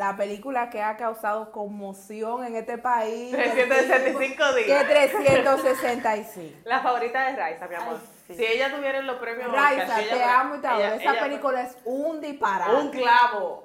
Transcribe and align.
la 0.00 0.16
película 0.16 0.70
que 0.70 0.80
ha 0.80 0.96
causado 0.96 1.52
conmoción 1.52 2.42
en 2.46 2.56
este 2.56 2.78
país. 2.78 3.32
365 3.32 4.54
días. 4.54 4.82
Que 4.82 4.88
365. 4.88 6.56
La 6.64 6.80
favorita 6.80 7.26
de 7.26 7.36
Raiza, 7.36 7.68
mi 7.68 7.74
amor. 7.74 7.96
Ay. 8.26 8.34
Si 8.34 8.46
ella 8.46 8.74
tuviera 8.74 9.02
los 9.02 9.16
premios 9.18 9.48
Oscar, 9.48 9.76
Raiza, 9.76 9.96
te 10.14 10.22
amo 10.24 10.54
y 10.54 10.60
te 10.60 10.66
adoro. 10.68 10.84
ella- 10.86 10.94
Esa 10.96 11.12
ella- 11.12 11.20
película 11.22 11.60
es 11.62 11.76
un 11.84 12.18
disparate. 12.22 12.76
Un 12.76 12.90
clavo. 12.92 13.64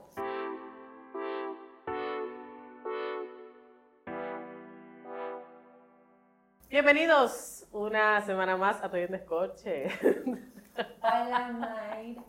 Bienvenidos 6.69 7.65
una 7.71 8.21
semana 8.25 8.57
más 8.57 8.83
a 8.83 8.89
Toy 8.89 9.01
en 9.01 9.11
Descorche. 9.11 9.87
Hola, 11.01 11.51
Mayra. 11.53 12.23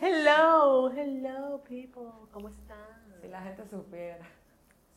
Hello, 0.00 0.90
hello 0.90 1.62
people, 1.68 2.02
¿cómo 2.32 2.48
están? 2.48 3.01
Si 3.22 3.28
la 3.28 3.40
gente 3.42 3.64
supiera. 3.68 4.26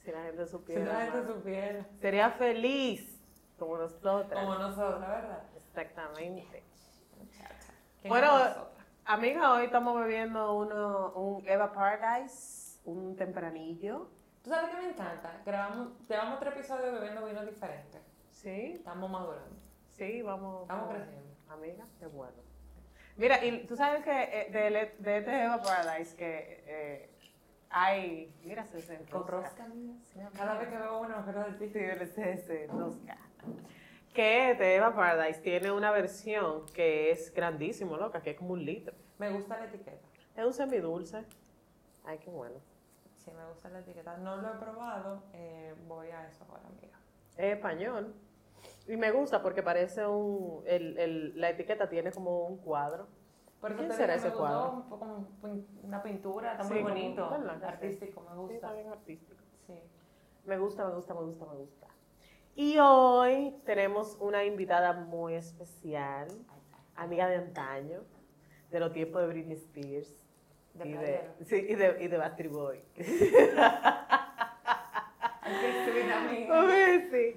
Si 0.04 0.12
la 0.12 0.24
gente 0.24 0.46
Si 0.46 0.52
supiera. 0.52 0.86
la 0.86 1.12
gente 1.12 1.28
supiera. 1.34 1.86
Sería 2.02 2.32
feliz 2.32 3.22
como 3.58 3.78
nosotras. 3.78 4.44
Como 4.44 4.56
nosotros, 4.56 5.00
¿verdad? 5.00 5.44
Exactamente. 5.56 6.64
Muchacha. 7.18 7.74
¿Quién 8.02 8.10
Bueno, 8.10 8.28
nosotras? 8.38 8.68
amiga, 9.06 9.54
hoy 9.54 9.66
estamos 9.66 10.00
bebiendo 10.00 10.54
uno, 10.58 11.12
un 11.14 11.48
Eva 11.48 11.72
Paradise, 11.72 12.80
un 12.86 13.16
tempranillo. 13.16 14.10
¿Tú 14.44 14.50
sabes 14.50 14.70
qué 14.76 14.82
me 14.82 14.90
encanta? 14.90 15.42
Grabamos, 15.46 15.90
llevamos 16.10 16.40
tres 16.40 16.54
episodios 16.56 16.94
bebiendo 16.94 17.26
vinos 17.26 17.46
diferentes. 17.48 18.02
Sí, 18.32 18.74
Estamos 18.74 19.10
madurando. 19.10 19.56
sí, 19.94 20.22
vamos. 20.22 20.64
Estamos 20.64 20.90
creciendo. 20.94 21.36
Amiga, 21.50 21.86
qué 22.00 22.08
bueno. 22.08 22.34
Mira, 23.18 23.44
y 23.46 23.66
tú 23.66 23.76
sabes 23.78 24.04
que 24.04 24.12
eh, 24.12 24.50
de, 24.52 24.94
de 25.00 25.18
este 25.20 25.44
Eva 25.46 25.62
Paradise 25.62 26.16
que 26.18 26.64
eh, 26.68 27.15
mira, 28.44 28.66
se 28.66 28.82
se 28.82 28.98
Con 29.06 29.28
rosca. 29.28 29.68
Cada 30.36 30.60
vez 30.60 30.70
que 30.70 30.78
veo 30.78 31.00
uno, 31.02 31.24
pero 31.26 31.44
de 31.44 31.52
ti. 31.54 31.68
Sí, 31.68 32.08
se, 32.14 32.38
se 32.38 32.64
enrosca. 32.66 33.18
Que 34.14 34.56
de 34.56 34.76
Eva 34.76 34.96
Paradise 34.96 35.42
tiene 35.42 35.72
una 35.72 35.92
versión 35.92 36.66
que 36.74 37.12
es 37.12 37.34
grandísimo, 37.34 37.98
loca, 37.98 38.22
que 38.22 38.32
es 38.32 38.38
como 38.38 38.54
un 38.54 38.64
litro. 38.64 38.96
Me 39.18 39.30
gusta 39.30 39.58
la 39.58 39.66
etiqueta. 39.66 40.08
Es 40.38 40.46
un 40.46 40.54
semidulce. 40.54 41.26
Ay, 42.06 42.18
qué 42.20 42.30
bueno. 42.30 42.56
Sí, 43.18 43.32
me 43.32 43.46
gusta 43.50 43.70
la 43.70 43.80
etiqueta. 43.80 44.16
No 44.18 44.38
lo 44.38 44.54
he 44.54 44.58
probado. 44.58 45.24
eh, 45.34 45.74
voy 45.88 46.10
a 46.10 46.28
eso 46.28 46.46
ahora, 46.50 46.64
amiga. 46.68 46.98
Es 47.38 47.56
español. 47.56 48.14
Y 48.88 48.96
me 48.98 49.12
gusta 49.12 49.42
porque 49.42 49.62
parece 49.64 50.06
un. 50.06 50.64
El, 50.66 50.98
el- 50.98 51.42
la 51.42 51.50
etiqueta 51.50 51.90
tiene 51.90 52.12
como 52.12 52.46
un 52.46 52.58
cuadro. 52.58 53.08
Por 53.66 53.72
eso 53.72 53.80
¿Quién 53.80 53.90
te 53.90 53.98
será 53.98 54.14
digo, 54.14 54.22
me 54.22 54.28
ese 54.28 54.38
gustó 54.38 54.54
cuadro? 54.54 54.72
un 54.74 54.82
poco 54.84 55.00
como 55.00 55.28
pin- 55.42 55.66
una 55.82 56.04
pintura, 56.04 56.52
está 56.52 56.64
Sí, 56.66 56.74
muy 56.76 56.84
bonito. 56.84 57.30
¿verdad 57.32 57.54
que 57.56 57.60
sí? 57.60 57.66
Artístico, 57.66 58.22
me 58.22 58.30
Sí, 58.30 58.36
gusta. 58.38 58.54
está 58.54 58.74
bien 58.74 58.88
artístico. 58.90 59.42
Sí. 59.66 59.74
Me 60.46 60.58
gusta, 60.60 60.86
me 60.88 60.94
gusta, 60.94 61.14
me 61.16 61.22
gusta, 61.22 61.46
me 61.48 61.56
gusta. 61.56 61.88
Y 62.54 62.78
hoy 62.78 63.56
tenemos 63.66 64.18
una 64.20 64.46
invitada 64.46 64.94
muy 64.94 65.34
especial, 65.34 66.28
amiga 66.96 67.28
de 67.28 67.38
antaño, 67.38 68.04
de 68.70 68.80
los 68.80 68.94
tiempos 68.94 69.24
de 69.24 69.28
Britney 69.30 69.58
Spears. 69.58 70.16
De 70.76 70.88
y, 70.88 70.94
de, 70.94 71.28
sí, 71.46 71.66
y 71.68 71.74
de, 71.74 72.04
y 72.04 72.08
de 72.08 72.18
Backstreet 72.20 72.52
Boy. 72.52 72.84
Sí. 77.12 77.36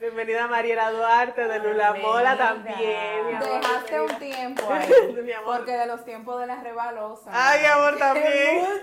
Bienvenida 0.00 0.46
Mariela 0.48 0.90
Duarte 0.92 1.46
de 1.46 1.58
Lula 1.58 1.92
Mola 1.92 2.34
también. 2.34 3.26
mi 3.26 3.34
amor, 3.34 3.48
Dejaste 3.50 4.00
un 4.00 4.18
tiempo 4.18 4.62
ahí. 4.72 4.88
Mi 5.22 5.32
amor. 5.32 5.56
Porque 5.58 5.72
de 5.72 5.86
los 5.86 6.02
tiempos 6.06 6.40
de 6.40 6.46
las 6.46 6.62
rebalosas. 6.62 7.28
Ay, 7.30 7.60
mi 7.60 7.66
amor, 7.66 7.98
también. 7.98 8.64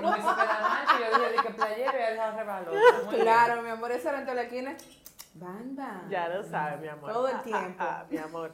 No 0.00 0.16
hizo 0.16 0.34
que 0.36 1.02
yo 1.20 1.28
dije 1.30 1.42
que 1.42 1.50
playero 1.50 1.92
y. 3.12 3.20
Claro, 3.20 3.62
mi 3.62 3.68
amor, 3.70 3.92
eso 3.92 4.08
era 4.08 4.18
entre 4.20 4.34
la 4.34 4.42
esquina. 4.42 4.74
Van. 5.34 5.76
Ya 6.08 6.28
lo 6.28 6.42
sabes, 6.42 6.80
mi 6.80 6.88
amor. 6.88 7.12
Todo 7.12 7.28
el 7.28 7.34
Ah, 7.36 7.38
ah, 7.38 7.42
tiempo. 7.44 7.76
ah, 7.84 8.04
mi 8.08 8.16
amor. 8.16 8.52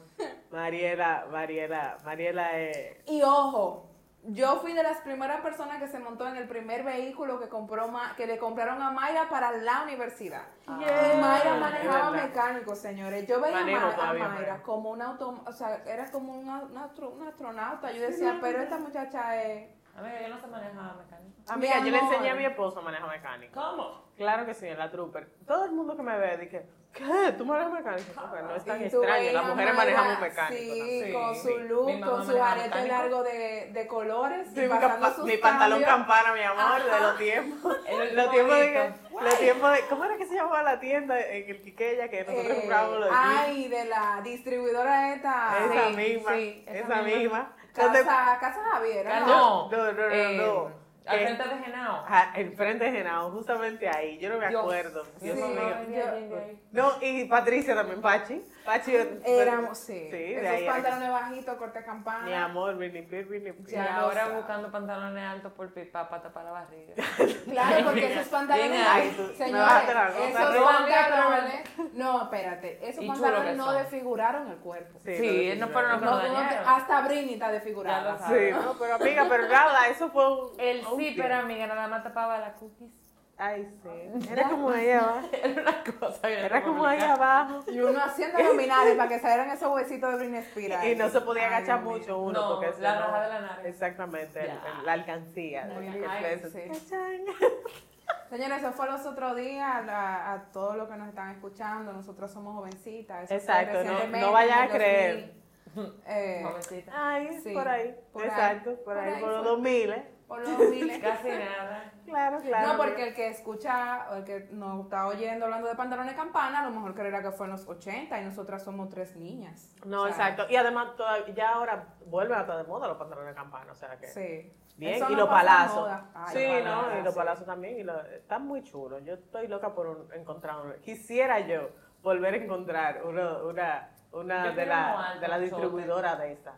Mariela, 0.50 1.26
Mariela, 1.30 1.98
Mariela 2.04 2.58
es. 2.58 2.96
Y 3.06 3.22
ojo, 3.22 3.91
yo 4.24 4.56
fui 4.60 4.72
de 4.72 4.82
las 4.84 4.98
primeras 4.98 5.40
personas 5.40 5.78
que 5.80 5.88
se 5.88 5.98
montó 5.98 6.28
en 6.28 6.36
el 6.36 6.46
primer 6.46 6.84
vehículo 6.84 7.40
que 7.40 7.48
compró 7.48 7.88
Ma- 7.88 8.14
que 8.16 8.26
le 8.26 8.38
compraron 8.38 8.80
a 8.80 8.90
Mayra 8.92 9.28
para 9.28 9.50
la 9.52 9.82
universidad. 9.82 10.42
Yeah. 10.78 11.14
Y 11.14 11.20
Mayra 11.20 11.54
manejaba 11.56 12.10
mecánico, 12.12 12.76
señores. 12.76 13.26
Yo 13.26 13.40
veía 13.40 13.56
a 13.58 13.60
Manejo 13.60 13.86
Ma- 13.86 13.92
a 14.10 14.12
Mayra 14.12 14.28
Mayra. 14.28 14.62
como 14.62 14.90
un 14.90 15.02
auto, 15.02 15.42
o 15.44 15.52
sea, 15.52 15.82
era 15.86 16.10
como 16.12 16.34
una, 16.34 16.60
una 16.62 16.88
una 17.16 17.28
astronauta. 17.28 17.90
Yo 17.90 18.00
decía, 18.02 18.38
pero 18.40 18.62
esta 18.62 18.78
muchacha 18.78 19.42
es... 19.42 19.68
Amiga, 19.96 20.20
yo 20.22 20.28
no 20.28 20.40
sé 20.40 20.46
manejar 20.46 20.96
mecánico. 20.96 21.32
Amiga, 21.52 21.80
Mi 21.80 21.86
yo 21.90 21.90
le 21.92 21.98
enseñé 21.98 22.30
a 22.30 22.34
mi 22.34 22.44
esposo 22.46 22.78
a 22.78 22.82
manejar 22.82 23.08
mecánico. 23.10 23.60
¿Cómo? 23.60 24.02
Claro 24.16 24.46
que 24.46 24.54
sí, 24.54 24.66
en 24.68 24.78
la 24.78 24.90
Trooper. 24.90 25.28
Todo 25.46 25.64
el 25.64 25.72
mundo 25.72 25.96
que 25.96 26.02
me 26.02 26.16
ve 26.18 26.36
dice, 26.38 26.66
¿qué? 26.94 27.34
¿Tú 27.36 27.44
manejas 27.44 27.72
mecánico? 27.72 28.12
Porque 28.14 28.42
no 28.42 28.54
es 28.54 28.64
tan 28.64 28.80
Y 28.80 28.84
extraño, 28.84 29.32
las 29.32 29.46
mujeres 29.48 29.74
manejamos 29.74 30.20
mecánico. 30.20 30.62
Sí, 30.62 31.02
Sí, 31.06 31.12
con 31.12 31.36
su 31.36 31.48
mi- 31.48 31.68
look, 31.68 31.86
mi 31.86 31.96
mamá 32.00 32.12
con 32.12 32.26
su 32.26 32.42
arete 32.42 32.64
mecánico. 32.68 32.94
largo 32.94 33.22
de, 33.24 33.70
de 33.72 33.86
colores. 33.86 34.48
Sí, 34.54 34.60
mi, 34.60 35.10
sus 35.14 35.24
mi 35.26 35.36
pantalón 35.38 35.82
campana, 35.82 36.32
mi 36.32 36.42
amor, 36.42 36.84
de 36.84 36.90
Ajá. 36.90 37.00
los 37.00 37.18
tiempos. 37.18 37.76
Los 38.14 38.30
tiempos 38.30 38.56
de, 38.58 38.78
bonito. 39.10 39.24
los 39.24 39.38
tiempos 39.38 39.72
de, 39.72 39.80
¿cómo 39.88 40.04
era 40.04 40.16
que 40.16 40.26
se 40.26 40.34
llamaba 40.34 40.62
la 40.62 40.80
tienda 40.80 41.20
en 41.20 41.50
el 41.50 41.62
Quiqueya 41.62 42.08
que 42.08 42.24
nosotros 42.24 42.46
Eh, 42.46 42.54
comprábamos 42.60 43.00
los 43.00 43.08
ay, 43.12 43.68
de 43.68 43.84
la 43.86 44.20
distribuidora 44.22 45.14
esta. 45.14 45.64
Esa 45.66 45.88
sí, 45.90 45.96
misma, 45.96 46.32
sí, 46.32 46.64
esa 46.66 46.78
esa 46.78 47.02
misma. 47.02 47.18
misma. 47.18 47.56
Casa, 47.74 48.38
Casa 48.40 48.60
Javier. 48.72 49.06
¿no? 49.06 49.26
No, 49.26 49.70
no, 49.70 49.76
no, 49.78 49.92
no, 49.92 50.02
eh, 50.14 50.36
no. 50.36 50.82
Al 51.04 51.18
Eh, 51.18 51.24
frente 51.26 51.48
de 51.56 51.64
Genao. 51.64 51.96
Ajá, 52.06 52.32
el 52.36 52.52
frente 52.56 52.84
de 52.84 52.92
Genao, 52.92 53.30
justamente 53.32 53.88
ahí, 53.88 54.18
yo 54.18 54.28
no 54.30 54.38
me 54.38 54.48
Dios. 54.48 54.62
acuerdo. 54.62 55.02
Dios 55.20 55.36
Sí, 55.36 55.42
mío. 55.42 55.76
yo- 55.90 56.38
No, 56.70 56.92
y 57.00 57.24
Patricia 57.24 57.74
también, 57.74 58.00
Pachi. 58.00 58.40
Pachi. 58.64 58.96
Éramos, 59.24 59.78
sí. 59.78 60.08
Sí, 60.10 60.34
Esos 60.34 60.48
ahí 60.48 60.66
pantalones 60.66 61.10
bajitos, 61.10 61.56
corte 61.56 61.84
campana. 61.84 62.24
Mi 62.26 62.34
amor. 62.34 62.82
Y 62.82 63.70
Ya 63.70 63.84
lo 63.84 63.90
ahora 64.06 64.28
buscando 64.28 64.70
pantalones 64.70 65.24
altos 65.24 65.52
por 65.52 65.72
pipa 65.72 66.08
para 66.08 66.22
tapar 66.22 66.44
la 66.44 66.50
barriga. 66.52 66.94
Claro, 67.52 67.84
porque 67.86 68.12
esos 68.12 68.28
pantalones. 68.28 68.86
Ahí, 68.88 69.10
tú- 69.16 69.32
señores, 69.36 69.84
esos 70.18 70.54
¿no? 70.54 70.64
pantalones. 70.66 71.94
No, 71.94 72.22
espérate. 72.22 72.88
Esos 72.88 73.04
pantalones 73.04 73.56
no 73.56 73.64
son. 73.64 73.76
desfiguraron 73.78 74.48
el 74.48 74.56
cuerpo. 74.58 74.98
Sí, 75.04 75.52
no 75.58 75.68
fueron 75.68 75.90
los 75.92 76.00
que 76.00 76.06
No, 76.06 76.20
tú 76.20 76.26
no 76.28 76.32
dañaron. 76.34 76.68
hasta 76.68 77.00
Britney 77.02 77.34
está 77.34 77.50
desfigurada. 77.52 78.18
Sí, 78.28 78.50
no, 78.52 78.76
pero 78.78 78.94
amiga, 78.94 79.26
pero 79.28 79.48
nada, 79.48 79.88
eso 79.88 80.08
fue 80.10 80.30
un. 80.32 80.60
El 80.60 80.86
un 80.86 80.98
sí, 80.98 81.14
pero 81.16 81.34
amiga, 81.36 81.66
nada 81.66 81.88
más 81.88 82.02
tapaba 82.02 82.38
la 82.38 82.52
cookies. 82.54 82.90
Ay, 83.38 83.68
sí. 83.82 84.28
Era 84.30 84.48
como 84.48 84.70
ahí 84.70 84.90
abajo. 84.90 85.28
Era 85.32 85.62
una 85.62 85.84
cosa 85.98 86.28
que 86.28 86.44
Era 86.46 86.62
como 86.62 86.84
ahí 86.86 86.98
complicada. 86.98 87.40
abajo. 87.40 87.64
Y 87.70 87.80
uno 87.80 88.00
haciendo 88.04 88.38
luminares 88.42 88.94
para 88.96 89.08
que 89.08 89.18
salieran 89.18 89.50
esos 89.50 89.72
huesitos 89.72 90.10
de 90.12 90.16
Britney 90.18 90.40
Spears. 90.40 90.84
Y 90.84 90.94
no 90.94 91.08
se 91.08 91.20
podía 91.22 91.46
agachar 91.46 91.80
mucho 91.82 92.18
uno 92.18 92.32
No, 92.40 92.48
porque 92.60 92.80
la 92.80 92.94
no- 92.94 93.00
raja 93.06 93.22
de 93.22 93.28
la 93.28 93.40
nariz. 93.40 93.66
Exactamente, 93.66 94.40
el- 94.40 94.46
Ya. 94.46 94.62
el- 94.78 94.86
la 94.86 94.92
alcancía. 94.92 95.68
Ay, 95.76 96.40
sí. 96.52 96.60
Cachán. 96.68 97.20
Señores, 98.30 98.58
eso 98.58 98.72
fue 98.72 98.86
los 98.90 99.04
otros 99.04 99.36
días 99.36 99.88
a, 99.88 100.32
a 100.32 100.42
todos 100.52 100.76
los 100.76 100.88
que 100.88 100.96
nos 100.96 101.08
están 101.08 101.30
escuchando. 101.30 101.92
Nosotros 101.92 102.30
somos 102.30 102.54
jovencitas. 102.54 103.24
eso 103.24 103.34
Exacto, 103.34 103.82
no- 103.84 104.06
no 104.06 104.32
vayan 104.32 104.62
a 104.62 104.68
creer. 104.68 105.34
2000, 105.74 106.02
eh, 106.06 106.42
Jovencita. 106.44 106.92
Ay, 106.94 107.40
Sí, 107.42 107.52
por 107.52 107.66
ahí. 107.68 107.94
por 108.12 108.22
ahí, 108.22 108.28
Exacto, 108.28 108.74
por, 108.76 108.84
por 108.84 108.98
ahí, 108.98 109.14
ahí 109.14 109.20
por 109.20 109.30
los 109.30 109.40
fue. 109.42 109.48
2000. 109.50 109.90
¿eh? 109.92 110.08
Por 110.26 110.40
los 110.40 110.58
2000. 110.58 111.00
Casi 111.00 111.28
nada. 111.28 111.92
Claro, 112.06 112.38
claro. 112.40 112.68
No, 112.72 112.76
porque 112.78 113.08
el 113.08 113.14
que 113.14 113.28
escucha, 113.28 114.06
o 114.10 114.16
el 114.16 114.24
que 114.24 114.48
nos 114.50 114.84
está 114.84 115.06
oyendo 115.06 115.44
hablando 115.46 115.68
de 115.68 115.74
pantalones 115.74 116.14
campana, 116.14 116.60
a 116.60 116.64
lo 116.64 116.70
mejor 116.70 116.94
creerá 116.94 117.22
que 117.22 117.30
fue 117.30 117.46
en 117.46 117.52
los 117.52 117.66
80 117.66 118.20
y 118.20 118.24
nosotras 118.24 118.62
somos 118.62 118.88
tres 118.88 119.16
niñas. 119.16 119.74
No, 119.84 120.02
O 120.02 120.08
sea, 120.08 120.30
exacto. 120.30 120.46
Y 120.52 120.56
además, 120.56 120.96
todavía, 120.96 121.34
ya 121.34 121.50
ahora 121.54 121.86
vuelven 122.06 122.38
a 122.38 122.40
estar 122.42 122.56
de 122.56 122.64
moda 122.64 122.88
los 122.88 122.96
pantalones 122.96 123.34
de 123.34 123.34
campana, 123.40 123.72
o 123.72 123.74
sea 123.74 123.96
que. 123.98 124.06
Sí. 124.08 124.52
Bien, 124.76 124.94
Eso 124.94 125.06
y 125.10 125.12
no 125.12 125.18
los 125.20 125.28
palazos. 125.28 125.90
Ay, 126.14 126.32
sí, 126.36 126.64
los 126.64 126.64
¿no? 126.64 126.98
Y 126.98 127.02
los 127.02 127.12
sí. 127.12 127.18
palazos 127.18 127.46
también. 127.46 127.78
Y 127.78 127.82
los- 127.82 128.04
están 128.06 128.46
muy 128.46 128.62
chulos. 128.62 129.02
Yo 129.04 129.14
estoy 129.14 129.46
loca 129.46 129.74
por 129.74 129.86
un- 129.86 130.12
encontrar 130.14 130.56
uno. 130.64 130.74
Quisiera 130.82 131.40
yo 131.40 131.68
volver 132.02 132.34
a 132.34 132.36
encontrar 132.38 133.02
uno, 133.04 133.44
una, 133.46 133.90
una 134.12 134.50
de 134.52 134.66
la, 134.66 135.16
de 135.20 135.28
la 135.28 135.34
chote. 135.36 135.40
distribuidora 135.40 136.16
de 136.16 136.32
esta. 136.32 136.54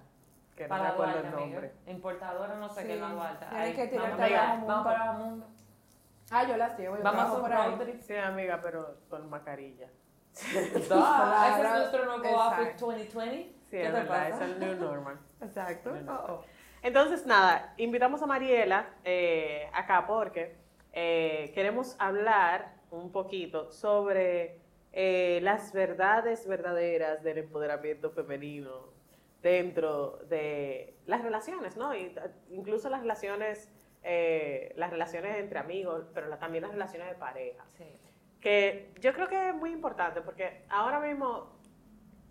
Que 0.56 0.68
no 0.68 0.74
me 0.74 0.80
Para 0.80 0.90
acuerdo 0.92 1.12
el 1.18 1.26
amiga. 1.26 1.40
nombre. 1.40 1.72
Importadora, 1.86 2.54
no 2.56 2.68
sé 2.68 2.82
Sí. 2.82 2.86
qué, 2.88 2.96
la 2.96 3.08
Duarte. 3.08 3.46
Tienes 3.50 3.74
que 3.76 3.86
tirarte 3.88 4.10
vamos, 4.16 4.20
a 4.22 4.24
para- 4.28 4.46
Vamos 4.46 4.58
Mundo. 4.68 4.84
para 4.84 5.12
Mundo. 5.12 5.46
Ah, 6.30 6.44
yo 6.48 6.56
las 6.56 6.78
llevo. 6.78 6.96
Yo 6.96 7.02
Vamos 7.02 7.22
a 7.24 7.32
un 7.32 7.52
ahí. 7.52 7.70
road 7.70 7.78
trip. 7.82 8.00
Sí, 8.00 8.16
amiga, 8.16 8.60
pero 8.62 8.96
con 9.10 9.28
mascarilla. 9.28 9.88
Ah, 10.44 11.46
Ese 11.48 11.54
es 11.54 11.60
Claro, 11.60 11.78
nuestro 11.78 12.04
nuevo 12.04 12.24
exacto. 12.24 12.56
outfit 12.62 12.80
2020. 12.80 13.54
Sí, 13.64 13.70
¿Qué 13.70 13.82
es 13.82 13.86
te 13.86 13.92
verdad, 13.92 14.30
pasa? 14.30 14.44
es 14.44 14.50
el 14.52 14.60
new 14.60 14.74
normal. 14.76 15.18
Exacto. 15.40 15.90
No, 15.92 16.00
no. 16.02 16.14
Oh, 16.28 16.32
oh. 16.34 16.44
Entonces, 16.82 17.26
nada, 17.26 17.72
invitamos 17.78 18.22
a 18.22 18.26
Mariela 18.26 18.86
eh, 19.04 19.68
acá 19.72 20.06
porque 20.06 20.56
eh, 20.92 21.50
queremos 21.54 21.96
hablar 21.98 22.74
un 22.90 23.10
poquito 23.10 23.72
sobre 23.72 24.60
eh, 24.92 25.40
las 25.42 25.72
verdades 25.72 26.46
verdaderas 26.46 27.22
del 27.24 27.38
empoderamiento 27.38 28.10
femenino 28.10 28.93
dentro 29.44 30.16
de 30.30 30.96
las 31.06 31.22
relaciones, 31.22 31.76
¿no? 31.76 31.94
Y, 31.94 32.12
incluso 32.50 32.88
las 32.88 33.02
relaciones 33.02 33.70
eh, 34.06 34.72
las 34.76 34.90
relaciones 34.90 35.36
entre 35.38 35.58
amigos, 35.58 36.06
pero 36.12 36.26
la- 36.28 36.38
también 36.38 36.62
las 36.62 36.72
relaciones 36.72 37.08
de 37.08 37.14
pareja. 37.14 37.64
Sí. 37.78 37.84
Que 38.40 38.92
yo 39.00 39.14
creo 39.14 39.28
que 39.28 39.48
es 39.50 39.54
muy 39.54 39.70
importante 39.70 40.20
porque 40.20 40.64
ahora 40.68 41.00
mismo 41.00 41.52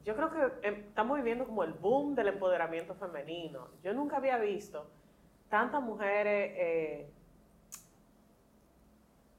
yo 0.03 0.15
creo 0.15 0.29
que 0.29 0.67
em, 0.67 0.75
estamos 0.89 1.17
viviendo 1.17 1.45
como 1.47 1.63
el 1.63 1.73
boom 1.73 2.13
del 2.13 2.27
empoderamiento 2.27 2.93
femenino. 2.93 3.69
Yo 3.81 3.93
nunca 3.93 4.17
había 4.17 4.37
visto 4.37 4.87
tantas 5.49 5.81
mujeres 5.81 6.51
eh, 6.55 7.09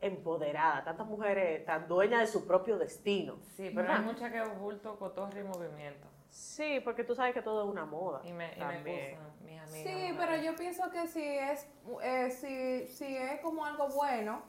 empoderadas, 0.00 0.84
tantas 0.84 1.06
mujeres 1.06 1.64
tan 1.64 1.86
dueñas 1.88 2.20
de 2.20 2.26
su 2.26 2.46
propio 2.46 2.78
destino. 2.78 3.36
Sí, 3.56 3.70
pero 3.74 3.82
¿Verdad? 3.86 3.96
hay 3.98 4.04
mucha 4.04 4.30
que 4.32 4.42
bulto, 4.42 4.98
cotorra 4.98 5.38
y 5.40 5.44
movimiento. 5.44 6.08
Sí, 6.34 6.80
porque 6.84 7.04
tú 7.04 7.14
sabes 7.14 7.32
que 7.32 7.42
todo 7.42 7.62
es 7.62 7.70
una 7.70 7.86
moda. 7.86 8.20
Y 8.24 8.32
me, 8.32 8.52
y 8.56 8.60
me 8.60 9.08
mis 9.44 9.60
amigas. 9.60 9.70
Sí, 9.70 10.12
pero 10.18 10.36
yo 10.36 10.56
pienso 10.56 10.90
que 10.90 11.06
si 11.06 11.22
es, 11.22 11.68
eh, 12.02 12.30
si, 12.32 12.88
si 12.92 13.16
es 13.16 13.40
como 13.40 13.64
algo 13.64 13.86
bueno, 13.90 14.42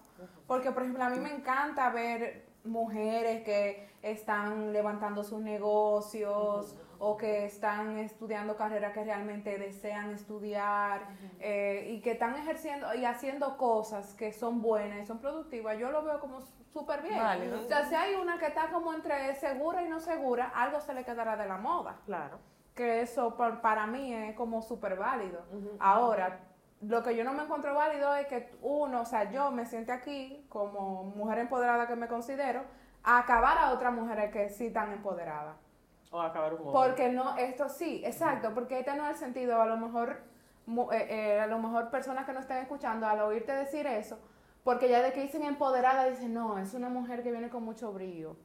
porque 0.48 0.72
por 0.72 0.82
ejemplo 0.82 1.04
a 1.04 1.10
mí 1.10 1.20
me 1.20 1.32
encanta 1.32 1.92
ver 1.92 2.48
mujeres 2.64 3.44
que 3.44 3.88
están 4.02 4.74
levantando 4.74 5.24
sus 5.24 5.42
negocios 5.42 6.76
o 6.98 7.18
que 7.18 7.46
están 7.46 8.00
estudiando 8.00 8.56
carreras 8.56 8.92
que 8.92 9.04
realmente 9.04 9.60
desean 9.60 10.10
estudiar 10.10 11.08
eh, 11.40 11.92
y 11.92 12.02
que 12.02 12.14
están 12.14 12.36
ejerciendo 12.36 12.96
y 12.96 13.06
haciendo 13.06 13.58
cosas 13.58 14.16
que 14.16 14.34
son 14.34 14.64
buenas 14.64 15.04
y 15.04 15.06
son 15.06 15.20
productivas, 15.20 15.78
yo 15.78 15.92
lo 15.92 16.04
veo 16.04 16.20
como 16.20 16.40
súper 16.76 17.02
bien. 17.04 17.20
O 17.54 17.62
sea, 17.70 17.86
si 17.86 17.96
hay 17.96 18.16
una 18.16 18.38
que 18.38 18.48
está 18.48 18.68
como 18.70 18.94
entre 18.94 19.34
segura 19.36 19.82
y 19.82 19.88
no 19.88 20.02
segura, 20.02 20.52
algo 20.54 20.82
se 20.82 20.94
le 20.94 21.06
quedará 21.06 21.38
de 21.38 21.46
la 21.48 21.58
moda 21.58 21.96
Claro. 22.06 22.38
que 22.76 23.02
eso 23.02 23.38
pa- 23.38 23.62
para 23.62 23.88
mí 23.88 24.14
es 24.14 24.36
como 24.36 24.62
súper 24.62 24.98
válido. 24.98 25.40
Ahora, 25.80 26.40
lo 26.82 27.02
que 27.02 27.16
yo 27.16 27.24
no 27.24 27.32
me 27.32 27.44
encuentro 27.44 27.74
válido 27.74 28.14
es 28.16 28.28
que 28.28 28.52
uno, 28.62 29.02
o 29.02 29.06
sea, 29.06 29.32
yo 29.32 29.52
me 29.52 29.66
siente 29.66 29.94
aquí 29.94 30.46
como 30.50 31.06
mujer 31.06 31.38
empoderada 31.40 31.88
que 31.88 31.96
me 31.96 32.10
considero, 32.10 32.64
a 33.06 33.20
acabar 33.20 33.58
a 33.58 33.72
otras 33.72 33.94
mujeres 33.94 34.32
que 34.34 34.50
sí 34.50 34.68
están 34.68 34.92
empoderadas. 34.92 35.56
O 36.12 36.22
acabar 36.22 36.54
un 36.56 36.60
hombre. 36.68 36.74
Porque 36.74 37.10
no, 37.10 37.38
esto 37.38 37.70
sí, 37.70 38.02
exacto, 38.06 38.54
porque 38.54 38.80
este 38.80 38.94
no 38.96 39.06
es 39.06 39.12
el 39.12 39.16
sentido, 39.16 39.62
a 39.62 39.66
lo 39.66 39.78
mejor, 39.78 40.24
eh, 40.92 41.08
eh, 41.10 41.40
a 41.40 41.48
lo 41.48 41.58
mejor 41.60 41.90
personas 41.90 42.26
que 42.26 42.34
no 42.34 42.42
estén 42.42 42.58
escuchando, 42.58 43.08
al 43.08 43.22
oírte 43.22 43.54
decir 43.54 43.88
eso, 43.88 44.20
porque 44.66 44.90
ya 44.90 45.02
de 45.04 45.14
que 45.14 45.22
dicen 45.22 45.44
empoderada, 45.44 46.10
dicen, 46.10 46.34
no, 46.34 46.58
es 46.58 46.74
una 46.74 46.90
mujer 46.90 47.22
que 47.24 47.32
viene 47.32 47.50
con 47.50 47.64
mucho 47.64 47.94
brillo, 47.94 48.36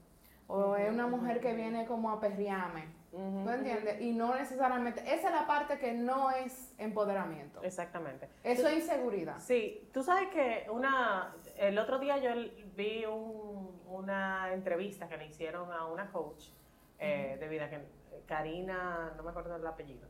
o 0.46 0.76
es 0.76 0.92
una 0.92 1.06
mujer 1.06 1.40
que 1.40 1.54
viene 1.54 1.86
como 1.86 2.10
a 2.10 2.20
perrearme, 2.20 2.84
Ujú. 3.12 3.44
¿tú 3.44 3.50
entiendes? 3.50 4.00
Y 4.02 4.12
no 4.12 4.34
necesariamente, 4.34 5.00
esa 5.00 5.28
es 5.28 5.34
la 5.34 5.46
parte 5.46 5.78
que 5.78 5.92
no 5.94 6.30
es 6.30 6.74
empoderamiento, 6.76 7.62
Exactamente. 7.62 8.28
eso 8.44 8.68
es 8.68 8.74
inseguridad. 8.84 9.38
Sí, 9.38 9.88
tú 9.94 10.02
sabes 10.02 10.28
que 10.28 10.66
una, 10.70 11.34
el 11.56 11.78
otro 11.78 11.98
día 11.98 12.18
yo 12.18 12.30
vi 12.76 13.06
un- 13.06 13.80
una 13.88 14.52
entrevista 14.52 15.08
que 15.08 15.16
le 15.16 15.26
hicieron 15.26 15.72
a 15.72 15.86
una 15.86 16.12
coach 16.12 16.44
eh, 16.98 17.38
de 17.40 17.48
vida, 17.48 17.70
que, 17.70 17.80
Karina, 18.26 19.14
no 19.16 19.22
me 19.22 19.30
acuerdo 19.30 19.54
del 19.56 19.66
apellido, 19.66 20.06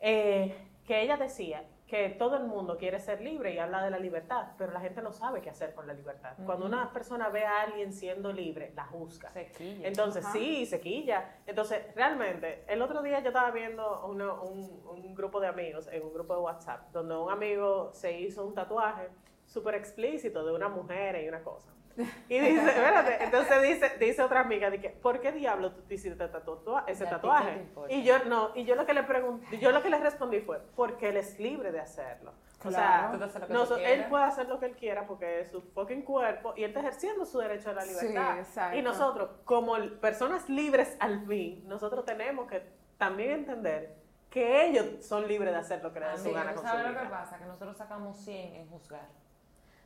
eh, 0.00 0.56
que 0.84 1.02
ella 1.02 1.16
decía 1.16 1.62
que 1.94 2.08
todo 2.08 2.36
el 2.36 2.42
mundo 2.42 2.76
quiere 2.76 2.98
ser 2.98 3.20
libre 3.20 3.54
y 3.54 3.58
habla 3.60 3.84
de 3.84 3.88
la 3.88 4.00
libertad, 4.00 4.48
pero 4.58 4.72
la 4.72 4.80
gente 4.80 5.00
no 5.00 5.12
sabe 5.12 5.40
qué 5.40 5.50
hacer 5.50 5.74
con 5.74 5.86
la 5.86 5.92
libertad. 5.92 6.32
Cuando 6.44 6.66
una 6.66 6.92
persona 6.92 7.28
ve 7.28 7.44
a 7.44 7.60
alguien 7.62 7.92
siendo 7.92 8.32
libre, 8.32 8.72
la 8.74 8.84
juzga. 8.86 9.30
Sequilla. 9.30 9.86
Entonces, 9.86 10.24
Ajá. 10.24 10.32
sí, 10.32 10.66
se 10.66 10.80
quilla. 10.80 11.36
Entonces, 11.46 11.94
realmente, 11.94 12.64
el 12.66 12.82
otro 12.82 13.00
día 13.00 13.20
yo 13.20 13.28
estaba 13.28 13.52
viendo 13.52 14.06
uno- 14.08 14.42
un, 14.42 14.82
un 14.88 15.14
grupo 15.14 15.38
de 15.38 15.46
amigos, 15.46 15.86
en 15.92 16.02
un 16.02 16.12
grupo 16.12 16.34
de 16.34 16.40
WhatsApp, 16.40 16.90
donde 16.90 17.16
un 17.16 17.30
amigo 17.30 17.90
se 17.92 18.18
hizo 18.18 18.44
un 18.44 18.54
tatuaje 18.54 19.08
súper 19.46 19.76
explícito 19.76 20.44
de 20.44 20.52
una 20.52 20.68
mujer 20.68 21.22
y 21.22 21.28
una 21.28 21.44
cosa. 21.44 21.70
Y 22.28 22.38
dice, 22.40 22.66
espérate, 22.68 23.24
entonces 23.24 23.62
dice, 23.62 23.92
dice 23.98 24.22
otra 24.22 24.40
amiga, 24.40 24.70
de 24.70 24.80
que, 24.80 24.90
¿por 24.90 25.20
qué 25.20 25.32
diablo 25.32 25.72
tú 25.72 25.82
te 25.82 25.94
hiciste 25.94 26.28
tatua- 26.28 26.84
ese 26.86 27.04
¿Y 27.04 27.06
a 27.06 27.10
ti 27.10 27.10
qué 27.10 27.10
te 27.10 27.10
tatuaje? 27.10 27.68
Y 27.90 28.02
yo 28.02 28.24
no, 28.24 28.50
y 28.54 28.64
yo 28.64 28.74
lo 28.74 28.86
que 28.86 28.94
le 28.94 29.02
pregunté, 29.04 29.58
yo 29.58 29.70
lo 29.70 29.82
que 29.82 29.90
le 29.90 29.98
respondí 29.98 30.40
fue, 30.40 30.60
porque 30.74 31.10
él 31.10 31.16
es 31.16 31.38
libre 31.38 31.70
de 31.72 31.80
hacerlo. 31.80 32.32
O 32.64 32.70
sea, 32.70 33.10
Claro. 33.10 33.18
Lo 33.18 33.32
que 33.32 33.48
no, 33.52 33.76
él 33.76 34.06
puede 34.08 34.24
hacer 34.24 34.48
lo 34.48 34.58
que 34.58 34.66
él 34.66 34.74
quiera 34.76 35.06
porque 35.06 35.40
es 35.40 35.50
su 35.50 35.60
fucking 35.60 36.02
cuerpo 36.02 36.54
y 36.56 36.62
él 36.64 36.70
está 36.70 36.80
ejerciendo 36.80 37.26
su 37.26 37.38
derecho 37.38 37.70
a 37.70 37.74
la 37.74 37.84
libertad. 37.84 38.74
y 38.74 38.80
nosotros, 38.82 39.30
como 39.44 39.76
personas 40.00 40.48
libres 40.48 40.96
al 40.98 41.26
fin, 41.26 41.62
nosotros 41.68 42.04
tenemos 42.06 42.48
que 42.48 42.62
también 42.96 43.30
entender 43.32 43.96
que 44.30 44.66
ellos 44.66 45.04
son 45.04 45.28
libres 45.28 45.52
de 45.52 45.58
hacer 45.60 45.82
lo 45.82 45.92
que 45.92 46.00
les 46.00 46.12
dé 46.22 46.30
su 46.30 46.34
gana 46.34 46.50
¿tú 46.54 46.56
con 46.62 46.64
su 46.66 46.70
sabes 46.76 46.92
lo 46.92 47.00
que 47.00 47.06
pasa? 47.06 47.38
Que 47.38 47.44
nosotros 47.44 47.76
sacamos 47.76 48.16
100 48.16 48.54
en 48.56 48.68
juzgar. 48.68 49.08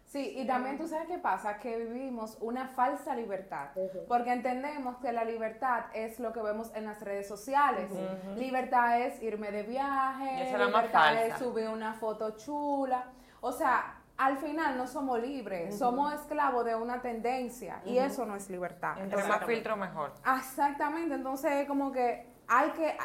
Sí, 0.08 0.32
y 0.38 0.46
también 0.46 0.78
tú 0.78 0.88
sabes 0.88 1.06
qué 1.06 1.18
pasa, 1.18 1.58
que 1.58 1.76
vivimos 1.76 2.38
una 2.40 2.66
falsa 2.68 3.14
libertad, 3.14 3.68
porque 4.08 4.32
entendemos 4.32 4.96
que 4.98 5.12
la 5.12 5.22
libertad 5.22 5.84
es 5.92 6.18
lo 6.18 6.32
que 6.32 6.40
vemos 6.40 6.72
en 6.74 6.86
las 6.86 7.02
redes 7.02 7.28
sociales. 7.28 7.90
Libertad 8.36 9.02
es 9.02 9.22
irme 9.22 9.52
de 9.52 9.60
Y 9.60 9.66
viaje, 9.66 10.56
libertad 10.66 11.12
es 11.26 11.38
subir 11.38 11.68
una 11.68 11.92
foto 11.92 12.30
chula. 12.38 13.04
O 13.42 13.52
sea, 13.52 13.96
al 14.16 14.38
final 14.38 14.78
no 14.78 14.86
somos 14.86 15.20
libres, 15.20 15.78
somos 15.78 16.14
esclavos 16.14 16.64
de 16.64 16.74
una 16.74 17.02
tendencia 17.02 17.82
y 17.84 17.98
eso 17.98 18.24
no 18.24 18.34
es 18.34 18.48
libertad. 18.48 18.98
Entre 18.98 19.22
más 19.28 19.44
filtro, 19.44 19.76
mejor. 19.76 20.14
Exactamente, 20.38 21.14
entonces 21.16 21.52
es 21.52 21.68
como 21.68 21.92
que 21.92 22.26
hay 22.48 22.70
que, 22.70 22.96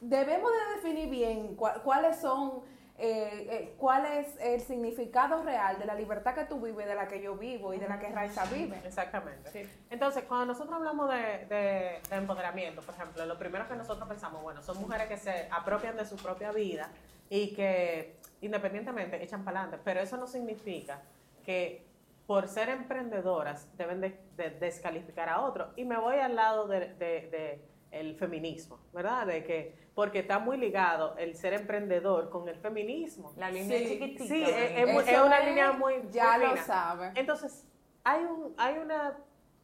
debemos 0.00 0.48
de 0.50 0.76
definir 0.76 1.10
bien 1.10 1.56
cua- 1.56 1.82
cuáles 1.82 2.16
son, 2.20 2.62
eh, 3.04 3.48
eh, 3.50 3.74
cuál 3.78 4.06
es 4.06 4.36
el 4.40 4.60
significado 4.60 5.42
real 5.42 5.76
de 5.78 5.86
la 5.86 5.94
libertad 5.96 6.36
que 6.36 6.44
tú 6.44 6.60
vives, 6.60 6.86
de 6.86 6.94
la 6.94 7.08
que 7.08 7.20
yo 7.20 7.34
vivo 7.34 7.74
y 7.74 7.78
de 7.78 7.88
la 7.88 7.98
que 7.98 8.08
Raiza 8.10 8.44
vive. 8.44 8.80
Exactamente. 8.84 9.68
Entonces, 9.90 10.22
cuando 10.28 10.46
nosotros 10.46 10.72
hablamos 10.76 11.10
de, 11.10 11.46
de- 11.46 12.00
de 12.08 12.16
empoderamiento, 12.16 12.80
por 12.82 12.94
ejemplo, 12.94 13.26
lo 13.26 13.36
primero 13.38 13.66
que 13.66 13.74
nosotros 13.74 14.08
pensamos, 14.08 14.40
bueno, 14.42 14.62
son 14.62 14.78
mujeres 14.80 15.08
que 15.08 15.16
se 15.16 15.48
apropian 15.50 15.96
de 15.96 16.04
su 16.06 16.14
propia 16.16 16.52
vida 16.52 16.90
y 17.28 17.52
que 17.54 18.18
independientemente 18.40 19.20
echan 19.22 19.44
para 19.44 19.62
adelante, 19.62 19.82
pero 19.84 19.98
eso 20.00 20.16
no 20.16 20.28
significa 20.28 21.02
que 21.44 21.84
por 22.26 22.46
ser 22.46 22.68
emprendedoras 22.68 23.66
deben 23.76 24.00
de, 24.00 24.16
de 24.36 24.50
descalificar 24.50 25.28
a 25.28 25.40
otros. 25.40 25.72
Y 25.76 25.84
me 25.84 25.96
voy 25.98 26.18
al 26.18 26.36
lado 26.36 26.68
de, 26.68 26.94
de- 26.94 27.28
de 27.30 27.64
el 27.90 28.14
feminismo, 28.14 28.78
¿verdad? 28.92 29.26
De 29.26 29.42
que, 29.44 29.76
porque 29.94 30.20
está 30.20 30.38
muy 30.38 30.56
ligado 30.56 31.16
el 31.18 31.34
ser 31.36 31.52
emprendedor 31.54 32.30
con 32.30 32.48
el 32.48 32.56
feminismo. 32.56 33.32
La 33.36 33.50
línea 33.50 33.78
Sí, 33.78 33.86
chiquitita. 33.88 34.24
sí, 34.24 34.44
es- 34.46 35.20
una 35.22 35.40
línea 35.40 35.72
muy- 35.72 36.02
Ya 36.10 36.36
muy 36.38 36.46
lo 36.46 36.50
fina. 36.52 36.62
sabe. 36.64 37.12
Entonces, 37.14 37.68
hay, 38.04 38.24
un, 38.24 38.54
hay 38.56 38.78
una 38.78 39.18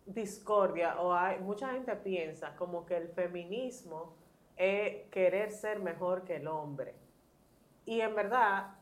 discordia 0.06 1.00
o 1.00 1.12
hay, 1.14 1.38
mucha 1.40 1.70
gente 1.72 1.94
piensa 1.96 2.54
como 2.56 2.84
que 2.86 2.96
el 2.96 3.08
feminismo 3.08 4.14
es 4.56 5.06
querer 5.10 5.50
ser 5.50 5.80
mejor 5.80 6.24
que 6.24 6.36
el 6.36 6.48
hombre. 6.48 6.94
Y 7.84 8.00
en 8.00 8.14
verdad, 8.14 8.74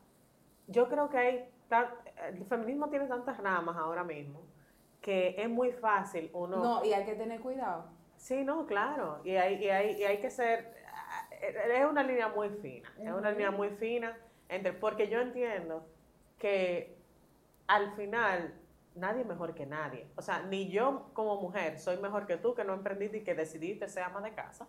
yo 0.66 0.88
creo 0.88 1.08
que 1.08 1.18
hay, 1.18 1.48
tan- 1.68 1.90
el 2.28 2.44
feminismo 2.46 2.88
tiene 2.88 3.06
tantas 3.06 3.38
ramas 3.38 3.76
ahora 3.76 4.02
mismo 4.04 4.40
que 5.00 5.36
es 5.38 5.48
muy 5.48 5.70
fácil 5.70 6.30
uno... 6.32 6.56
No, 6.56 6.84
y 6.84 6.92
hay 6.92 7.04
que 7.04 7.14
tener 7.14 7.40
cuidado. 7.40 7.84
Sí, 8.16 8.42
no, 8.42 8.66
claro. 8.66 9.20
Y 9.24 9.36
hay, 9.36 9.62
y 9.62 9.68
hay, 9.68 9.92
y 10.00 10.04
hay 10.04 10.18
que 10.18 10.30
ser. 10.30 10.74
Es 11.40 11.84
una 11.86 12.02
línea 12.02 12.28
muy 12.28 12.48
fina. 12.50 12.92
Es 13.00 13.12
una 13.12 13.30
línea 13.30 13.50
muy 13.50 13.70
fina. 13.70 14.16
Entre, 14.48 14.72
porque 14.72 15.08
yo 15.08 15.20
entiendo 15.20 15.86
que 16.38 16.96
al 17.66 17.92
final 17.96 18.54
nadie 18.94 19.22
es 19.22 19.26
mejor 19.26 19.54
que 19.54 19.66
nadie. 19.66 20.06
O 20.16 20.22
sea, 20.22 20.42
ni 20.42 20.68
yo 20.68 21.10
como 21.12 21.40
mujer 21.40 21.78
soy 21.78 21.96
mejor 21.98 22.26
que 22.26 22.36
tú 22.36 22.54
que 22.54 22.64
no 22.64 22.74
emprendiste 22.74 23.18
y 23.18 23.24
que 23.24 23.34
decidiste 23.34 23.88
ser 23.88 24.04
ama 24.04 24.20
de 24.20 24.32
casa. 24.32 24.66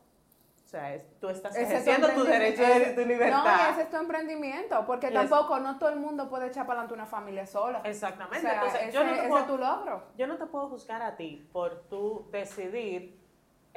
O 0.66 0.70
sea, 0.70 0.94
es- 0.96 1.06
tú 1.22 1.30
estás 1.30 1.54
Ese 1.56 1.64
es 1.64 1.70
ejerciendo 1.70 2.08
tu 2.10 2.22
emprendimiento. 2.26 2.62
derecho 2.62 2.92
y 2.92 2.96
tu 2.96 3.02
No, 3.02 3.08
libertad. 3.08 3.68
y 3.68 3.72
ese 3.72 3.82
es 3.84 3.90
tu 3.90 3.96
emprendimiento, 3.98 4.86
porque 4.86 5.08
es- 5.08 5.14
tampoco 5.14 5.60
no 5.60 5.78
todo 5.80 5.90
el 5.92 5.96
mundo 6.00 6.28
puede 6.30 6.48
echar 6.48 6.66
para 6.68 6.80
adelante 6.82 6.94
una 6.96 7.06
familia 7.06 7.46
sola. 7.48 7.80
O 7.86 7.88
Exactamente. 7.88 8.42
sea, 8.42 8.56
Entonces, 8.56 8.82
ese, 8.82 8.92
yo 8.92 9.04
no 9.06 9.12
te 9.14 9.20
ese 9.20 9.28
puedo- 9.30 9.42
es 9.44 9.48
tu 9.48 9.58
logro. 9.58 10.04
yo 10.18 10.28
no 10.28 10.38
te 10.38 10.46
puedo 10.48 10.68
juzgar 10.68 11.02
a 11.04 11.16
ti 11.16 11.48
por 11.54 11.84
tú 11.88 12.28
decidir 12.34 13.17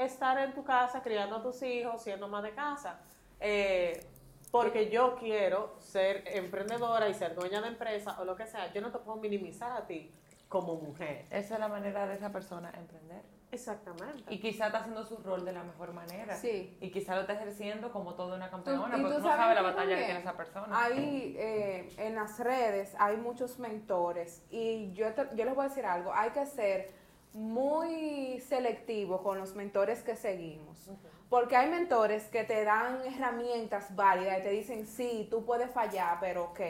estar 0.04 0.38
en 0.38 0.54
tu 0.54 0.64
casa 0.64 1.02
criando 1.02 1.36
a 1.36 1.42
tus 1.42 1.62
hijos, 1.62 2.02
siendo 2.02 2.28
más 2.28 2.42
de 2.42 2.52
casa. 2.52 3.00
Eh, 3.38 4.04
porque 4.50 4.90
yo 4.90 5.14
quiero 5.16 5.76
ser 5.78 6.24
emprendedora 6.26 7.08
y 7.08 7.14
ser 7.14 7.34
dueña 7.34 7.60
de 7.60 7.68
empresa 7.68 8.16
o 8.20 8.24
lo 8.24 8.34
que 8.36 8.46
sea. 8.46 8.72
Yo 8.72 8.80
no 8.80 8.90
te 8.90 8.98
puedo 8.98 9.18
minimizar 9.18 9.70
a 9.72 9.86
ti 9.86 10.10
como 10.48 10.74
mujer. 10.74 11.24
Esa 11.30 11.54
es 11.54 11.60
la 11.60 11.68
manera 11.68 12.06
de 12.08 12.16
esa 12.16 12.30
persona 12.32 12.70
emprender. 12.76 13.22
Exactamente. 13.52 14.22
Y 14.32 14.40
quizá 14.40 14.66
está 14.66 14.78
haciendo 14.78 15.04
su 15.04 15.16
rol 15.18 15.44
de 15.44 15.52
la 15.52 15.62
mejor 15.64 15.92
manera. 15.92 16.36
Sí. 16.36 16.76
Y 16.80 16.90
quizá 16.90 17.14
lo 17.16 17.22
está 17.22 17.32
ejerciendo 17.34 17.92
como 17.92 18.14
toda 18.14 18.36
una 18.36 18.48
campeona, 18.50 18.80
porque 18.82 18.96
tú 18.96 19.02
no 19.02 19.10
sabes 19.20 19.36
sabes 19.36 19.54
la 19.56 19.62
batalla 19.62 19.96
que 19.96 20.04
tiene 20.04 20.20
esa 20.20 20.36
persona. 20.36 20.82
Hay 20.84 21.34
eh, 21.38 21.88
en 21.98 22.14
las 22.16 22.38
redes 22.40 22.94
hay 22.98 23.16
muchos 23.16 23.58
mentores 23.58 24.42
y 24.50 24.92
yo, 24.92 25.12
te- 25.14 25.28
yo 25.36 25.44
les 25.44 25.54
voy 25.54 25.66
a 25.66 25.68
decir 25.68 25.84
algo, 25.84 26.12
hay 26.14 26.30
que 26.30 26.46
ser 26.46 26.92
muy 27.32 28.40
selectivo 28.40 29.22
con 29.22 29.38
los 29.38 29.54
mentores 29.54 30.02
que 30.02 30.16
seguimos. 30.16 30.90
Porque 31.28 31.56
hay 31.56 31.70
mentores 31.70 32.24
que 32.24 32.42
te 32.44 32.64
dan 32.64 33.00
herramientas 33.06 33.94
válidas 33.94 34.40
y 34.40 34.42
te 34.42 34.50
dicen, 34.50 34.86
sí, 34.86 35.28
tú 35.30 35.44
puedes 35.44 35.70
fallar, 35.70 36.18
pero 36.20 36.44
ok. 36.46 36.60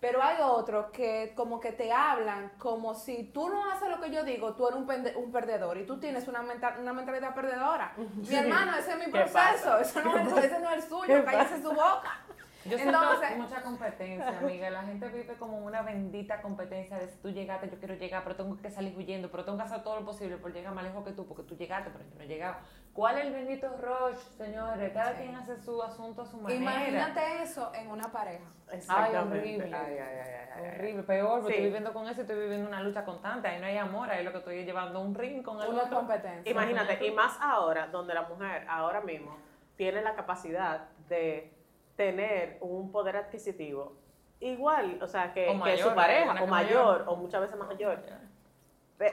Pero 0.00 0.22
hay 0.22 0.36
otros 0.42 0.86
que 0.92 1.32
como 1.36 1.58
que 1.58 1.72
te 1.72 1.92
hablan 1.92 2.52
como 2.58 2.94
si 2.94 3.24
tú 3.24 3.48
no 3.48 3.70
haces 3.70 3.88
lo 3.88 4.00
que 4.00 4.10
yo 4.12 4.22
digo, 4.24 4.54
tú 4.54 4.66
eres 4.68 4.78
un, 4.78 4.86
pende- 4.86 5.16
un 5.16 5.32
perdedor 5.32 5.76
y 5.78 5.86
tú 5.86 5.98
tienes 5.98 6.28
una, 6.28 6.40
mental- 6.42 6.76
una 6.80 6.92
mentalidad 6.92 7.34
perdedora. 7.34 7.92
Mi 7.96 8.34
hermano, 8.34 8.76
ese 8.76 8.92
es 8.92 8.98
mi 8.98 9.04
¿Qué 9.06 9.10
proceso, 9.10 9.78
eso 9.78 10.00
no 10.02 10.16
es, 10.38 10.44
ese 10.44 10.58
no 10.60 10.70
es 10.70 10.84
el 10.84 10.88
suyo, 10.88 11.24
cállese 11.24 11.62
su 11.62 11.70
boca. 11.70 12.20
Yo 12.68 12.76
siento 12.78 12.98
Entonces- 13.02 13.36
mucha 13.38 13.62
competencia, 13.62 14.38
amiga. 14.38 14.70
La 14.70 14.82
gente 14.82 15.08
vive 15.08 15.34
como 15.38 15.58
una 15.58 15.82
bendita 15.82 16.40
competencia 16.42 16.98
de 16.98 17.08
si 17.08 17.18
tú 17.18 17.30
llegaste, 17.30 17.70
yo 17.70 17.78
quiero 17.78 17.94
llegar, 17.94 18.22
pero 18.24 18.36
tengo 18.36 18.56
que 18.56 18.70
salir 18.70 18.96
huyendo, 18.96 19.30
pero 19.30 19.44
tengo 19.44 19.58
que 19.58 19.64
hacer 19.64 19.82
todo 19.82 20.00
lo 20.00 20.04
posible 20.04 20.36
por 20.36 20.52
llegar 20.52 20.74
más 20.74 20.84
lejos 20.84 21.04
que 21.04 21.12
tú, 21.12 21.26
porque 21.26 21.42
tú 21.44 21.56
llegaste, 21.56 21.90
pero 21.90 22.04
yo 22.04 22.14
no 22.16 22.22
he 22.22 22.26
llegado. 22.26 22.56
¿Cuál 22.92 23.18
es 23.18 23.26
el 23.26 23.32
bendito 23.32 23.68
rush, 23.76 24.18
señores? 24.36 24.92
Cada 24.92 25.14
quien 25.16 25.34
hace 25.36 25.56
su 25.60 25.82
asunto 25.82 26.22
a 26.22 26.26
su 26.26 26.36
manera. 26.38 26.60
Imagínate 26.60 27.42
eso 27.42 27.72
en 27.74 27.90
una 27.90 28.10
pareja. 28.10 28.44
Exactamente. 28.70 29.38
horrible. 29.38 29.64
Ay, 29.64 29.72
ay, 29.74 29.98
ay, 29.98 30.18
ay, 30.18 30.30
ay, 30.30 30.48
ay. 30.64 30.68
Horrible, 30.74 31.02
peor, 31.04 31.40
porque 31.40 31.46
Sí. 31.46 31.52
estoy 31.52 31.64
viviendo 31.66 31.92
con 31.92 32.06
eso 32.08 32.20
y 32.20 32.22
estoy 32.22 32.38
viviendo 32.38 32.68
una 32.68 32.80
lucha 32.82 33.04
constante. 33.04 33.48
Ahí 33.48 33.60
no 33.60 33.66
hay 33.66 33.76
amor, 33.78 34.10
ahí 34.10 34.24
lo 34.24 34.32
que 34.32 34.38
estoy 34.38 34.58
es 34.58 34.66
llevando 34.66 35.00
un 35.00 35.14
ring 35.14 35.42
con 35.42 35.60
el 35.62 35.68
Una 35.68 35.84
otro. 35.84 35.98
competencia. 35.98 36.50
Imagínate, 36.50 37.06
y 37.06 37.10
más 37.12 37.38
ahora, 37.40 37.86
donde 37.86 38.14
la 38.14 38.22
mujer 38.22 38.66
ahora 38.68 39.00
mismo 39.00 39.36
tiene 39.76 40.02
la 40.02 40.14
capacidad 40.14 40.88
de 41.08 41.54
tener 41.98 42.58
un 42.60 42.92
poder 42.92 43.16
adquisitivo 43.16 43.96
igual, 44.38 45.02
o 45.02 45.08
sea, 45.08 45.32
que, 45.32 45.48
O 45.48 45.52
que 45.52 45.58
mayor, 45.58 45.88
su 45.88 45.94
pareja, 45.96 46.30
o 46.30 46.46
mayor, 46.46 46.48
mayor. 46.48 47.04
o 47.08 47.16
muchas 47.16 47.40
veces 47.40 47.58
mayor. 47.58 48.04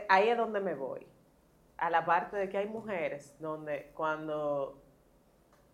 Ahí 0.08 0.30
es 0.30 0.38
donde 0.38 0.60
me 0.60 0.75
voy. 0.75 1.08
A 1.77 1.89
la 1.89 2.06
parte 2.06 2.38
de 2.38 2.48
que 2.48 2.60
hay 2.60 2.68
mujeres 2.68 3.36
donde 3.39 3.92
cuando 3.96 4.84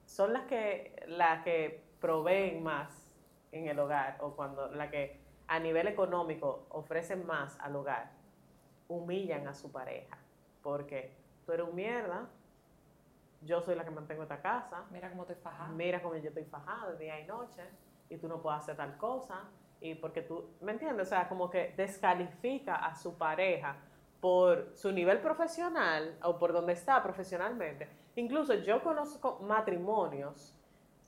son 0.06 0.32
las 0.32 0.44
que, 0.44 1.04
las 1.08 1.44
que 1.44 1.84
proveen 2.00 2.64
más 2.64 3.14
en 3.52 3.68
el 3.68 3.78
hogar, 3.78 4.16
o 4.22 4.34
cuando 4.34 4.70
la 4.70 4.90
que 4.90 5.20
a 5.50 5.60
nivel 5.60 5.90
económico 5.90 6.66
ofrecen 6.70 7.26
más 7.26 7.60
al 7.60 7.76
hogar, 7.76 8.10
humillan 8.88 9.50
a 9.50 9.54
su 9.54 9.70
pareja. 9.70 10.18
Porque 10.64 11.14
tú 11.46 11.52
eres 11.52 11.68
un 11.68 11.76
mierda, 11.76 12.30
yo 13.42 13.62
soy 13.62 13.76
la 13.76 13.84
que 13.84 13.92
mantengo 13.92 14.24
esta 14.24 14.42
casa, 14.42 14.86
Mira 14.92 15.10
cómo 15.10 15.24
estoy 15.24 15.38
fajada. 15.38 15.70
mira 15.70 16.02
cómo 16.02 16.16
yo 16.16 16.30
estoy 16.30 16.46
fajada 16.46 16.94
día 16.94 17.20
y 17.20 17.26
noche, 17.26 17.64
y 18.10 18.18
tú 18.18 18.28
no 18.28 18.42
puedes 18.42 18.60
hacer 18.60 18.76
tal 18.76 18.98
cosa, 18.98 19.50
y 19.80 19.96
porque 19.96 20.22
tú, 20.22 20.50
¿me 20.62 20.74
entiendes? 20.74 21.08
O 21.08 21.10
sea, 21.10 21.28
como 21.28 21.50
que 21.50 21.74
descalifica 21.76 22.76
a 22.76 22.96
su 22.96 23.18
pareja 23.18 23.76
por 24.20 24.72
su 24.76 24.92
nivel 24.92 25.20
profesional 25.20 26.18
o 26.24 26.38
por 26.38 26.54
donde 26.54 26.74
está 26.74 27.02
profesionalmente. 27.02 27.90
Incluso 28.16 28.54
yo 28.54 28.84
conozco 28.84 29.40
matrimonios 29.42 30.56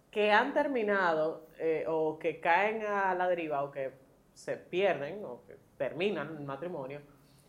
que 0.09 0.31
han 0.31 0.53
terminado 0.53 1.47
eh, 1.59 1.85
o 1.87 2.17
que 2.17 2.39
caen 2.39 2.83
a 2.85 3.13
la 3.13 3.27
deriva 3.27 3.63
o 3.63 3.71
que 3.71 3.93
se 4.33 4.57
pierden 4.57 5.23
o 5.23 5.43
que 5.45 5.57
terminan 5.77 6.35
el 6.37 6.43
matrimonio 6.43 7.01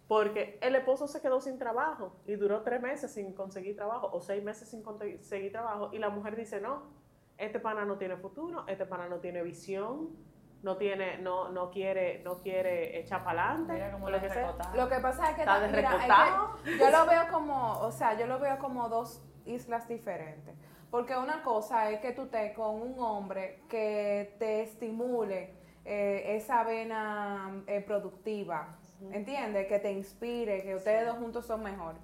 porque 0.08 0.58
el 0.60 0.76
esposo 0.76 1.06
se 1.06 1.20
quedó 1.20 1.40
sin 1.40 1.58
trabajo 1.58 2.16
y 2.26 2.34
duró 2.34 2.62
tres 2.62 2.80
meses 2.82 3.12
sin 3.12 3.32
conseguir 3.32 3.76
trabajo 3.76 4.10
o 4.12 4.20
seis 4.20 4.42
meses 4.42 4.68
sin 4.68 4.82
conseguir 4.82 5.52
trabajo 5.52 5.90
y 5.92 5.98
la 5.98 6.10
mujer 6.10 6.36
dice 6.36 6.60
no, 6.60 6.82
este 7.38 7.58
pana 7.58 7.84
no 7.84 7.96
tiene 7.96 8.16
futuro, 8.16 8.64
este 8.68 8.86
pana 8.86 9.08
no 9.08 9.16
tiene 9.18 9.42
visión, 9.42 10.10
no 10.62 10.76
tiene, 10.76 11.18
no, 11.18 11.50
no 11.50 11.70
quiere, 11.70 12.22
no 12.24 12.38
quiere 12.38 12.98
echar 12.98 13.22
para 13.22 13.50
adelante, 13.50 13.90
lo 13.90 14.08
lo 14.74 14.88
que 14.88 14.98
pasa 15.00 15.30
es 15.30 15.36
que, 15.36 15.42
Está 15.42 15.54
mira, 15.54 15.66
es 15.66 15.72
que 15.72 15.76
desrecotado. 15.76 16.56
yo 16.64 16.90
lo 16.90 17.06
veo 17.06 17.28
como, 17.30 17.80
o 17.80 17.92
sea, 17.92 18.18
yo 18.18 18.26
lo 18.26 18.38
veo 18.38 18.58
como 18.58 18.88
dos 18.88 19.22
islas 19.44 19.86
diferentes. 19.88 20.54
Porque 20.90 21.16
una 21.16 21.42
cosa 21.42 21.90
es 21.90 22.00
que 22.00 22.12
tú 22.12 22.22
estés 22.22 22.54
con 22.54 22.80
un 22.80 22.98
hombre 23.00 23.64
que 23.68 24.36
te 24.38 24.62
estimule 24.62 25.54
eh, 25.84 26.36
esa 26.36 26.62
vena 26.64 27.62
eh, 27.66 27.80
productiva, 27.80 28.78
¿entiendes? 29.12 29.66
Que 29.66 29.78
te 29.78 29.92
inspire, 29.92 30.62
que 30.62 30.74
ustedes 30.74 31.06
dos 31.06 31.18
juntos 31.18 31.46
son 31.46 31.62
mejor. 31.62 31.94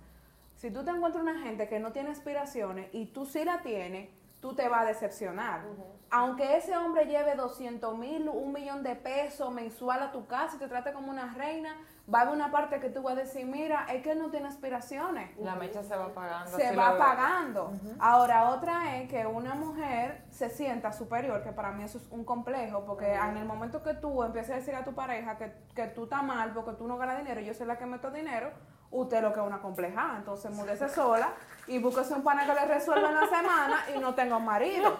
Si 0.56 0.70
tú 0.70 0.84
te 0.84 0.90
encuentras 0.90 1.22
una 1.22 1.40
gente 1.40 1.68
que 1.68 1.80
no 1.80 1.92
tiene 1.92 2.10
aspiraciones 2.10 2.88
y 2.92 3.06
tú 3.06 3.24
sí 3.24 3.44
la 3.44 3.62
tienes, 3.62 4.08
tú 4.40 4.54
te 4.54 4.68
vas 4.68 4.82
a 4.82 4.84
decepcionar. 4.86 5.62
Aunque 6.10 6.56
ese 6.56 6.76
hombre 6.76 7.06
lleve 7.06 7.36
200 7.36 7.96
mil, 7.96 8.28
un 8.28 8.52
millón 8.52 8.82
de 8.82 8.96
pesos 8.96 9.52
mensual 9.52 10.02
a 10.02 10.10
tu 10.10 10.26
casa 10.26 10.56
y 10.56 10.58
te 10.58 10.66
trate 10.66 10.92
como 10.92 11.10
una 11.10 11.34
reina, 11.34 11.76
va 12.12 12.20
a 12.20 12.22
haber 12.22 12.34
una 12.34 12.50
parte 12.50 12.80
que 12.80 12.88
tú 12.88 13.02
vas 13.02 13.12
a 13.12 13.20
decir, 13.20 13.46
mira, 13.46 13.86
es 13.88 14.02
que 14.02 14.12
él 14.12 14.18
no 14.18 14.30
tiene 14.30 14.48
aspiraciones. 14.48 15.36
La 15.38 15.54
mecha 15.54 15.84
se 15.84 15.94
va 15.94 16.06
apagando. 16.06 16.56
Se 16.56 16.74
va 16.74 16.86
lo 16.88 16.94
veo. 16.94 16.98
pagando. 16.98 17.72
Ahora, 18.00 18.50
otra 18.50 18.96
es 18.96 19.08
que 19.08 19.24
una 19.26 19.54
mujer 19.54 20.24
se 20.30 20.50
sienta 20.50 20.92
superior, 20.92 21.44
que 21.44 21.52
para 21.52 21.70
mí 21.70 21.84
eso 21.84 21.98
es 21.98 22.08
un 22.10 22.24
complejo, 22.24 22.84
porque 22.84 23.14
en 23.14 23.36
el 23.36 23.44
momento 23.44 23.82
que 23.82 23.94
tú 23.94 24.24
empieces 24.24 24.50
a 24.50 24.56
decir 24.56 24.74
a 24.74 24.84
tu 24.84 24.94
pareja 24.94 25.36
que, 25.36 25.52
que 25.74 25.86
tú 25.88 26.04
estás 26.04 26.24
mal 26.24 26.52
porque 26.52 26.72
tú 26.72 26.88
no 26.88 26.96
ganas 26.96 27.18
dinero 27.18 27.40
y 27.40 27.44
yo 27.44 27.54
soy 27.54 27.66
la 27.66 27.78
que 27.78 27.86
meto 27.86 28.10
dinero, 28.10 28.50
usted 28.90 29.22
lo 29.22 29.32
que 29.32 29.40
es 29.40 29.46
una 29.46 29.60
complejada. 29.60 30.16
Entonces, 30.18 30.50
múdese 30.52 30.88
sola 30.88 31.32
y 31.66 31.78
búsquese 31.78 32.14
un 32.14 32.22
pana 32.22 32.46
que 32.46 32.54
le 32.54 32.64
resuelva 32.66 33.08
en 33.08 33.14
la 33.14 33.26
semana 33.28 33.84
y 33.94 33.98
no 33.98 34.14
tenga 34.14 34.36
un 34.36 34.44
marido. 34.44 34.98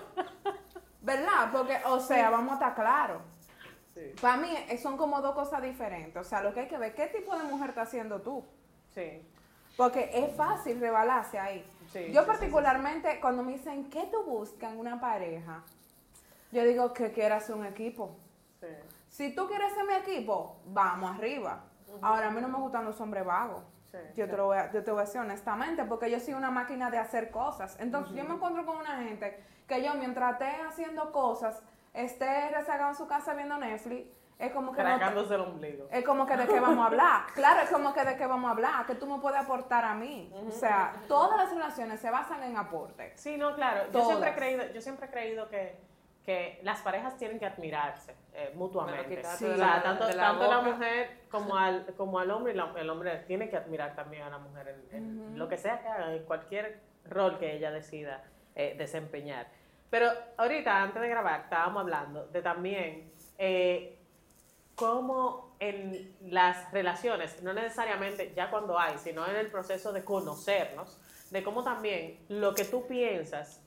¿Verdad? 1.03 1.51
Porque, 1.53 1.79
o 1.87 1.99
sea, 2.01 2.31
vamos 2.31 2.53
a 2.53 2.55
estar 2.55 2.75
claros. 2.75 3.23
Sí, 3.95 4.13
Para 4.21 4.37
mí 4.37 4.49
eh, 4.69 4.79
son 4.79 4.97
como 4.97 5.21
dos 5.21 5.35
cosas 5.35 5.63
diferentes. 5.63 6.17
O 6.21 6.25
sea, 6.29 6.43
lo 6.43 6.53
que 6.55 6.61
hay 6.61 6.69
que 6.69 6.79
ver, 6.79 6.95
¿qué 6.95 7.07
tipo 7.09 7.37
de 7.37 7.45
mujer 7.45 7.71
está 7.71 7.83
haciendo 7.83 8.21
tú? 8.21 8.45
sí, 8.95 9.27
Porque 9.77 10.11
es 10.13 10.35
fácil 10.37 10.79
rebalarse 10.81 11.39
ahí. 11.39 11.67
sí, 11.93 12.13
yo 12.13 12.27
particularmente, 12.27 13.19
cuando 13.21 13.43
me 13.43 13.53
dicen, 13.53 13.89
¿qué 13.89 14.09
tú 14.13 14.23
buscas 14.25 14.73
en 14.73 14.79
una 14.79 15.01
pareja? 15.01 15.63
Yo 16.53 16.65
digo 16.65 16.93
que 16.93 17.13
quieras 17.13 17.49
un 17.51 17.65
equipo. 17.65 18.17
sí, 18.61 18.67
Si 19.09 19.35
tú 19.35 19.47
quieres 19.49 19.73
ser 19.73 19.85
mi 19.87 19.95
equipo, 19.95 20.61
vamos 20.67 21.17
arriba. 21.17 21.65
Ahora, 22.03 22.29
a 22.29 22.31
mí 22.31 22.41
no 22.41 22.49
me 22.49 22.59
gustan 22.59 22.85
los 22.85 23.01
hombres 23.01 23.25
vagos. 23.25 23.65
Sí, 23.91 23.99
Yo 24.17 24.29
te, 24.29 24.37
lo 24.37 24.47
voy 24.47 24.59
a, 24.59 24.71
yo 24.73 24.83
te 24.85 24.91
voy 24.91 25.01
a 25.01 25.05
decir 25.05 25.21
honestamente, 25.21 25.85
porque 25.85 26.11
yo 26.11 26.21
soy 26.21 26.35
una 26.35 26.51
máquina 26.51 26.91
de 26.91 26.99
hacer 26.99 27.31
cosas. 27.31 27.77
Entonces, 27.81 28.15
yo 28.17 28.25
me 28.25 28.35
encuentro 28.35 28.65
con 28.67 28.77
una 28.77 28.97
gente 28.99 29.43
que 29.67 29.83
yo, 29.83 29.95
mientras 29.95 30.33
esté 30.33 30.51
haciendo 30.67 31.13
cosas, 31.13 31.63
esté 31.95 32.49
rezagado 32.51 32.91
en 32.91 32.97
su 32.97 33.07
casa 33.07 33.35
viendo 33.35 33.57
Netflix, 33.59 34.09
es 34.39 34.53
como 34.53 34.73
que 34.73 34.83
no 34.83 34.99
te- 34.99 35.35
el 35.35 35.41
ombligo. 35.43 35.87
es 35.91 36.03
como 36.05 36.25
que 36.27 36.35
de 36.35 36.47
qué 36.47 36.61
vamos 36.61 36.83
a 36.83 36.87
hablar. 36.87 37.23
Claro, 37.35 37.61
es 37.61 37.69
como 37.71 37.93
que 37.93 38.03
de 38.05 38.17
qué 38.17 38.27
vamos 38.27 38.49
a 38.49 38.53
hablar, 38.53 38.87
que 38.87 38.95
tú 38.95 39.07
me 39.07 39.19
puedes 39.21 39.39
aportar 39.39 39.85
a 39.85 39.95
mí. 39.95 40.33
O 40.49 40.51
sea, 40.51 40.95
todas 41.09 41.37
las 41.37 41.51
relaciones 41.53 42.01
se 42.01 42.11
basan 42.11 42.43
en 42.45 42.57
aporte. 42.57 43.13
Sí, 43.17 43.37
no, 43.37 43.55
claro. 43.55 43.91
Yo 43.93 44.05
siempre 44.07 44.31
he 44.31 44.35
creído, 44.35 44.67
yo 44.73 44.81
siempre 44.81 45.07
he 45.07 45.11
creído 45.11 45.49
que, 45.51 45.79
que 46.25 46.61
las 46.63 46.81
parejas 46.83 47.17
tienen 47.17 47.39
que 47.39 47.47
admirarse 47.47 48.15
eh, 48.35 48.53
mutuamente. 48.55 49.05
O 49.55 49.57
sea, 49.57 49.83
tanto, 49.83 50.05
la 50.17 50.23
tanto 50.23 50.45
la 50.51 50.61
mujer 50.73 51.21
como 51.31 51.57
al, 51.57 51.87
como 51.97 52.19
al 52.19 52.31
hombre, 52.31 52.53
y 52.53 52.57
la- 52.57 52.73
el 52.77 52.91
hombre 52.91 53.17
tiene 53.27 53.49
que 53.49 53.57
admirar 53.57 53.95
también 53.97 54.23
a 54.25 54.31
la 54.31 54.39
mujer 54.39 54.69
en, 54.93 54.97
en 55.33 55.39
lo 55.39 55.49
que 55.49 55.57
sea 55.57 55.81
que 55.81 55.89
haga, 55.89 56.15
en 56.15 56.23
cualquier 56.25 56.81
rol 57.07 57.39
que 57.39 57.57
ella 57.57 57.71
decida 57.71 58.23
eh, 58.55 58.75
desempeñar. 58.77 59.47
Pero 59.89 60.09
ahorita, 60.37 60.83
antes 60.83 61.01
de 61.03 61.09
grabar, 61.09 61.41
estábamos 61.41 61.81
hablando 61.81 62.27
de 62.27 62.43
también 62.43 63.13
eh, 63.39 63.99
cómo 64.75 65.57
en 65.59 66.17
las 66.23 66.71
relaciones, 66.73 67.43
no 67.43 67.53
necesariamente 67.53 68.33
ya 68.35 68.51
cuando 68.51 68.79
hay, 68.79 68.97
sino 68.99 69.27
en 69.29 69.37
el 69.37 69.49
proceso 69.51 69.93
de 69.93 70.05
conocernos, 70.05 70.99
de 71.31 71.43
cómo 71.43 71.63
también 71.63 72.19
lo 72.29 72.55
que 72.55 72.65
tú 72.65 72.87
piensas 72.87 73.63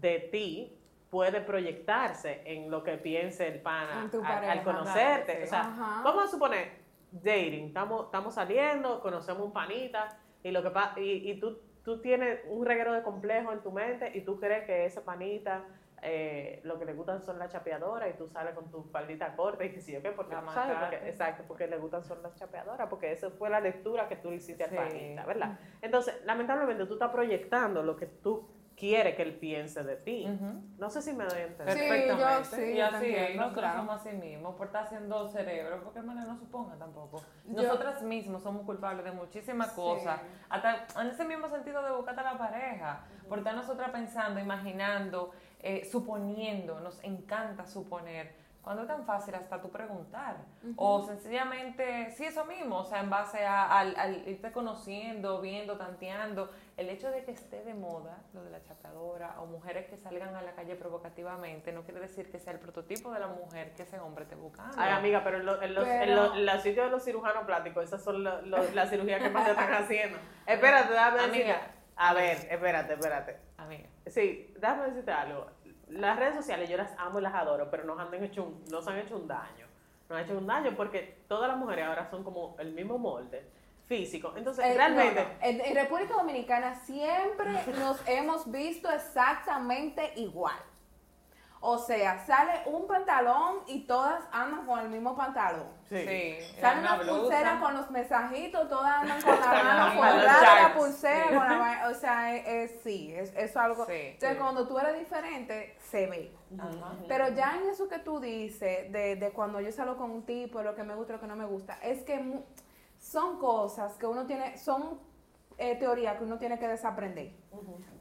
de 0.00 0.18
ti 0.30 0.78
puede 1.10 1.40
proyectarse 1.40 2.42
en 2.44 2.70
lo 2.70 2.82
que 2.82 2.96
piense 2.98 3.46
el 3.48 3.60
pana 3.60 4.02
al- 4.02 4.10
pareja, 4.10 4.52
al 4.52 4.62
conocerte. 4.64 5.24
claro, 5.24 5.38
sí. 5.40 5.44
O 5.44 5.46
sea, 5.46 5.60
Ajá. 5.60 6.02
vamos 6.04 6.24
a 6.24 6.28
suponer, 6.28 6.68
dating, 7.12 7.66
estamos, 7.68 8.06
estamos 8.06 8.34
saliendo, 8.34 9.00
conocemos 9.00 9.42
un 9.44 9.52
panita 9.52 10.16
y 10.42 10.50
lo 10.50 10.62
que 10.62 10.70
pa- 10.70 10.94
y, 10.96 11.30
y 11.30 11.38
tú, 11.40 11.58
tú 11.84 12.00
tienes 12.00 12.40
un 12.48 12.66
reguero 12.66 12.92
de 12.92 13.02
complejo 13.02 13.52
en 13.52 13.60
tu 13.62 13.70
mente 13.70 14.10
y 14.14 14.22
tú 14.22 14.40
crees 14.40 14.64
que 14.64 14.86
ese 14.86 15.00
panita 15.02 15.64
eh, 16.06 16.60
lo 16.64 16.78
que 16.78 16.84
le 16.84 16.92
gustan 16.92 17.22
son 17.22 17.38
las 17.38 17.50
chapeadoras 17.50 18.10
y 18.10 18.18
tú 18.18 18.28
sales 18.28 18.52
con 18.54 18.70
tu 18.70 18.82
faldita 18.84 19.34
corta 19.36 19.64
y 19.64 19.70
que 19.72 19.80
sí, 19.80 19.92
yo 19.92 20.02
qué, 20.02 20.10
porque 20.10 20.34
tú 20.36 20.50
sabes, 20.52 20.76
porque, 20.78 21.08
exacto, 21.08 21.44
porque 21.48 21.66
le 21.66 21.78
gustan 21.78 22.04
son 22.04 22.22
las 22.22 22.34
chapeadoras, 22.34 22.88
porque 22.90 23.10
esa 23.12 23.30
fue 23.30 23.48
la 23.48 23.60
lectura 23.60 24.06
que 24.08 24.16
tú 24.16 24.28
le 24.30 24.36
hiciste 24.36 24.68
Sí. 24.68 24.76
al 24.76 24.88
panita, 24.88 25.24
¿verdad? 25.24 25.58
Entonces, 25.80 26.20
lamentablemente 26.26 26.84
tú 26.84 26.94
estás 26.94 27.10
proyectando 27.10 27.82
lo 27.82 27.96
que 27.96 28.06
tú 28.06 28.46
quieres 28.76 29.14
que 29.16 29.22
él 29.22 29.34
piense 29.34 29.82
de 29.84 29.96
ti. 29.96 30.26
No 30.78 30.90
sé 30.90 31.00
si 31.02 31.12
me 31.12 31.24
doy 31.24 31.38
a 31.38 31.46
entender. 31.46 31.74
Sí, 31.76 31.80
Perfectamente. 31.88 32.50
yo 32.50 32.56
sí, 32.56 32.62
y 32.72 32.80
así 32.80 33.14
es, 33.14 33.36
nosotros 33.36 33.58
claro. 33.62 33.78
somos 33.78 34.00
así 34.00 34.16
mismos, 34.16 34.54
por 34.56 34.66
estar 34.66 34.84
haciendo 34.84 35.28
cerebro, 35.28 35.80
porque 35.82 35.98
hermano 36.00 36.24
no 36.26 36.36
suponga 36.38 36.74
tampoco. 36.76 37.22
Yo- 37.46 37.62
Nosotras 37.62 38.02
mismos 38.02 38.42
somos 38.42 38.62
culpables 38.64 39.04
de 39.04 39.12
muchísimas 39.12 39.70
Sí. 39.70 39.76
cosas, 39.76 40.20
hasta 40.48 40.86
en 41.00 41.08
ese 41.08 41.24
mismo 41.24 41.48
sentido 41.48 41.82
de 41.82 41.92
buscarte 41.92 42.20
a 42.20 42.32
la 42.32 42.38
pareja, 42.38 43.04
por 43.28 43.38
estar 43.38 43.54
nosotras 43.54 43.90
pensando, 43.90 44.40
imaginando, 44.40 45.30
eh, 45.60 45.84
suponiendo, 45.84 46.80
nos 46.80 47.02
encanta 47.04 47.66
suponer 47.66 48.43
Cuando 48.64 48.82
es 48.82 48.88
tan 48.88 49.04
fácil 49.04 49.34
hasta 49.34 49.60
tú 49.60 49.70
preguntar. 49.70 50.36
O 50.76 51.02
sencillamente, 51.06 52.10
sí, 52.12 52.24
eso 52.24 52.46
mismo, 52.46 52.78
o 52.78 52.84
sea, 52.84 53.00
en 53.00 53.10
base 53.10 53.44
a, 53.44 53.78
al, 53.78 53.94
al 53.96 54.26
irte 54.26 54.50
conociendo, 54.52 55.40
viendo, 55.42 55.76
tanteando, 55.76 56.50
el 56.78 56.88
hecho 56.88 57.10
de 57.10 57.24
que 57.24 57.32
esté 57.32 57.62
de 57.62 57.74
moda 57.74 58.18
lo 58.32 58.42
de 58.42 58.50
la 58.50 58.62
chapeadora 58.62 59.40
o 59.40 59.46
mujeres 59.46 59.86
que 59.88 59.96
salgan 59.98 60.34
a 60.34 60.42
la 60.42 60.52
calle 60.54 60.74
provocativamente, 60.76 61.72
no 61.72 61.82
quiere 61.82 62.00
decir 62.00 62.30
que 62.30 62.38
sea 62.40 62.52
el 62.54 62.58
prototipo 62.58 63.12
de 63.12 63.20
la 63.20 63.26
mujer 63.28 63.74
que 63.74 63.82
ese 63.82 63.98
hombre 64.00 64.24
te 64.24 64.34
buscando. 64.34 64.74
Ay, 64.78 64.92
amiga, 64.92 65.22
pero 65.22 65.36
en, 65.38 65.46
lo- 65.46 65.60
en 65.62 65.74
los, 65.74 65.86
en 65.86 66.16
los- 66.16 66.34
en 66.34 66.46
los 66.46 66.62
sitios 66.62 66.86
de 66.86 66.90
los 66.90 67.04
cirujanos 67.04 67.44
plásticos, 67.44 67.84
esas 67.84 68.02
son 68.02 68.24
lo- 68.24 68.40
lo- 68.42 68.70
las 68.72 68.88
cirugías 68.88 69.22
que 69.22 69.28
más 69.30 69.44
se 69.44 69.50
están 69.50 69.72
haciendo. 69.74 70.18
Espérate, 70.46 70.90
déjame 70.92 71.18
decirte. 71.18 71.42
Amiga. 71.52 71.70
A 71.96 72.14
ver, 72.14 72.38
espérate, 72.50 72.94
espérate. 72.94 73.36
Amiga. 73.58 73.88
Sí, 74.06 74.52
déjame 74.58 74.86
decirte 74.86 75.12
algo. 75.12 75.46
Las 75.88 76.18
redes 76.18 76.34
sociales 76.34 76.68
yo 76.68 76.76
las 76.76 76.92
amo 76.98 77.18
y 77.18 77.22
las 77.22 77.34
adoro, 77.34 77.70
pero 77.70 77.84
nos 77.84 77.98
han 77.98 78.12
hecho 78.22 78.44
un, 78.44 78.64
nos 78.70 78.86
han 78.88 78.98
hecho 78.98 79.16
un 79.16 79.26
daño. 79.28 79.66
Nos 80.08 80.18
han 80.18 80.24
hecho 80.24 80.36
un 80.38 80.46
daño 80.46 80.72
porque 80.76 81.18
todas 81.28 81.48
las 81.48 81.56
mujeres 81.56 81.86
ahora 81.86 82.08
son 82.10 82.24
como 82.24 82.56
el 82.58 82.72
mismo 82.72 82.98
molde 82.98 83.44
físico. 83.86 84.32
Entonces, 84.36 84.64
Eh, 84.64 84.74
realmente, 84.74 85.22
no, 85.22 85.28
no. 85.28 85.34
En, 85.42 85.60
en 85.60 85.74
República 85.74 86.14
Dominicana 86.14 86.74
siempre 86.74 87.50
nos 87.78 88.00
hemos 88.08 88.50
visto 88.50 88.90
exactamente 88.90 90.12
igual. 90.16 90.56
O 91.66 91.78
sea, 91.78 92.18
sale 92.26 92.60
un 92.66 92.86
pantalón 92.86 93.60
y 93.66 93.86
todas 93.86 94.22
andan 94.32 94.66
con 94.66 94.80
el 94.80 94.90
mismo 94.90 95.16
pantalón. 95.16 95.66
sí. 95.88 96.04
Sale 96.60 96.80
una 96.80 97.00
pulsera 97.00 97.58
con 97.58 97.72
los 97.74 97.90
mensajitos, 97.90 98.68
todas 98.68 99.02
andan 99.02 99.22
con 99.22 99.40
la 99.40 99.46
mano 99.64 99.94
forrada 99.96 100.68
la 100.68 100.74
pulsera, 100.74 101.28
sí. 101.28 101.34
con 101.34 101.48
la 101.48 101.88
o 101.90 101.94
sea, 101.94 102.34
es, 102.36 102.46
es- 102.74 102.80
sí, 102.82 103.14
es, 103.14 103.30
eso 103.30 103.38
es 103.38 103.56
algo. 103.56 103.86
Sí, 103.86 103.92
Entonces, 103.94 104.30
sí. 104.32 104.36
cuando 104.42 104.68
tú 104.68 104.78
eres 104.78 104.98
diferente, 104.98 105.74
se 105.90 106.06
ve. 106.06 106.36
Ajá. 106.58 106.96
Pero 107.08 107.28
ya 107.30 107.56
en 107.56 107.70
eso 107.70 107.88
que 107.88 107.98
tú 107.98 108.20
dices, 108.20 108.92
de, 108.92 109.16
de 109.16 109.30
cuando 109.32 109.58
yo 109.60 109.72
salgo 109.72 109.96
con 109.96 110.10
un 110.10 110.26
tipo, 110.26 110.62
lo 110.62 110.74
que 110.74 110.82
me 110.82 110.94
gusta, 110.94 111.14
lo 111.14 111.20
que 111.20 111.26
no 111.26 111.36
me 111.36 111.46
gusta, 111.46 111.78
es 111.82 112.02
que 112.02 112.18
mu- 112.18 112.42
son 112.98 113.38
cosas 113.38 113.94
que 113.96 114.06
uno 114.06 114.26
tiene, 114.26 114.58
son 114.58 115.00
eh, 115.56 115.76
teorías 115.76 116.16
que 116.18 116.24
uno 116.24 116.36
tiene 116.38 116.58
que 116.58 116.68
desaprender. 116.68 117.32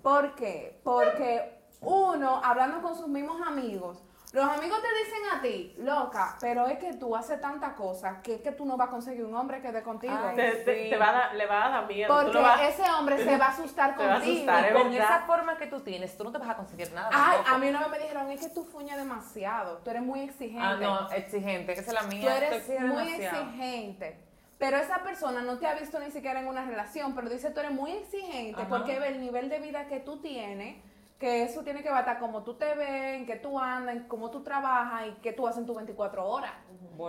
¿Por 0.02 0.36
qué? 0.36 0.82
Porque 0.84 1.63
uno, 1.84 2.42
hablando 2.44 2.82
con 2.82 2.96
sus 2.96 3.08
mismos 3.08 3.42
amigos, 3.46 4.04
los 4.32 4.46
amigos 4.46 4.80
te 4.82 4.88
dicen 5.06 5.20
a 5.38 5.42
ti, 5.44 5.76
loca, 5.78 6.36
pero 6.42 6.66
es 6.66 6.80
que 6.80 6.94
tú 6.96 7.16
haces 7.16 7.40
tantas 7.40 7.74
cosas 7.74 8.18
que 8.24 8.36
es 8.36 8.42
que 8.42 8.52
tú 8.52 8.66
no 8.66 8.78
vas 8.78 8.88
a 8.88 8.92
conseguir 8.92 9.24
un 9.26 9.36
hombre 9.36 9.62
que 9.62 9.72
dé 9.72 9.84
contigo. 9.84 10.12
Ay, 10.18 10.36
te, 10.36 10.52
te- 10.56 10.84
sí. 10.86 10.90
te 10.90 10.98
va 10.98 11.10
a 11.10 11.12
dar- 11.12 11.36
le 11.36 11.46
va 11.46 11.66
a 11.68 11.70
dar 11.70 11.88
miedo. 11.88 12.08
tú 12.18 12.24
Porque 12.26 12.40
vas- 12.40 12.62
ese 12.62 12.82
hombre 12.98 13.24
se 13.24 13.38
va 13.38 13.46
a 13.46 13.50
asustar 13.50 13.96
Te 13.98 14.04
va 14.04 14.14
a 14.14 14.16
contigo. 14.16 14.34
asustar, 14.52 14.72
Y 14.72 14.74
con 14.74 14.92
verdad. 14.92 15.06
esa 15.08 15.20
forma 15.28 15.58
que 15.58 15.68
tú 15.68 15.82
tienes, 15.82 16.18
tú 16.18 16.24
no 16.24 16.32
te 16.32 16.40
vas 16.40 16.50
a 16.50 16.56
conseguir 16.56 16.92
nada. 16.94 17.10
Ay, 17.14 17.38
a 17.46 17.58
mí 17.60 17.70
una 17.70 17.82
vez 17.82 17.90
me 17.92 18.00
dijeron, 18.00 18.32
es 18.32 18.40
que 18.42 18.50
tú 18.50 18.64
fuñas 18.64 18.98
demasiado, 18.98 19.78
tú 19.84 19.92
eres 19.92 20.02
muy 20.02 20.22
exigente. 20.22 20.66
Ah, 20.66 20.78
no, 20.82 21.12
exigente, 21.12 21.76
que 21.76 21.82
esa 21.82 21.92
es 21.92 21.94
la 21.94 22.02
Tú 22.02 22.16
mía. 22.16 22.38
eres 22.38 22.50
tú 22.50 22.56
exiges 22.56 22.82
muy 22.82 23.04
demasiado. 23.04 23.44
exigente. 23.44 24.20
Pero 24.58 24.78
esa 24.78 25.04
persona 25.04 25.42
no 25.42 25.60
te 25.60 25.68
ha 25.68 25.76
visto 25.76 26.00
ni 26.00 26.10
siquiera 26.10 26.40
en 26.40 26.48
una 26.48 26.66
relación, 26.66 27.14
pero 27.14 27.30
dice 27.30 27.52
tú 27.52 27.60
eres 27.60 27.72
muy 27.74 27.92
exigente 27.92 28.62
Ajá. 28.62 28.68
porque 28.70 28.98
ve 29.00 29.10
el 29.10 29.20
nivel 29.22 29.50
de 29.50 29.60
vida 29.60 29.86
que 29.88 30.00
tú 30.00 30.22
tienes, 30.22 30.78
que 31.24 31.44
eso 31.44 31.64
tiene 31.64 31.82
que 31.82 31.90
batar 31.90 32.20
como 32.20 32.44
tú 32.44 32.56
te 32.56 32.76
ves, 32.76 33.16
en 33.16 33.26
qué 33.26 33.38
tú 33.38 33.58
andas, 33.58 33.96
en 33.96 34.04
cómo 34.10 34.30
tú 34.30 34.44
trabajas 34.44 35.08
y 35.08 35.12
qué 35.22 35.32
tú 35.32 35.48
haces 35.48 35.60
en 35.60 35.66
tus 35.66 35.78
24 35.78 36.28
horas. 36.28 36.52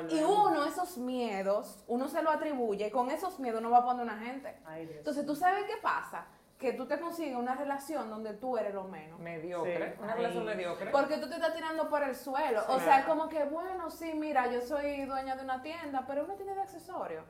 Y 0.09 0.23
uno, 0.23 0.65
esos 0.67 0.99
miedos, 0.99 1.83
uno 1.89 2.07
se 2.07 2.23
lo 2.23 2.31
atribuye, 2.31 2.87
y 2.87 2.91
con 2.93 3.11
esos 3.11 3.41
miedos 3.41 3.61
no 3.61 3.71
va 3.71 3.79
a 3.79 3.85
poner 3.85 4.05
una 4.05 4.17
gente. 4.19 4.57
Ay, 4.67 4.87
Dios. 4.87 4.99
Entonces, 4.99 5.27
¿tú 5.27 5.35
sabes 5.35 5.65
qué 5.65 5.79
pasa? 5.83 6.29
Que 6.61 6.75
tú 6.75 6.87
te 6.87 7.01
consigues 7.01 7.35
una 7.35 7.57
relación 7.57 8.09
donde 8.09 8.35
tú 8.35 8.57
eres 8.57 8.73
lo 8.73 8.85
menos. 8.85 9.19
Mediocre. 9.19 9.95
Sí. 9.95 10.01
Una 10.01 10.15
relación 10.15 10.45
mediocre. 10.45 10.93
Porque 10.93 11.17
tú 11.17 11.29
te 11.29 11.35
estás 11.35 11.53
tirando 11.53 11.89
por 11.89 12.05
el 12.05 12.15
suelo. 12.15 12.63
O 12.69 12.79
sea, 12.79 13.01
es 13.01 13.07
como 13.07 13.29
que, 13.29 13.45
bueno, 13.47 13.91
sí, 13.91 14.15
mira, 14.15 14.49
yo 14.49 14.61
soy 14.61 15.07
dueña 15.07 15.35
de 15.35 15.43
una 15.43 15.61
tienda, 15.61 16.05
pero 16.07 16.23
una 16.23 16.37
tienda 16.37 16.55
de 16.55 16.63
accesorios. 16.63 17.25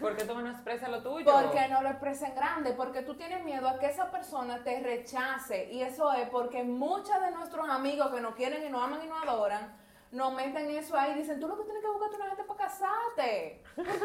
¿Por 0.00 0.16
qué 0.16 0.24
tú 0.24 0.34
no 0.34 0.50
expresas 0.50 0.88
lo 0.88 1.02
tuyo? 1.02 1.30
Porque 1.30 1.68
no 1.68 1.82
lo 1.82 1.88
expresen 1.88 2.34
grande, 2.34 2.72
porque 2.72 3.02
tú 3.02 3.14
tienes 3.14 3.44
miedo 3.44 3.68
a 3.68 3.78
que 3.78 3.86
esa 3.86 4.10
persona 4.10 4.62
te 4.62 4.80
rechace. 4.80 5.70
Y 5.72 5.82
eso 5.82 6.12
es 6.12 6.28
porque 6.28 6.64
muchos 6.64 7.20
de 7.20 7.30
nuestros 7.30 7.68
amigos 7.68 8.10
que 8.12 8.20
nos 8.20 8.34
quieren 8.34 8.64
y 8.64 8.68
nos 8.70 8.82
aman 8.82 9.00
y 9.02 9.06
nos 9.06 9.22
adoran, 9.22 9.76
nos 10.10 10.32
meten 10.32 10.70
eso 10.70 10.96
ahí 10.96 11.12
y 11.12 11.14
dicen, 11.20 11.40
tú 11.40 11.48
lo 11.48 11.56
que 11.56 11.64
tienes 11.64 11.82
que 11.82 11.88
buscarte 11.88 12.16
una 12.16 12.26
gente 12.26 12.44
para 12.44 12.64
casarte. 12.64 13.62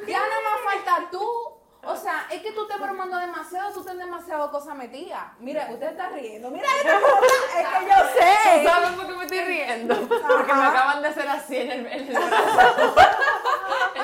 Ya 0.07 0.19
nada 0.19 0.41
más 0.41 0.73
falta 0.73 1.09
tú. 1.11 1.59
O 1.81 1.95
sea, 1.95 2.27
es 2.29 2.41
que 2.41 2.51
tú 2.51 2.67
te 2.67 2.75
bromando 2.77 3.17
demasiado, 3.17 3.71
tú 3.71 3.81
tienes 3.83 4.05
demasiado 4.05 4.51
cosas 4.51 4.75
metidas. 4.75 5.23
Mira, 5.39 5.69
usted 5.71 5.91
está 5.91 6.09
riendo. 6.09 6.51
Mira, 6.51 6.67
esta 6.77 6.99
cosa, 6.99 7.61
es 7.61 7.67
que 7.67 7.85
yo 7.85 7.95
sé. 8.19 8.63
¿Sabes 8.67 8.91
por 8.91 9.07
qué 9.07 9.13
me 9.13 9.23
estoy 9.23 9.39
riendo? 9.39 9.95
Porque 9.95 10.53
me 10.53 10.65
acaban 10.65 11.01
de 11.01 11.07
hacer 11.07 11.29
así 11.29 11.55
en 11.55 11.71
el, 11.71 11.85
en 11.87 12.07
el 12.07 12.13
brazo. 12.17 12.95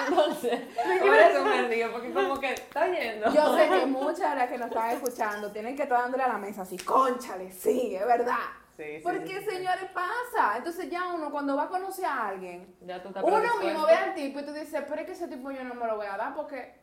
Entonces, 0.08 0.60
por 1.02 1.14
eso 1.16 1.35
me 1.62 1.68
río, 1.68 1.92
porque 1.92 2.12
como 2.14 2.40
que 2.40 2.54
está 2.54 2.88
yendo. 2.88 3.34
Yo 3.34 3.58
sé 3.58 3.70
que 3.70 3.86
muchas 3.86 4.30
de 4.32 4.36
las 4.36 4.50
que 4.50 4.58
nos 4.58 4.68
están 4.68 4.90
escuchando 4.92 5.52
tienen 5.52 5.76
que 5.76 5.84
estar 5.84 6.00
dándole 6.02 6.24
a 6.24 6.28
la 6.30 6.38
mesa 6.38 6.64
así, 6.64 6.78
conchale, 6.78 7.52
sí, 7.52 7.96
es 7.96 8.06
verdad. 8.06 8.38
Sí, 8.76 8.84
sí, 8.98 9.02
Porque, 9.04 9.26
sí, 9.40 9.46
sí. 9.50 9.56
señores, 9.56 9.90
pasa. 9.94 10.58
Entonces 10.58 10.90
ya 10.90 11.08
uno 11.14 11.32
cuando 11.32 11.56
va 11.56 11.64
a 11.64 11.70
conocer 11.70 12.06
a 12.06 12.28
alguien, 12.28 12.76
Ya 12.82 13.02
tú 13.02 13.08
estás 13.08 13.24
uno 13.24 13.38
mismo 13.62 13.86
ve 13.86 13.94
al 13.94 14.14
tipo 14.14 14.40
y 14.40 14.44
tú 14.46 14.52
dices, 14.52 14.84
pero 14.88 15.00
es 15.00 15.06
que 15.08 15.14
ese 15.14 15.30
tipo 15.30 15.50
yo 15.52 15.64
no 15.64 15.76
me 15.76 15.86
lo 15.88 15.96
voy 15.96 16.08
a 16.08 16.18
dar 16.18 16.36
porque 16.36 16.76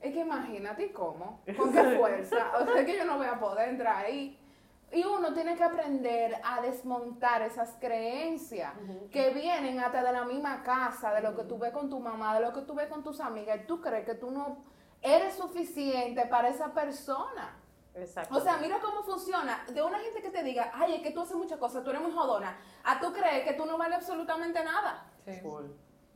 es 0.00 0.12
que 0.12 0.20
imagínate 0.20 0.86
¿y 0.86 0.88
cómo, 0.90 1.40
con 1.56 1.72
qué 1.72 1.82
fuerza. 1.96 2.52
O 2.58 2.64
sea, 2.64 2.80
es 2.80 2.86
que 2.86 2.96
yo 2.96 3.04
no 3.04 3.18
voy 3.18 3.26
a 3.28 3.38
poder 3.38 3.68
entrar 3.68 4.04
ahí. 4.04 4.36
Y 4.90 5.04
uno 5.04 5.34
tiene 5.34 5.54
que 5.54 5.64
aprender 5.64 6.40
a 6.42 6.62
desmontar 6.62 7.42
esas 7.42 7.76
creencias 7.78 8.72
que 9.10 9.30
vienen 9.30 9.78
hasta 9.80 10.02
de 10.02 10.12
la 10.12 10.24
misma 10.24 10.62
casa, 10.62 11.12
de 11.12 11.20
lo 11.20 11.36
que 11.36 11.44
tú 11.44 11.58
ves 11.58 11.72
con 11.72 11.90
tu 11.90 12.00
mamá, 12.00 12.34
de 12.34 12.40
lo 12.40 12.52
que 12.54 12.62
tú 12.62 12.74
ves 12.74 12.88
con 12.88 13.02
tus 13.02 13.20
amigas. 13.20 13.60
Y 13.62 13.66
tú 13.66 13.80
crees 13.82 14.06
que 14.06 14.14
tú 14.14 14.30
no 14.30 14.64
eres 15.02 15.34
suficiente 15.34 16.24
para 16.26 16.48
esa 16.48 16.72
persona. 16.72 17.58
Exacto. 17.94 18.34
O 18.36 18.40
sea, 18.40 18.56
mira 18.58 18.78
cómo 18.80 19.02
funciona. 19.02 19.64
De 19.72 19.82
una 19.82 19.98
gente 19.98 20.22
que 20.22 20.30
te 20.30 20.42
diga, 20.42 20.70
ay, 20.72 20.94
es 20.94 21.02
que 21.02 21.10
tú 21.10 21.20
haces 21.20 21.36
muchas 21.36 21.58
cosas, 21.58 21.84
tú 21.84 21.90
eres 21.90 22.00
muy 22.00 22.12
jodona, 22.12 22.56
a 22.84 22.98
tú 22.98 23.12
crees 23.12 23.44
que 23.44 23.54
tú 23.54 23.66
no 23.66 23.76
vales 23.76 23.98
absolutamente 23.98 24.64
nada. 24.64 25.04
Sí. 25.24 25.40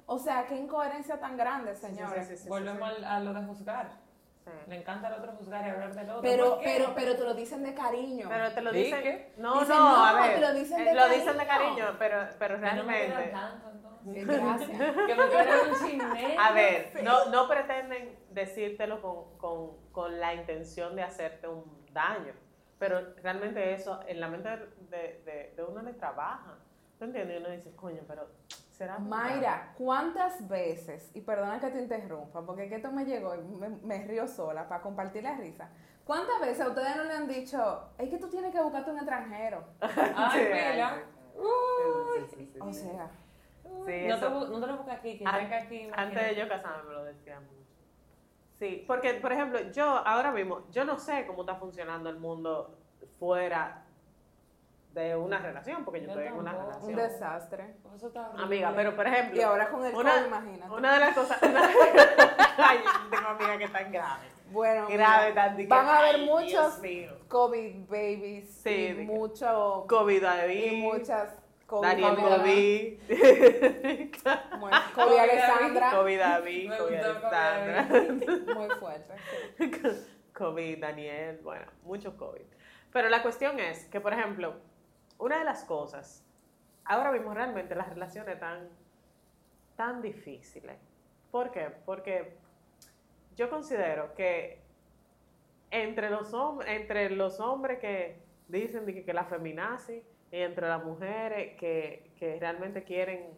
O 0.07 0.19
sea, 0.19 0.47
qué 0.47 0.57
incoherencia 0.57 1.21
tan 1.21 1.37
grande, 1.37 1.75
señores. 1.75 2.27
sí, 2.27 2.37
sí, 2.37 2.43
sí, 2.45 2.49
Volvemos 2.49 2.91
a 3.05 3.21
lo 3.21 3.35
de 3.35 3.45
juzgar. 3.47 4.02
Sí. 4.45 4.51
Le 4.67 4.77
encanta 4.77 5.07
al 5.09 5.15
otro 5.15 5.33
juzgar 5.33 5.65
y 5.67 5.71
hablar 5.71 5.95
del 5.95 6.11
otro. 6.11 6.23
Pero, 6.23 6.59
pero, 6.65 6.93
pero 6.97 7.17
te 7.17 7.23
lo 7.25 7.35
dicen 7.35 7.63
de 7.63 7.75
cariño. 7.75 8.27
Pero 8.29 8.53
te 8.53 8.61
lo 8.61 8.73
¿Sí? 8.73 8.79
dicen. 8.79 9.03
¿Qué? 9.03 9.33
No, 9.37 9.61
Dicen, 9.61 9.77
no, 9.77 9.97
no, 9.97 10.05
a 10.05 10.13
ver. 10.15 10.35
te 10.35 10.41
lo 10.41 10.53
dicen 10.55 10.81
eh, 10.81 10.85
de 10.85 10.95
lo 10.95 11.09
dicen 11.09 11.39
de 11.39 11.47
cariño. 11.47 11.77
cariño, 11.77 11.97
pero, 11.99 12.29
pero 12.39 12.59
no 12.59 12.83
me 12.85 13.07
realmente. 13.07 13.31
tanto, 13.31 13.71
entonces. 13.71 14.15
Sí, 14.15 14.25
Gracias. 14.25 14.97
Que 15.07 15.15
me 15.15 15.29
quieran 15.29 15.59
un 15.69 15.75
chisme. 15.87 16.37
A 16.39 16.53
ver, 16.53 16.91
no, 17.05 17.27
no 17.27 17.47
pretenden 17.49 18.19
decírtelo 18.31 19.01
con, 19.01 19.39
con, 19.39 19.77
con 19.93 20.19
la 20.19 20.35
intención 20.35 20.97
de 20.97 21.05
hacerte 21.05 21.47
un 21.47 21.87
daño, 21.93 22.33
pero 22.81 23.15
realmente 23.23 23.75
eso 23.75 24.01
en 24.09 24.19
la 24.21 24.27
mente 24.27 24.49
de, 24.91 25.23
de, 25.25 25.53
de 25.57 25.63
uno 25.63 25.83
le 25.83 25.93
trabaja. 25.93 26.59
¿Tú 26.99 27.05
entiendes? 27.05 27.37
Y 27.41 27.45
uno 27.45 27.51
dice, 27.55 27.71
coño, 27.77 28.03
pero 28.09 28.29
será. 28.73 28.95
verdad?". 28.95 29.09
Mayra, 29.09 29.75
¿cuántas 29.79 30.49
veces, 30.49 31.11
y 31.15 31.21
perdona 31.21 31.61
que 31.61 31.69
te 31.71 31.81
interrumpa, 31.81 32.45
porque 32.45 32.65
es 32.65 32.69
que 32.69 32.77
esto 32.77 32.91
me 32.91 33.05
llegó 33.05 33.35
y 33.35 33.39
me, 33.43 33.69
me 33.69 34.05
río 34.07 34.27
sola 34.27 34.69
para 34.69 34.83
compartir 34.83 35.23
la 35.23 35.37
risa. 35.37 35.71
¿Cuántas 36.05 36.41
veces 36.41 36.61
a 36.63 36.69
ustedes 36.69 36.97
no 36.97 37.05
le 37.05 37.13
han 37.15 37.29
dicho, 37.29 37.91
es 37.97 38.09
que 38.11 38.19
tú 38.19 38.29
tienes 38.29 38.53
que 38.53 38.61
buscarte 38.61 38.91
un 38.91 38.97
extranjero? 38.97 39.65
Ay, 39.81 40.41
Sí, 40.41 40.49
mira. 40.53 41.03
sí, 41.35 42.27
sí, 42.31 42.37
sí, 42.37 42.47
sí, 42.47 42.53
sí. 42.53 42.59
O 42.59 42.73
sea, 42.73 43.11
Sí, 43.87 44.05
no, 44.09 44.19
te, 44.19 44.29
no 44.51 44.61
te 44.61 44.67
lo 44.67 44.77
busques 44.77 44.95
aquí, 44.95 45.19
que 45.19 45.25
venga 45.25 45.57
aquí. 45.59 45.89
Antes 45.95 46.25
de 46.27 46.35
yo 46.35 46.49
casarme 46.49 46.89
me 46.89 46.95
lo 46.95 47.05
decía 47.05 47.41
mucho. 47.41 47.53
Sí, 48.59 48.85
porque, 48.87 49.15
por 49.15 49.33
ejemplo, 49.33 49.61
yo 49.73 49.85
ahora 49.85 50.31
mismo, 50.31 50.69
yo 50.71 50.85
no 50.85 50.99
sé 50.99 51.27
cómo 51.27 51.43
está 51.43 51.55
funcionando 51.57 52.11
el 52.11 52.19
mundo 52.19 52.77
fuera 53.19 53.82
de 54.95 55.17
una 55.17 55.39
relación, 55.39 55.85
porque 55.85 56.01
yo, 56.01 56.07
Yo 56.07 56.13
estoy 56.13 56.27
en 56.27 56.35
una 56.35 56.53
tampoco. 56.53 56.87
un 56.87 56.95
relación. 56.95 57.13
desastre. 57.21 57.75
Eso 57.97 58.07
está. 58.09 58.31
Amiga, 58.37 58.73
pero 58.77 58.95
por 58.95 59.07
ejemplo. 59.07 59.39
Y 59.41 59.43
ahora 59.43 59.69
con 59.71 59.85
el 59.87 59.95
una, 59.95 60.13
COVID, 60.15 60.27
imagínate. 60.27 60.71
Una 60.73 60.93
de 60.95 61.01
las 61.01 61.15
cosas. 61.15 61.43
una- 61.43 61.63
Ay, 62.59 62.79
tengo 63.11 63.29
amigas 63.29 63.59
que 63.59 63.65
están 63.65 63.93
graves. 63.93 64.33
Bueno, 64.51 64.87
Grave, 64.89 65.31
mira, 65.31 65.57
tan 65.57 65.69
van 65.69 65.87
a 65.89 65.99
haber 66.01 66.15
ay, 66.17 66.27
muchos. 66.27 66.79
COVID 67.29 67.89
babies 67.89 68.51
Sí, 68.63 68.89
y 68.99 69.05
mucho 69.07 69.87
COVID 69.89 70.17
y 70.17 70.21
David. 70.21 70.73
muchas 70.83 71.35
COVID 71.67 71.83
Daniel. 71.89 72.17
COVID. 72.17 72.99
Bueno, 74.61 74.77
COVID 74.95 75.17
Alessandra, 75.19 75.91
COVID 75.91 76.19
David. 76.19 76.73
COVID 76.79 76.95
Alessandra. 76.97 77.87
muy 78.55 78.69
fuerte. 78.79 79.15
sí. 79.59 79.71
COVID, 80.35 80.79
Daniel, 80.81 81.41
bueno, 81.43 81.67
muchos 81.83 82.15
COVID. 82.15 82.43
Pero 82.93 83.09
la 83.09 83.23
cuestión 83.23 83.59
es 83.61 83.85
que, 83.87 84.01
por 84.01 84.13
ejemplo, 84.13 84.55
una 85.23 85.39
de 85.39 85.45
las 85.45 85.65
cosas, 85.65 86.25
ahora 86.85 87.13
mismo 87.13 87.33
realmente 87.33 87.77
las 87.77 87.89
relaciones 87.89 88.35
están 88.35 88.69
tan 89.77 90.03
difíciles. 90.03 90.77
¿Por 91.31 91.53
qué? 91.53 91.69
Porque 91.87 92.37
yo 93.37 93.49
considero 93.49 94.15
que 94.15 94.61
entre 95.71 96.11
los, 96.11 96.33
entre 96.67 97.11
los 97.11 97.39
hombres 97.39 97.79
que 97.79 98.17
dicen 98.49 98.85
que, 98.85 99.05
que 99.05 99.15
la 99.15 99.25
feminazi 99.25 100.03
y 100.33 100.39
entre 100.39 100.67
las 100.67 100.85
mujeres 100.85 101.57
que, 101.57 102.11
que 102.19 102.41
realmente 102.41 102.83
quieren 102.83 103.29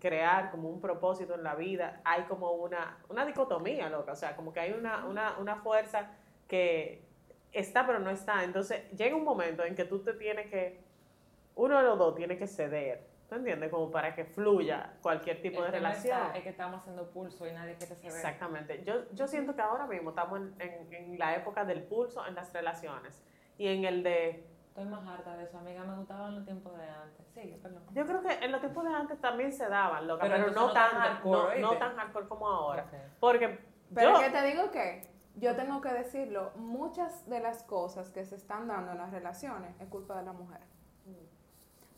crear 0.00 0.52
como 0.52 0.68
un 0.68 0.80
propósito 0.80 1.34
en 1.34 1.42
la 1.42 1.56
vida, 1.56 2.00
hay 2.04 2.22
como 2.22 2.52
una, 2.52 2.98
una 3.08 3.26
dicotomía, 3.26 3.88
loca. 3.90 4.12
O 4.12 4.16
sea, 4.16 4.36
como 4.36 4.52
que 4.52 4.60
hay 4.60 4.72
una, 4.72 5.04
una, 5.06 5.38
una 5.38 5.56
fuerza 5.56 6.08
que 6.46 7.02
está 7.52 7.84
pero 7.84 7.98
no 7.98 8.10
está. 8.10 8.44
Entonces 8.44 8.88
llega 8.92 9.16
un 9.16 9.24
momento 9.24 9.64
en 9.64 9.74
que 9.74 9.84
tú 9.84 9.98
te 10.04 10.12
tienes 10.12 10.46
que, 10.50 10.85
uno 11.56 11.76
de 11.78 11.82
los 11.84 11.98
dos 11.98 12.14
tiene 12.14 12.38
que 12.38 12.46
ceder. 12.46 13.06
¿Tú 13.28 13.34
entiendes? 13.34 13.70
Como 13.72 13.90
para 13.90 14.14
que 14.14 14.24
fluya 14.24 14.92
cualquier 15.02 15.42
tipo 15.42 15.60
de 15.60 15.66
El 15.68 15.72
tema 15.74 15.88
relación. 15.88 16.16
está- 16.26 16.36
es 16.38 16.42
que 16.44 16.48
estamos 16.50 16.80
haciendo 16.80 17.10
pulso 17.10 17.44
y 17.46 17.52
nadie 17.52 17.74
quiere 17.74 17.96
saber. 17.96 18.12
Exactamente. 18.12 18.84
Yo, 18.84 19.10
yo 19.12 19.26
siento 19.26 19.56
que 19.56 19.62
ahora 19.62 19.86
mismo 19.88 20.10
estamos 20.10 20.38
en, 20.38 20.54
en- 20.60 20.92
en 20.94 21.18
la 21.18 21.34
época 21.34 21.64
del 21.64 21.82
pulso 21.82 22.24
en 22.24 22.36
las 22.36 22.52
relaciones 22.52 23.20
y 23.58 23.66
en 23.66 23.84
el 23.84 24.04
de... 24.04 24.46
Estoy 24.68 24.84
más 24.84 25.04
harta 25.08 25.36
de 25.36 25.44
eso, 25.44 25.58
amiga. 25.58 25.82
Me 25.84 25.96
gustaban 25.96 26.36
los 26.36 26.44
tiempos 26.44 26.76
de 26.76 26.84
antes. 26.84 27.26
Sí, 27.34 27.58
perdón. 27.62 27.82
Yo 27.92 28.04
creo 28.06 28.22
que 28.22 28.44
en 28.44 28.52
los 28.52 28.60
tiempos 28.60 28.84
de 28.84 28.90
antes 28.94 29.20
también 29.20 29.50
se 29.52 29.68
daban, 29.68 30.06
loca, 30.06 30.22
Pero 30.22 30.34
pero, 30.44 30.50
no, 30.54 30.66
no 30.68 30.72
tan 30.72 30.90
tan, 30.92 31.00
hardcore, 31.00 31.60
no, 31.60 31.72
no 31.72 31.78
tan 31.78 31.96
hardcore 31.96 32.28
como 32.28 32.46
ahora. 32.48 32.82
Ok. 32.84 32.94
Porque 33.18 33.58
Pero 33.94 34.12
yo... 34.12 34.20
que 34.20 34.30
te 34.30 34.42
digo 34.44 34.70
que 34.70 35.08
yo 35.36 35.56
tengo 35.56 35.80
que 35.80 35.88
decirlo, 35.92 36.52
muchas 36.56 37.28
de 37.28 37.40
las 37.40 37.62
cosas 37.64 38.10
que 38.10 38.24
se 38.24 38.36
están 38.36 38.68
dando 38.68 38.92
en 38.92 38.98
las 38.98 39.10
relaciones 39.10 39.74
es 39.80 39.88
culpa 39.88 40.16
de 40.18 40.24
la 40.24 40.32
mujer. 40.32 40.60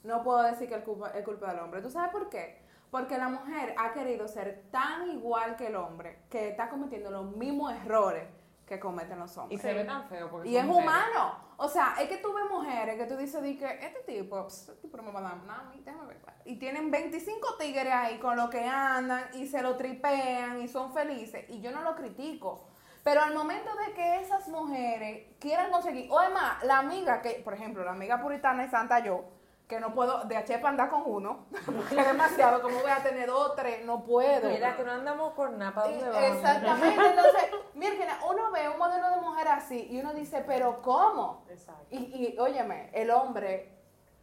No 0.05 0.23
puedo 0.23 0.43
decir 0.43 0.69
que 0.69 0.77
es 0.77 0.85
culpa, 0.85 1.11
es 1.11 1.25
culpa 1.25 1.51
del 1.53 1.61
hombre. 1.61 1.83
¿Tú 1.83 1.91
sabes 1.91 2.11
por 2.11 2.29
qué? 2.29 2.63
Porque 2.91 3.19
la 3.19 3.29
mujer 3.29 3.75
ha 3.79 3.93
querido 3.93 4.27
ser 4.29 4.65
tan 4.71 5.09
igual 5.11 5.57
que 5.57 5.67
el 5.67 5.77
hombre 5.77 6.21
que 6.31 6.49
está 6.49 6.69
cometiendo 6.69 7.11
los 7.11 7.37
mismos 7.37 7.73
errores 7.75 8.25
que 8.67 8.79
cometen 8.79 9.19
los 9.19 9.35
Y 9.37 9.41
hombres. 9.41 9.61
se 9.63 9.73
ve 9.75 9.85
tan 9.85 10.09
feo 10.09 10.31
porque 10.31 10.49
Y 10.49 10.57
es 10.57 10.65
mujeres. 10.65 10.87
humano. 10.87 11.35
O 11.57 11.69
sea, 11.69 11.95
es 12.01 12.09
que 12.09 12.19
tú 12.19 12.33
ves 12.35 12.45
mujeres 12.51 12.97
que 12.97 13.07
tú 13.07 13.17
dices, 13.17 13.43
di 13.43 13.57
que 13.59 13.67
este 13.67 14.01
tipo, 14.07 14.47
pss, 14.47 14.69
este 14.71 14.83
tipo 14.83 14.97
no 14.99 15.05
me 15.05 15.13
va 15.13 15.21
a 15.21 15.23
dar 15.23 15.37
nada 15.45 15.73
déjame 15.85 16.07
ver. 16.07 16.19
Y 16.45 16.57
tienen 16.59 16.91
25 16.91 17.57
tigres 17.59 17.93
ahí 17.93 18.19
con 18.19 18.37
lo 18.37 18.49
que 18.49 18.65
andan 18.65 19.25
y 19.35 19.47
se 19.47 19.61
lo 19.63 19.77
tripean 19.77 20.61
y 20.63 20.69
son 20.69 20.93
felices. 20.95 21.45
Y 21.49 21.61
yo 21.61 21.71
no 21.73 21.83
lo 21.83 21.95
critico. 21.95 22.69
Pero 23.05 23.23
al 23.23 23.35
momento 23.35 23.71
de 23.87 23.93
que 23.95 24.21
esas 24.21 24.49
mujeres 24.49 25.27
quieran 25.41 25.71
conseguir, 25.71 26.11
o 26.11 26.19
además, 26.19 26.63
la 26.65 26.79
amiga 26.79 27.21
que, 27.23 27.41
por 27.45 27.55
ejemplo, 27.55 27.85
la 27.85 27.93
amiga 27.93 28.21
puritana 28.21 28.65
y 28.65 28.69
santa 28.69 28.99
yo, 29.01 29.25
que 29.69 29.79
no 29.81 29.93
puedo 29.95 30.25
de 30.25 30.37
Achepa 30.37 30.71
andar 30.71 30.89
con 30.89 31.03
uno, 31.05 31.47
porque 31.67 32.01
es 32.01 32.07
demasiado, 32.07 32.63
como 32.63 32.79
voy 32.81 32.91
a 32.91 33.03
tener 33.03 33.27
dos, 33.29 33.55
tres, 33.55 33.85
no 33.85 34.03
puedo. 34.03 34.49
Mira, 34.49 34.77
que 34.77 34.83
no 34.83 34.93
andamos 34.93 35.35
con 35.35 35.59
nada. 35.59 35.75
¿Para 35.75 35.89
dónde 35.89 36.07
Eh, 36.07 36.11
vamos? 36.11 36.23
Exactamente, 36.25 37.07
entonces, 37.11 37.43
miren, 37.75 38.09
uno 38.29 38.51
ve 38.51 38.69
un 38.69 38.79
modelo 38.79 39.11
de 39.11 39.21
mujer 39.21 39.49
así 39.49 39.87
y 39.91 40.01
uno 40.01 40.15
dice, 40.15 40.43
pero 40.47 40.81
¿cómo? 40.81 41.45
Exacto. 41.51 41.85
Y, 41.91 41.99
y 42.35 42.39
óyeme, 42.39 42.91
el 42.95 43.11
hombre 43.11 43.75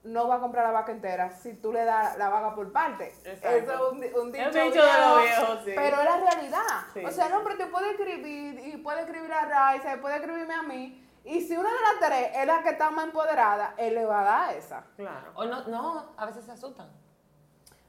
no 0.04 0.28
va 0.28 0.36
a 0.36 0.40
comprar 0.40 0.66
la 0.66 0.72
vaca 0.72 0.92
entera 0.92 1.32
si 1.32 1.54
tú 1.54 1.72
le 1.74 1.84
das 1.84 2.18
la 2.18 2.30
vaca 2.30 2.54
por 2.56 2.72
parte. 2.72 3.08
Exacto. 3.24 3.50
Eso 3.50 3.74
es 3.74 4.14
un, 4.16 4.22
un 4.22 4.32
dicho, 4.32 4.52
de 4.52 4.70
viejo, 4.70 4.86
los 4.86 5.24
viejos, 5.24 5.60
sí. 5.66 5.72
Pero 5.76 5.98
es 6.00 6.06
la 6.06 6.18
realidad. 6.18 6.62
Sí. 6.94 7.06
O 7.06 7.12
sea, 7.12 7.28
el 7.28 7.34
hombre 7.34 7.56
te 7.56 7.66
puede 7.68 7.92
escribir 7.92 8.60
y 8.68 8.78
puede 8.78 9.02
escribir 9.02 9.32
a 9.34 9.46
Raiza, 9.46 9.98
puede 10.02 10.16
escribirme 10.18 10.54
a 10.54 10.62
mí. 10.64 11.05
Y 11.26 11.42
si 11.42 11.58
una 11.58 11.70
de 11.70 11.76
las 11.82 12.08
tres 12.08 12.30
es 12.36 12.46
la 12.46 12.62
que 12.62 12.70
está 12.70 12.92
más 12.92 13.06
empoderada, 13.06 13.74
él 13.78 13.96
le 13.96 14.06
va 14.06 14.22
a 14.22 14.24
dar 14.24 14.56
esa. 14.56 14.86
Claro. 14.96 15.32
O 15.34 15.46
no, 15.46 15.68
no, 15.68 16.14
a 16.16 16.26
veces 16.28 16.46
se 16.46 16.52
asustan. 16.52 16.88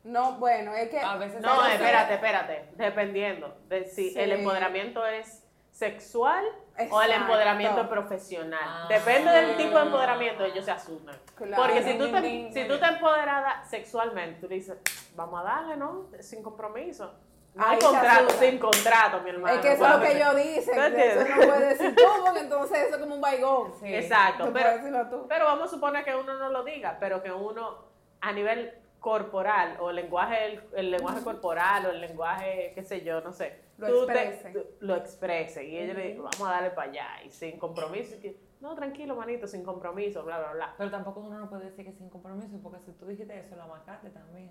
No, 0.05 0.33
bueno, 0.39 0.73
es 0.73 0.89
que... 0.89 1.01
A 1.01 1.17
veces 1.17 1.43
No, 1.43 1.67
espérate, 1.67 2.15
espérate. 2.15 2.71
Dependiendo 2.77 3.57
de 3.69 3.85
si 3.85 4.11
Sí. 4.11 4.19
el 4.19 4.33
empoderamiento 4.33 5.05
es 5.05 5.43
sexual 5.71 6.45
o 6.91 7.03
el 7.03 7.11
empoderamiento 7.11 7.87
profesional. 7.89 8.61
Ah. 8.65 8.87
Depende 8.89 9.31
del 9.31 9.57
tipo 9.59 9.77
de 9.77 9.85
empoderamiento, 9.85 10.45
ellos 10.45 10.65
se 10.65 10.71
asustan. 10.71 11.17
Claro. 11.35 11.63
Porque 11.63 11.83
si 11.83 11.99
tú, 11.99 12.11
te, 12.11 12.53
si 12.53 12.67
tú 12.67 12.79
te 12.79 12.87
empoderada 12.87 13.65
sexualmente, 13.65 14.41
tú 14.41 14.49
dices, 14.49 14.79
vamos 15.15 15.41
a 15.41 15.45
darle, 15.45 15.77
¿no? 15.77 16.07
Sin 16.21 16.43
compromiso. 16.43 17.13
Hay 17.59 17.79
contrato, 17.79 18.31
sin 18.39 18.59
contrato, 18.59 19.21
mi 19.23 19.31
hermano. 19.31 19.55
Es 19.55 19.61
que 19.61 19.73
eso 19.73 19.85
es 19.87 19.91
lo 19.93 20.01
que 20.01 20.15
dicen, 20.35 20.75
¿tú 20.75 20.95
que 20.97 21.09
eso 21.13 21.25
no 21.25 21.47
puede 21.47 21.67
decir 21.69 21.95
tú, 21.97 22.03
porque 22.25 22.41
entonces 22.41 22.79
eso 22.79 22.95
es 22.97 23.01
como 23.01 23.15
un 23.15 23.21
baigón. 23.21 23.73
Sí. 23.81 23.95
Exacto, 23.95 24.51
pero, 24.53 25.09
tú. 25.11 25.27
pero 25.29 25.45
vamos 25.47 25.65
a 25.67 25.69
suponer 25.75 26.05
que 26.05 26.15
uno 26.15 26.35
no 26.39 26.51
lo 26.51 26.65
diga, 26.65 26.97
pero 27.01 27.23
que 27.23 27.33
uno 27.33 27.79
a 28.21 28.33
nivel 28.33 28.73
corporal 29.01 29.77
o 29.81 29.91
el 29.91 29.97
lenguaje, 29.97 30.45
el, 30.47 30.63
el 30.75 30.91
lenguaje 30.91 31.23
corporal 31.23 31.87
o 31.87 31.91
el 31.91 32.01
lenguaje, 32.01 32.73
qué 32.75 32.83
sé 32.83 33.03
yo, 33.03 33.21
no 33.21 33.33
sé, 33.33 33.61
Lo 33.79 33.87
tú 33.89 34.07
te- 34.07 34.13
exprese. 34.29 34.51
tú- 34.59 34.67
lo 34.81 34.97
exprese 34.97 35.65
y 35.65 35.79
ella 35.79 35.95
le 35.95 36.09
dice, 36.09 36.19
vamos 36.21 36.41
a 36.41 36.51
darle 36.53 36.71
para 36.71 36.91
allá 36.91 37.09
y 37.25 37.31
sin 37.31 37.59
compromiso, 37.59 38.17
y 38.17 38.19
que, 38.19 38.41
no, 38.61 38.75
tranquilo, 38.75 39.15
manito, 39.15 39.47
sin 39.47 39.63
compromiso, 39.63 40.25
bla, 40.25 40.39
bla, 40.41 40.53
bla. 40.55 40.75
Pero 40.77 40.91
tampoco 40.91 41.21
uno 41.21 41.39
no 41.39 41.49
puede 41.49 41.67
decir 41.67 41.85
que 41.85 41.93
sin 41.93 42.09
compromiso, 42.11 42.59
porque 42.63 42.81
si 42.81 42.93
tú 42.93 43.07
dijiste 43.07 43.39
eso, 43.39 43.55
la 43.55 43.67
marcaste 43.67 44.11
también. 44.11 44.51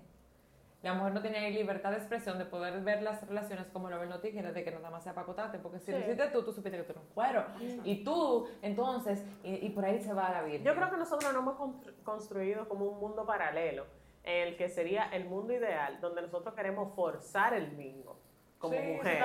La 0.86 0.94
mujer 0.94 1.12
no 1.14 1.20
tiene 1.20 1.50
libertad 1.50 1.90
de 1.90 1.96
expresión 1.96 2.38
de 2.38 2.44
poder 2.44 2.80
ver 2.82 3.02
las 3.02 3.26
relaciones 3.26 3.66
como 3.72 3.90
lo 3.90 3.98
ven 3.98 4.08
los 4.08 4.20
tigres, 4.20 4.54
de 4.54 4.64
que 4.64 4.70
nada 4.70 4.90
más 4.90 5.02
sea 5.02 5.12
para 5.14 5.24
acotarte, 5.24 5.58
porque 5.58 5.78
si 5.80 5.90
lo 5.92 5.98
hiciste 5.98 6.28
tú, 6.28 6.42
tú 6.44 6.52
supiste 6.52 6.78
que 6.78 6.84
tú 6.84 6.92
eres 6.92 7.02
un 7.02 7.12
cuero. 7.14 7.44
Y 7.84 8.04
tú, 8.04 8.48
entonces, 8.62 9.24
y, 9.42 9.66
y 9.66 9.70
por 9.70 9.84
ahí 9.84 10.00
se 10.00 10.12
va 10.14 10.30
la 10.30 10.42
vida. 10.42 10.58
Yo 10.62 10.74
creo 10.74 10.90
que 10.90 10.96
nosotros 10.96 11.32
no 11.32 11.40
hemos 11.40 11.56
constru- 11.58 11.92
construido 12.04 12.68
como 12.68 12.84
un 12.86 13.00
mundo 13.00 13.26
paralelo, 13.26 13.84
en 14.24 14.48
el 14.48 14.56
que 14.56 14.68
sería 14.68 15.04
el 15.12 15.24
mundo 15.26 15.52
ideal, 15.52 16.00
donde 16.00 16.22
nosotros 16.22 16.54
queremos 16.54 16.94
forzar 16.94 17.52
el 17.54 17.72
mismo 17.72 18.16
como 18.58 18.72
Sí, 18.74 18.80
se 18.80 18.92
mujer. 18.94 19.18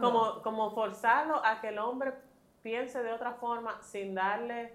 Como, 0.00 0.42
como 0.42 0.70
forzarlo 0.72 1.44
a 1.44 1.60
que 1.60 1.68
el 1.68 1.78
hombre 1.78 2.12
piense 2.62 3.02
de 3.02 3.12
otra 3.12 3.32
forma 3.34 3.80
sin 3.82 4.14
darle... 4.14 4.74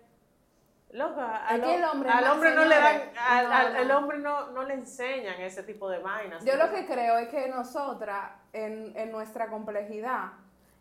Al, 0.92 1.60
Es 1.60 1.66
que 1.66 1.76
el 1.76 1.84
hombre 1.84 2.10
al 2.10 2.28
hombre 2.32 2.56
no 2.56 2.66
le 2.66 2.76
dan, 2.76 3.02
al, 3.18 3.92
hombre 3.92 4.18
no, 4.18 4.52
no 4.52 4.64
le 4.64 4.74
enseñan 4.74 5.40
ese 5.42 5.64
tipo 5.64 5.88
de 5.90 6.00
vainas. 6.00 6.44
Yo 6.44 6.56
lo 6.56 6.72
que 6.72 6.86
creo 6.88 7.18
es 7.20 7.28
que 7.30 7.48
nosotras, 7.48 8.32
en, 8.54 8.94
en 8.96 9.12
nuestra 9.12 9.48
complejidad, 9.50 10.32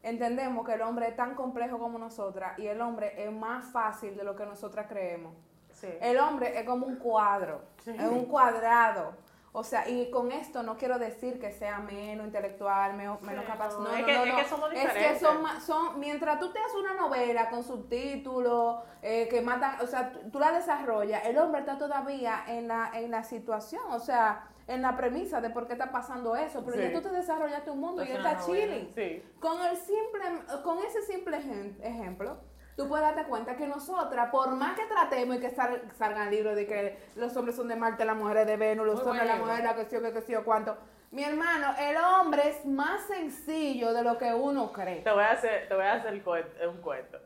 entendemos 0.02 0.66
que 0.66 0.74
el 0.74 0.82
hombre 0.82 1.08
es 1.08 1.16
tan 1.16 1.34
complejo 1.34 1.78
como 1.78 1.98
nosotras 1.98 2.58
y 2.58 2.66
el 2.66 2.80
hombre 2.80 3.22
es 3.22 3.30
más 3.30 3.70
fácil 3.70 4.16
de 4.16 4.24
lo 4.24 4.34
que 4.34 4.46
nosotras 4.46 4.86
creemos. 4.88 5.34
Sí. 5.72 5.88
El 6.00 6.18
hombre 6.18 6.58
es 6.58 6.64
como 6.64 6.86
un 6.86 6.96
cuadro, 6.96 7.62
Sí. 7.84 7.90
es 7.90 8.08
un 8.08 8.24
cuadrado. 8.26 9.14
O 9.58 9.64
sea, 9.64 9.88
y 9.88 10.08
con 10.12 10.30
esto 10.30 10.62
no 10.62 10.76
quiero 10.76 11.00
decir 11.00 11.40
que 11.40 11.50
sea 11.50 11.80
menos 11.80 12.24
intelectual, 12.26 12.94
menos, 12.94 13.20
menos 13.22 13.44
Sí, 13.44 13.50
capaz. 13.50 13.72
no, 13.74 13.80
No, 13.80 13.92
es 13.92 14.00
no, 14.02 14.06
que- 14.06 14.14
no, 14.14 14.24
es 14.24 14.34
que 14.34 14.44
somos 14.48 14.72
Es 14.72 14.78
que 14.78 14.86
diferentes. 14.86 15.66
son, 15.66 15.98
mientras 15.98 16.38
tú 16.38 16.52
te 16.52 16.60
haces 16.60 16.76
una 16.76 16.94
novela 16.94 17.50
con 17.50 17.64
subtítulos, 17.64 18.76
eh, 19.02 19.26
que 19.28 19.40
matan, 19.40 19.80
o 19.80 19.86
sea, 19.88 20.12
tú, 20.30 20.38
la 20.38 20.52
desarrollas, 20.52 21.24
el 21.26 21.36
hombre 21.38 21.60
está 21.60 21.76
todavía 21.76 22.44
en 22.46 22.68
la, 22.68 22.90
en 22.94 23.10
la 23.10 23.24
situación, 23.24 23.82
o 23.90 23.98
sea, 23.98 24.48
en 24.68 24.80
la 24.82 24.96
premisa 24.96 25.40
de 25.40 25.50
por 25.50 25.66
qué 25.66 25.72
está 25.72 25.90
pasando 25.90 26.36
eso, 26.36 26.62
pero 26.64 26.76
Sí. 26.76 26.82
ya 26.84 26.92
tú 26.92 27.00
te 27.08 27.10
desarrollaste 27.14 27.70
un 27.72 27.80
mundo 27.80 28.04
y 28.04 28.10
él 28.10 28.18
está 28.18 28.34
novela. 28.34 28.46
chilling. 28.46 28.92
Sí. 28.94 29.22
Con 29.40 29.60
el 29.66 29.76
simple, 29.76 30.20
con 30.62 30.78
ese 30.84 31.02
simple 31.02 31.38
ejem- 31.38 31.82
ejemplo, 31.82 32.36
tú 32.78 32.88
puedes 32.88 33.04
darte 33.04 33.28
cuenta 33.28 33.56
que 33.56 33.66
nosotras, 33.66 34.30
por 34.30 34.50
más 34.54 34.78
que 34.78 34.86
tratemos 34.86 35.36
y 35.36 35.40
que 35.40 35.50
sal- 35.50 35.82
salgan 35.98 36.30
libros 36.30 36.54
de 36.54 36.64
que 36.64 36.96
los 37.16 37.36
hombres 37.36 37.56
son 37.56 37.66
de 37.66 37.74
Marte, 37.74 38.04
las 38.04 38.16
mujeres 38.16 38.46
de 38.46 38.56
Venus, 38.56 38.86
los 38.86 39.02
Muy 39.02 39.10
hombres 39.10 39.26
la 39.26 39.34
mujer, 39.36 39.64
la 39.64 39.72
o 39.72 40.24
que, 40.24 40.36
o 40.36 40.44
cuánto. 40.44 40.78
Mi 41.10 41.24
hermano, 41.24 41.74
el 41.76 41.96
hombre 41.96 42.48
es 42.50 42.64
más 42.64 43.02
sencillo 43.08 43.92
de 43.92 44.04
lo 44.04 44.16
que 44.16 44.32
uno 44.32 44.72
cree. 44.72 45.00
Te 45.00 45.10
voy 45.10 45.24
a 45.24 45.32
hacer, 45.32 45.66
te 45.66 45.74
voy 45.74 45.84
a 45.84 45.94
hacer 45.94 46.22
un 46.68 46.76
cuento. 46.80 47.18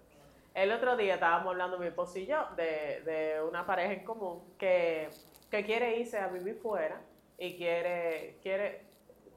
El 0.54 0.72
otro 0.72 0.96
día 0.96 1.14
estábamos 1.14 1.48
hablando 1.48 1.78
mi 1.78 1.86
esposo 1.88 2.18
y 2.18 2.24
yo 2.26 2.46
de, 2.56 3.02
de 3.04 3.42
una 3.46 3.66
pareja 3.66 3.92
en 3.92 4.04
común 4.04 4.54
que, 4.56 5.10
que 5.50 5.64
quiere 5.66 5.98
irse 5.98 6.18
a 6.18 6.28
vivir 6.28 6.58
fuera 6.62 6.98
y 7.36 7.58
quiere, 7.58 8.38
quiere, 8.42 8.86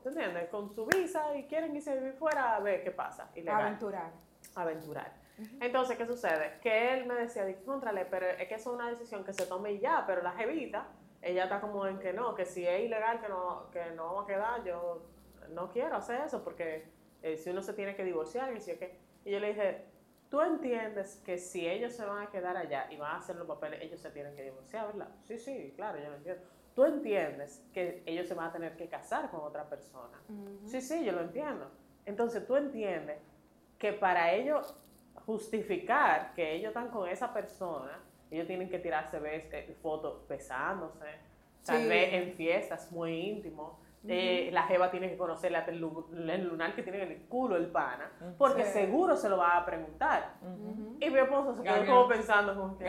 ¿tú 0.02 0.10
entiendes? 0.10 0.48
Con 0.48 0.74
su 0.74 0.86
visa 0.86 1.36
y 1.36 1.44
quieren 1.44 1.76
irse 1.76 1.92
a 1.92 1.96
vivir 1.96 2.14
fuera 2.14 2.56
a 2.56 2.60
ver 2.62 2.84
qué 2.86 2.92
pasa. 2.92 3.30
Ilegal. 3.36 3.62
Aventurar. 3.64 4.12
aventurar. 4.56 5.25
Entonces, 5.60 5.98
¿qué 5.98 6.06
sucede? 6.06 6.60
Que 6.62 6.94
él 6.94 7.06
me 7.06 7.16
decía, 7.16 7.46
contrale, 7.66 8.06
pero 8.06 8.26
es 8.28 8.48
que 8.48 8.56
eso 8.56 8.70
es 8.70 8.76
una 8.76 8.90
decisión 8.90 9.24
que 9.24 9.34
se 9.34 9.46
tome 9.46 9.74
y 9.74 9.80
ya, 9.80 10.04
pero 10.08 10.22
la 10.22 10.32
jevita, 10.32 10.88
ella 11.22 11.44
está 11.44 11.60
como 11.60 11.88
en 11.88 12.00
que 12.00 12.14
no, 12.14 12.36
que 12.36 12.46
si 12.46 12.66
es 12.66 12.86
ilegal, 12.86 13.20
que 13.20 13.28
no, 13.28 13.70
que 13.72 13.92
no 13.96 14.06
vamos 14.06 14.24
a 14.24 14.28
quedar, 14.28 14.64
yo 14.64 15.02
no 15.50 15.70
quiero 15.70 15.96
hacer 15.96 16.22
eso, 16.22 16.44
porque 16.44 16.86
eh, 17.22 17.38
si 17.38 17.50
uno 17.50 17.62
se 17.62 17.74
tiene 17.74 17.96
que 17.96 18.04
divorciar, 18.04 18.56
y, 18.56 18.62
si 18.62 18.72
es 18.72 18.78
que, 18.78 18.98
y 19.26 19.32
yo 19.32 19.40
le 19.40 19.50
dije, 19.50 19.86
tú 20.30 20.42
entiendes 20.42 21.22
que 21.26 21.38
si 21.38 21.68
ellos 21.68 21.94
se 21.94 22.06
van 22.06 22.28
a 22.28 22.30
quedar 22.30 22.56
allá 22.56 22.88
y 22.92 22.98
van 22.98 23.12
a 23.12 23.18
hacer 23.18 23.36
los 23.36 23.48
papeles, 23.48 23.82
ellos 23.82 24.00
se 24.00 24.12
tienen 24.12 24.36
que 24.36 24.44
divorciar, 24.44 24.88
¿verdad? 24.88 25.10
Sí, 25.24 25.38
sí, 25.38 25.74
claro, 25.76 26.00
yo 26.00 26.10
lo 26.10 26.16
entiendo. 26.16 26.44
Tú 26.74 26.84
entiendes 26.84 27.66
que 27.74 28.04
ellos 28.06 28.28
se 28.28 28.34
van 28.34 28.50
a 28.50 28.52
tener 28.52 28.76
que 28.76 28.90
casar 28.90 29.32
con 29.32 29.42
otra 29.42 29.70
persona. 29.70 30.22
Sí, 30.66 30.82
sí, 30.82 31.06
yo 31.06 31.14
lo 31.14 31.22
entiendo. 31.22 31.72
Entonces 32.06 32.46
tú 32.46 32.58
entiendes 32.58 33.18
que 33.78 33.94
para 33.94 34.34
ellos 34.34 34.78
justificar 35.26 36.34
que 36.34 36.54
ellos 36.56 36.70
están 36.70 36.90
con 36.90 37.08
esa 37.10 37.34
persona, 37.34 38.00
ellos 38.32 38.48
tienen 38.48 38.70
que 38.70 38.80
tirarse 38.80 39.20
eh, 39.24 39.76
fotos 39.82 40.28
besándose, 40.28 41.06
tal 41.66 41.82
Sí. 41.84 41.88
vez 41.88 42.14
en 42.14 42.34
fiestas 42.34 42.92
muy 42.92 43.14
íntimos. 43.30 43.74
Eh, 44.08 44.50
la 44.54 44.64
jeva 44.64 44.92
tiene 44.92 45.10
que 45.10 45.18
conocerle 45.18 45.58
hasta 45.58 45.72
el, 45.72 45.80
lu- 45.80 46.06
el 46.14 46.48
lunar 46.48 46.76
que 46.76 46.84
tiene 46.84 47.02
en 47.02 47.12
el 47.12 47.22
culo 47.24 47.56
el 47.56 47.66
pana, 47.72 48.12
porque 48.38 48.64
Sí. 48.66 48.74
seguro 48.74 49.16
se 49.18 49.28
lo 49.30 49.38
va 49.38 49.58
a 49.58 49.66
preguntar. 49.66 50.34
Y 51.00 51.10
mi 51.10 51.20
esposo 51.20 51.56
se 51.56 51.64
quedó 51.64 51.86
como 51.88 52.08
pensando 52.08 52.54
como 52.56 52.78
que, 52.78 52.86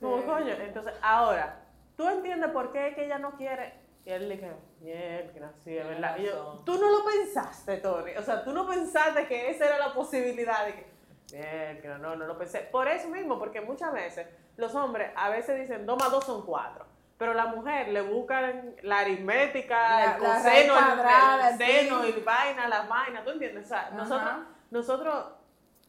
como, 0.00 0.18
Sí. 0.18 0.24
coño, 0.26 0.52
entonces 0.60 0.92
ahora, 1.00 1.62
¿tú 1.96 2.06
entiendes 2.08 2.50
por 2.50 2.72
qué 2.72 2.88
es 2.88 2.94
que 2.94 3.06
ella 3.06 3.18
no 3.18 3.32
quiere 3.36 3.80
Y 4.04 4.10
él 4.10 4.28
le 4.28 4.34
dije, 4.34 4.50
mierda, 4.80 5.52
sí, 5.62 5.78
es 5.78 5.86
verdad. 5.86 6.16
Y 6.18 6.24
yo, 6.24 6.60
tú 6.66 6.74
no 6.76 6.90
lo 6.90 7.04
pensaste, 7.04 7.76
Tony. 7.76 8.10
O 8.18 8.22
sea, 8.22 8.42
tú 8.42 8.52
no 8.52 8.66
pensaste 8.66 9.28
que 9.28 9.48
esa 9.48 9.66
era 9.66 9.78
la 9.78 9.94
posibilidad 9.94 10.66
de 10.66 10.74
que, 10.74 10.91
mierda, 11.32 11.98
no, 11.98 12.16
no 12.16 12.26
lo 12.26 12.36
pensé. 12.38 12.60
Por 12.60 12.88
eso 12.88 13.08
mismo, 13.08 13.38
porque 13.38 13.60
muchas 13.60 13.92
veces 13.92 14.26
los 14.56 14.74
hombres 14.74 15.10
a 15.16 15.30
veces 15.30 15.60
dicen, 15.60 15.86
2 15.86 15.98
más 15.98 16.10
2 16.10 16.24
son 16.24 16.44
4. 16.46 16.84
Pero 17.18 17.34
la 17.34 17.46
mujer 17.46 17.88
le 17.88 18.00
buscan 18.02 18.74
la 18.82 18.98
aritmética, 19.00 19.76
La- 19.96 20.12
el 20.16 20.18
coseno, 20.18 20.78
el- 20.78 20.84
cuadrada, 20.84 21.48
el, 21.50 21.60
el 21.62 21.68
seno, 21.82 22.02
pi. 22.02 22.08
el 22.08 22.24
vaina, 22.24 22.68
las 22.68 22.88
vainas, 22.88 23.24
¿tú 23.24 23.30
entiendes? 23.30 23.66
O 23.66 23.68
sea, 23.68 23.80
Ajá. 23.86 23.94
nosotros, 23.96 24.32
nosotros 24.70 25.24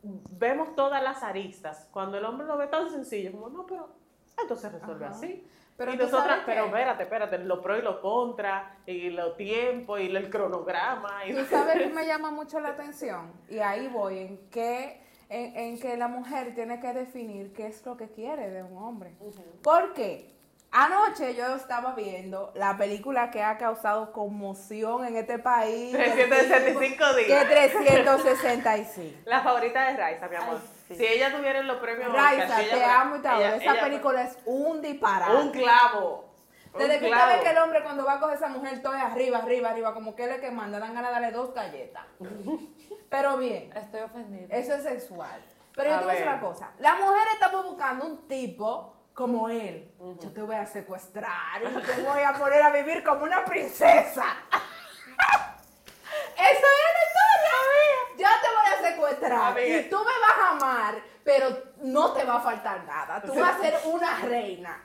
vemos 0.04 0.76
todas 0.76 1.02
las 1.02 1.24
aristas. 1.24 1.88
Cuando 1.92 2.18
el 2.18 2.26
hombre 2.26 2.46
lo 2.46 2.58
ve 2.58 2.68
tan 2.68 2.90
sencillo, 2.90 3.32
como, 3.32 3.50
no, 3.50 3.66
pero 3.66 3.90
esto 4.40 4.56
se 4.56 4.70
resuelve 4.70 5.06
Ajá. 5.06 5.16
así. 5.16 5.48
Pero 5.76 5.92
y 5.92 5.98
nosotras, 5.98 6.42
pero 6.46 6.66
espérate, 6.66 7.04
espérate, 7.04 7.38
lo 7.40 7.60
pro 7.60 7.76
y 7.78 7.82
lo 7.82 8.00
contra, 8.00 8.76
y 8.86 9.10
los 9.10 9.36
tiempos, 9.36 10.00
y 10.02 10.16
el 10.16 10.30
cronograma. 10.30 11.26
Y... 11.26 11.34
Tú 11.34 11.44
sabes 11.50 11.78
que 11.78 11.88
me 11.90 12.06
llama 12.06 12.30
mucho 12.30 12.60
la 12.60 12.70
atención 12.70 13.34
y 13.50 13.58
ahí 13.58 13.88
voy 13.88 14.20
en 14.20 14.50
que 14.52 15.02
en, 15.34 15.58
en 15.58 15.80
que 15.80 15.98
la 15.98 16.08
mujer 16.08 16.54
tiene 16.56 16.80
que 16.80 16.94
definir 16.94 17.54
qué 17.54 17.68
es 17.68 17.86
lo 17.86 17.98
que 17.98 18.10
quiere 18.10 18.50
de 18.52 18.64
un 18.64 18.78
hombre. 18.78 19.12
¿Por 19.64 19.94
qué? 19.94 20.32
Anoche 20.76 21.36
yo 21.36 21.56
estaba 21.56 21.94
viendo 21.94 22.52
la 22.56 22.76
película 22.78 23.30
que 23.30 23.44
ha 23.44 23.58
causado 23.60 24.12
conmoción 24.12 25.06
en 25.06 25.16
este 25.18 25.38
país. 25.38 25.92
365 25.94 27.14
días. 27.16 27.44
Que 27.46 27.46
365. 28.18 29.18
La 29.26 29.42
favorita 29.42 29.86
de 29.90 29.98
Raiza, 29.98 30.28
mi 30.28 30.36
amor. 30.36 30.58
Ay, 30.62 30.70
sí. 30.88 30.96
Si 30.96 31.06
ella 31.06 31.36
tuviera 31.36 31.62
los 31.62 31.78
premios 31.78 32.10
Oscar, 32.10 32.24
Raiza, 32.38 32.58
si 32.60 32.70
te 32.70 32.84
amo 32.84 33.16
y 33.18 33.20
te 33.22 33.28
ella- 33.28 33.56
Esa 33.56 33.72
ella- 33.74 33.84
película 33.84 34.24
es 34.24 34.38
un 34.46 34.82
disparate. 34.82 35.36
Un 35.36 35.52
clavo. 35.52 36.33
Desde 36.80 37.00
que 37.00 37.06
usted 37.06 37.18
clavo. 37.18 37.32
ve 37.38 37.44
que 37.44 37.50
el 37.50 37.58
hombre 37.58 37.84
cuando 37.84 38.06
va 38.06 38.14
a 38.14 38.20
coger 38.20 38.36
esa 38.38 38.48
mujer 38.50 38.82
todo 38.82 38.94
es 38.96 39.02
arriba, 39.04 39.38
arriba, 39.40 39.70
arriba, 39.70 39.94
como 39.94 40.16
que 40.16 40.24
él 40.26 40.32
es 40.32 40.40
que 40.42 40.52
manda, 40.52 40.80
dan 40.80 40.94
ganas 40.94 41.10
de 41.10 41.22
darle 41.22 41.32
dos 41.32 41.54
galletas. 41.54 42.04
Pero 43.10 43.38
bien. 43.38 43.72
Estoy 43.76 44.02
ofendida. 44.02 44.56
Eso 44.56 44.74
es 44.74 44.84
sexual. 44.84 45.44
Pero 45.76 45.90
yo 45.90 45.96
A 45.96 46.00
te 46.00 46.06
voy 46.06 46.12
a 46.12 46.18
decir 46.18 46.30
una 46.32 46.42
cosa. 46.42 46.72
Las 46.80 47.00
mujeres 47.00 47.34
estamos 47.34 47.66
buscando 47.66 48.06
un 48.06 48.28
tipo 48.28 48.96
como 49.14 49.50
él. 49.50 49.92
Yo 50.20 50.32
te 50.32 50.42
voy 50.42 50.56
a 50.56 50.66
secuestrar 50.66 51.62
y 51.62 51.66
te 51.82 52.02
voy 52.02 52.22
a 52.22 52.34
poner 52.34 52.62
a 52.64 52.72
vivir 52.72 53.04
como 53.04 53.24
una 53.26 53.46
princesa. 53.46 54.26
Eso 56.36 56.66
es 56.66 56.94
la 56.94 57.04
historia. 57.06 58.18
Yo 58.18 58.28
te 58.42 58.48
voy 58.56 58.68
a 58.88 58.90
secuestrar 58.92 59.52
Amiga. 59.52 59.78
y 59.78 59.90
tú 59.90 59.98
me 59.98 60.04
vas 60.06 60.38
a 60.40 60.50
amar, 60.52 60.96
pero 61.24 61.64
no 61.82 62.14
te 62.14 62.24
va 62.24 62.36
a 62.38 62.42
faltar 62.42 62.84
nada. 62.86 63.22
Tú 63.22 63.34
vas 63.40 63.56
a 63.56 63.62
ser 63.62 63.80
una 63.86 64.20
reina. 64.20 64.82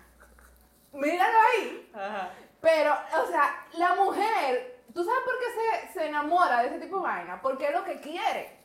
Míralo 0.92 1.38
ahí. 1.52 1.90
Ajá. 1.94 2.30
Pero, 2.60 2.92
o 3.22 3.26
sea, 3.26 3.66
la 3.74 3.94
mujer, 3.94 4.82
¿tú 4.92 5.04
sabes 5.04 5.20
por 5.24 5.34
qué 5.38 5.86
se, 5.86 5.92
se 5.92 6.06
enamora 6.08 6.62
de 6.62 6.68
ese 6.68 6.78
tipo 6.80 6.96
de 6.96 7.02
vaina? 7.02 7.40
Porque 7.40 7.66
es 7.68 7.72
lo 7.72 7.84
que 7.84 8.00
quiere. 8.00 8.58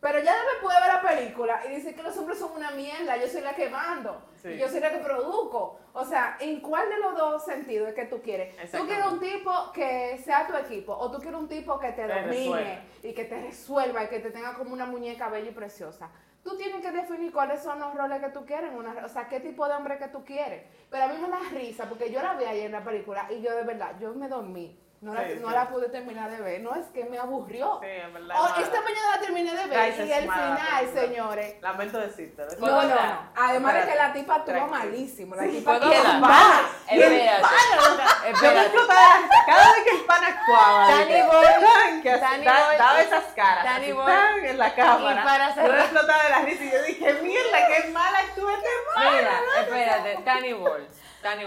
Pero 0.00 0.18
ya 0.20 0.34
después 0.52 0.76
de 0.76 0.82
ver 0.82 0.94
la 0.94 1.02
película 1.02 1.62
y 1.66 1.76
dice 1.76 1.94
que 1.94 2.02
los 2.02 2.14
hombres 2.18 2.38
son 2.38 2.52
una 2.52 2.70
mierda, 2.72 3.16
yo 3.16 3.26
soy 3.26 3.40
la 3.40 3.54
que 3.54 3.70
mando, 3.70 4.22
Sí. 4.42 4.50
y 4.50 4.58
yo 4.58 4.68
soy 4.68 4.80
la 4.80 4.90
que 4.90 4.98
produzco. 4.98 5.80
O 5.94 6.04
sea, 6.04 6.36
¿en 6.40 6.60
cuál 6.60 6.90
de 6.90 6.98
los 6.98 7.16
dos 7.16 7.44
sentidos 7.46 7.88
es 7.88 7.94
que 7.94 8.04
tú 8.04 8.20
quieres? 8.20 8.54
¿Tú 8.70 8.84
quieres 8.86 9.06
un 9.06 9.18
tipo 9.18 9.72
que 9.72 10.20
sea 10.22 10.46
tu 10.46 10.54
equipo 10.56 10.92
o 10.92 11.10
tú 11.10 11.18
quieres 11.20 11.40
un 11.40 11.48
tipo 11.48 11.78
que 11.80 11.92
te, 11.92 12.06
Te 12.06 12.20
domine 12.22 12.80
y 13.02 13.14
que 13.14 13.24
te 13.24 13.40
resuelva 13.40 14.04
y 14.04 14.08
que 14.08 14.20
te 14.20 14.30
tenga 14.30 14.52
como 14.54 14.74
una 14.74 14.84
muñeca 14.84 15.30
bella 15.30 15.48
y 15.48 15.54
preciosa? 15.54 16.10
Tú 16.44 16.58
tienes 16.58 16.82
que 16.82 16.92
definir 16.92 17.32
cuáles 17.32 17.62
son 17.62 17.80
los 17.80 17.94
roles 17.94 18.20
que 18.20 18.28
tú 18.28 18.44
quieres, 18.44 18.70
una, 18.74 18.94
o 19.02 19.08
sea, 19.08 19.26
qué 19.28 19.40
tipo 19.40 19.66
de 19.66 19.74
hombre 19.74 19.98
que 19.98 20.08
tú 20.08 20.24
quieres. 20.26 20.62
Pero 20.90 21.04
a 21.04 21.08
mí 21.08 21.14
me 21.18 21.30
da 21.30 21.40
risa 21.50 21.88
porque 21.88 22.12
yo 22.12 22.22
la 22.22 22.34
vi 22.34 22.44
ayer 22.44 22.66
en 22.66 22.72
la 22.72 22.84
película 22.84 23.26
y 23.32 23.40
yo 23.40 23.54
de 23.56 23.64
verdad, 23.64 23.98
yo 23.98 24.14
me 24.14 24.28
dormí. 24.28 24.78
No, 25.04 25.12
la, 25.12 25.22
Sí, 25.28 25.34
no 25.38 25.50
la 25.50 25.68
pude 25.68 25.90
terminar 25.90 26.30
de 26.30 26.40
ver. 26.40 26.62
No, 26.62 26.74
es 26.74 26.86
que 26.86 27.04
me 27.04 27.18
aburrió. 27.18 27.78
Sí, 27.82 27.88
en 27.90 28.14
verdad. 28.14 28.36
Oh, 28.38 28.48
mala. 28.48 28.62
esta 28.62 28.80
mañana 28.80 29.10
la 29.16 29.20
terminé 29.20 29.52
de 29.54 29.66
ver 29.66 30.06
y 30.06 30.12
el 30.12 30.26
mala, 30.26 30.56
final, 30.56 30.94
señores. 30.94 31.60
Lamento 31.60 31.98
decirte. 31.98 32.42
No, 32.58 32.82
no? 32.82 32.94
Además 33.36 33.74
de 33.74 33.92
que 33.92 33.94
la 33.96 34.12
tipa 34.14 34.34
actuó 34.36 34.54
Tranquila. 34.54 34.78
malísimo. 34.78 35.34
La 35.34 35.42
tipa 35.42 35.78
¿puedo 35.78 35.92
y 35.92 35.94
el 35.94 36.06
hablar? 36.06 36.20
pana, 36.22 36.60
y 36.90 37.00
el 37.02 37.40
pana. 37.42 39.28
Cada 39.46 39.72
vez 39.72 39.84
que 39.84 39.90
el 39.90 40.04
pan 40.06 40.24
actuaba. 40.24 40.88
Danny 40.88 41.22
Boy, 41.22 41.46
Boy, 41.60 42.76
daba 42.76 43.00
esas 43.02 43.24
caras. 43.36 43.64
Danny 43.64 43.92
Boy. 43.92 44.12
en 44.44 44.58
la 44.58 44.74
cámara. 44.74 45.20
Y 45.20 45.24
para 45.24 45.54
cerrar- 45.54 45.80
explotaba 45.80 46.22
de 46.24 46.30
la 46.30 46.38
risa 46.40 46.64
y 46.64 46.70
yo 46.70 46.82
dije, 46.82 47.12
mierda, 47.22 47.58
qué 47.68 47.88
mal 47.90 48.14
actúa 48.16 48.54
este. 48.54 48.68
Mira, 48.96 49.40
espérate, 49.60 50.18
Danny 50.24 50.52
Ball. 50.54 50.88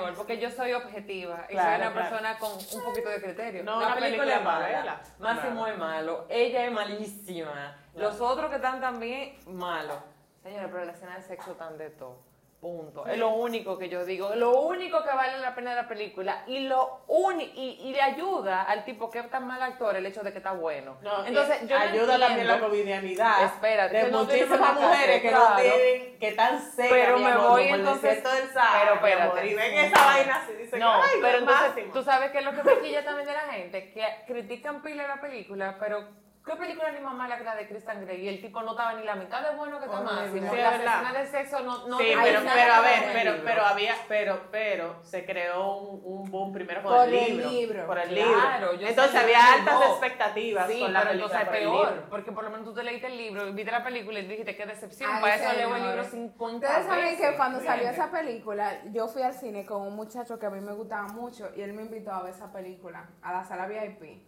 Ball, 0.01 0.13
porque 0.15 0.39
yo 0.39 0.49
soy 0.49 0.73
objetiva 0.73 1.45
y 1.49 1.53
Claro, 1.53 1.69
soy 1.69 1.81
una 1.81 1.91
claro. 1.91 2.09
persona 2.09 2.37
con 2.39 2.51
un 2.79 2.83
poquito 2.83 3.09
de 3.09 3.21
criterio. 3.21 3.63
No, 3.63 3.79
la 3.79 3.93
película, 3.95 4.07
película 4.09 4.35
es 4.37 4.43
mala. 4.43 4.79
mala. 4.79 5.01
Máximo 5.19 5.53
Claro. 5.61 5.67
es 5.73 5.77
malo. 5.77 6.25
Ella 6.29 6.65
es 6.65 6.71
malísima. 6.71 7.51
Claro. 7.93 8.09
Los 8.09 8.19
otros 8.21 8.49
que 8.49 8.55
están 8.55 8.81
también, 8.81 9.37
malos. 9.45 9.97
Señores, 10.41 10.69
pero 10.71 10.85
la 10.85 10.91
escena 10.93 11.15
de 11.17 11.21
sexo 11.23 11.51
tan 11.53 11.77
de 11.77 11.89
todo. 11.91 12.17
Punto. 12.59 13.05
Es 13.05 13.19
lo 13.19 13.29
único 13.29 13.77
que 13.77 13.87
yo 13.87 14.03
digo. 14.03 14.31
Es 14.33 14.37
lo 14.39 14.49
único 14.61 15.03
que 15.03 15.09
vale 15.09 15.37
la 15.37 15.53
pena 15.53 15.69
de 15.71 15.75
la 15.83 15.87
película. 15.87 16.43
Y 16.47 16.67
lo 16.67 17.01
y, 17.37 17.79
y 17.83 17.91
le 17.91 18.01
ayuda 18.01 18.63
al 18.63 18.83
tipo 18.83 19.11
que 19.11 19.19
es 19.19 19.29
tan 19.29 19.45
mal 19.45 19.61
actor 19.61 19.95
el 19.95 20.05
hecho 20.07 20.21
de 20.21 20.31
que 20.31 20.39
está 20.39 20.53
bueno. 20.53 20.97
No, 21.03 21.23
Entonces, 21.25 21.61
y 21.63 21.67
yo 21.67 21.77
ayuda 21.77 22.17
también 22.17 22.47
la 22.47 22.59
covidianidad 22.59 23.43
Espérate, 23.45 23.97
de 24.05 24.11
no 24.11 24.23
muchísimas 24.23 24.73
mujeres 24.73 25.21
que 25.21 25.29
claro. 25.29 25.49
no 25.51 25.55
tienen, 25.61 26.19
que 26.19 26.27
están 26.29 26.59
secas, 26.59 26.89
Pero 26.89 27.19
me 27.19 27.31
amor, 27.31 27.49
voy 27.51 27.67
el 27.67 27.75
entonces- 27.79 28.23
del 28.23 28.49
Sahara, 28.51 28.99
pero 29.01 29.19
espérate. 29.19 29.47
y 29.47 29.53
ven 29.53 29.73
esa 29.77 30.05
vaina 30.05 30.35
así, 30.37 30.53
dicen, 30.53 30.79
No, 30.79 30.93
ay, 30.95 31.19
pero 31.21 31.37
entonces 31.37 31.67
máximo. 31.67 31.93
tú 31.93 32.03
sabes 32.03 32.31
que 32.31 32.39
es 32.39 32.45
lo 32.45 32.51
que 32.53 32.63
me 32.63 32.79
quilla 32.79 33.05
también 33.05 33.27
de 33.27 33.33
la 33.33 33.41
gente, 33.53 33.91
que 33.93 34.05
critican 34.25 34.81
pila 34.81 35.07
la 35.07 35.21
película, 35.21 35.77
pero 35.79 36.07
¿qué 36.47 36.55
película 36.55 36.91
ni 36.91 36.99
más 37.01 37.13
mala 37.13 37.37
que 37.37 37.43
la 37.43 37.55
de 37.55 37.67
Christian 37.67 38.01
Grey? 38.05 38.21
Y 38.21 38.27
el 38.29 38.41
tipo 38.41 38.61
no 38.63 38.71
estaba 38.71 38.93
ni 38.93 39.03
la 39.03 39.15
mitad 39.15 39.47
de 39.47 39.55
bueno 39.55 39.77
que 39.79 39.85
está 39.85 40.01
máximo. 40.01 40.31
Sí, 40.51 40.57
es 40.57 40.63
Las 40.63 40.77
verdad. 40.79 40.93
escenas 41.03 41.13
de 41.13 41.25
sexo 41.27 41.59
no, 41.59 41.87
no 41.87 41.97
sí, 41.99 42.05
pero, 42.23 42.39
a 42.39 42.81
ver, 42.81 43.03
pero, 43.13 43.33
pero 43.43 43.65
había, 43.65 43.93
pero, 44.07 44.41
pero 44.51 44.95
se 45.03 45.25
creó 45.25 45.75
un, 45.77 46.01
un 46.03 46.31
boom 46.31 46.51
primero 46.53 46.81
por, 46.81 46.93
Por 46.95 47.07
el 47.09 47.13
el 47.13 47.27
libro, 47.37 47.49
libro. 47.49 47.85
por 47.85 47.99
el 47.99 48.09
Claro, 48.09 48.71
libro. 48.71 48.81
yo 48.81 48.87
Entonces 48.87 49.15
había 49.21 49.39
no. 49.39 49.53
altas 49.71 49.89
expectativas 49.91 50.67
Sí, 50.71 50.79
con 50.79 50.93
la 50.93 50.99
pero 51.01 51.11
película 51.11 51.41
entonces 51.41 51.61
es 51.61 51.67
por 51.69 51.85
peor, 51.87 52.05
porque 52.09 52.31
por 52.31 52.43
lo 52.45 52.49
menos 52.49 52.65
tú 52.65 52.73
te 52.73 52.83
leíste 52.83 53.07
el 53.07 53.17
libro, 53.17 53.53
viste 53.53 53.71
la 53.71 53.83
película 53.83 54.19
y 54.19 54.27
dijiste 54.27 54.55
qué 54.55 54.65
decepción. 54.65 55.11
Ay, 55.13 55.21
Para 55.21 55.35
eso 55.35 55.53
leo 55.53 55.75
el 55.75 55.83
libro 55.83 56.03
50 56.03 56.67
Ustedes 56.67 56.85
saben 56.87 57.17
que 57.17 57.35
cuando 57.37 57.59
salió 57.59 57.89
esa 57.89 58.09
película, 58.09 58.81
yo 58.91 59.07
fui 59.07 59.21
al 59.21 59.33
cine 59.33 59.65
con 59.65 59.81
un 59.81 59.95
muchacho 59.95 60.39
que 60.39 60.45
a 60.45 60.49
mí 60.49 60.61
me 60.61 60.73
gustaba 60.73 61.07
mucho 61.09 61.49
y 61.55 61.61
él 61.61 61.73
me 61.73 61.83
invitó 61.83 62.11
a 62.11 62.23
ver 62.23 62.33
esa 62.33 62.51
película 62.51 63.09
a 63.21 63.33
la 63.33 63.43
sala 63.43 63.67
VIP. 63.67 64.23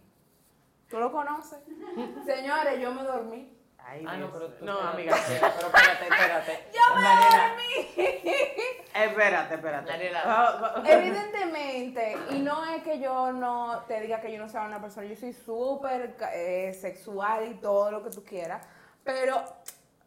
¿Tú 0.90 0.98
lo 0.98 1.10
conoces? 1.12 1.60
Señores, 2.26 2.80
yo 2.80 2.92
me 2.92 3.02
dormí. 3.04 3.56
Ay, 3.78 4.04
Ah, 4.06 4.16
no, 4.18 4.30
pero 4.30 4.48
tú- 4.52 4.64
no, 4.64 4.72
espérate, 4.90 4.96
amiga. 5.00 5.16
Pero 5.26 5.66
espérate, 5.68 6.04
espérate. 6.04 6.64
¡Yo 6.74 6.94
me 6.96 7.02
Mariela, 7.02 7.48
dormí! 7.48 8.34
Espérate, 8.94 9.54
espérate. 9.54 9.90
Mariela. 9.92 10.22
Ah, 10.24 10.72
ah, 10.76 10.82
Evidentemente, 10.84 12.18
y 12.30 12.40
no 12.40 12.64
es 12.66 12.82
que 12.82 12.98
yo 13.00 13.32
no 13.32 13.84
te 13.86 14.00
diga 14.00 14.20
que 14.20 14.32
yo 14.32 14.38
no 14.38 14.48
sea 14.48 14.62
una 14.64 14.80
persona, 14.80 15.06
yo 15.06 15.16
soy 15.16 15.32
súper 15.32 16.16
eh, 16.34 16.74
sexual 16.78 17.46
y 17.52 17.54
todo 17.54 17.90
lo 17.90 18.02
que 18.02 18.10
tú 18.10 18.22
quieras, 18.24 18.66
pero, 19.04 19.42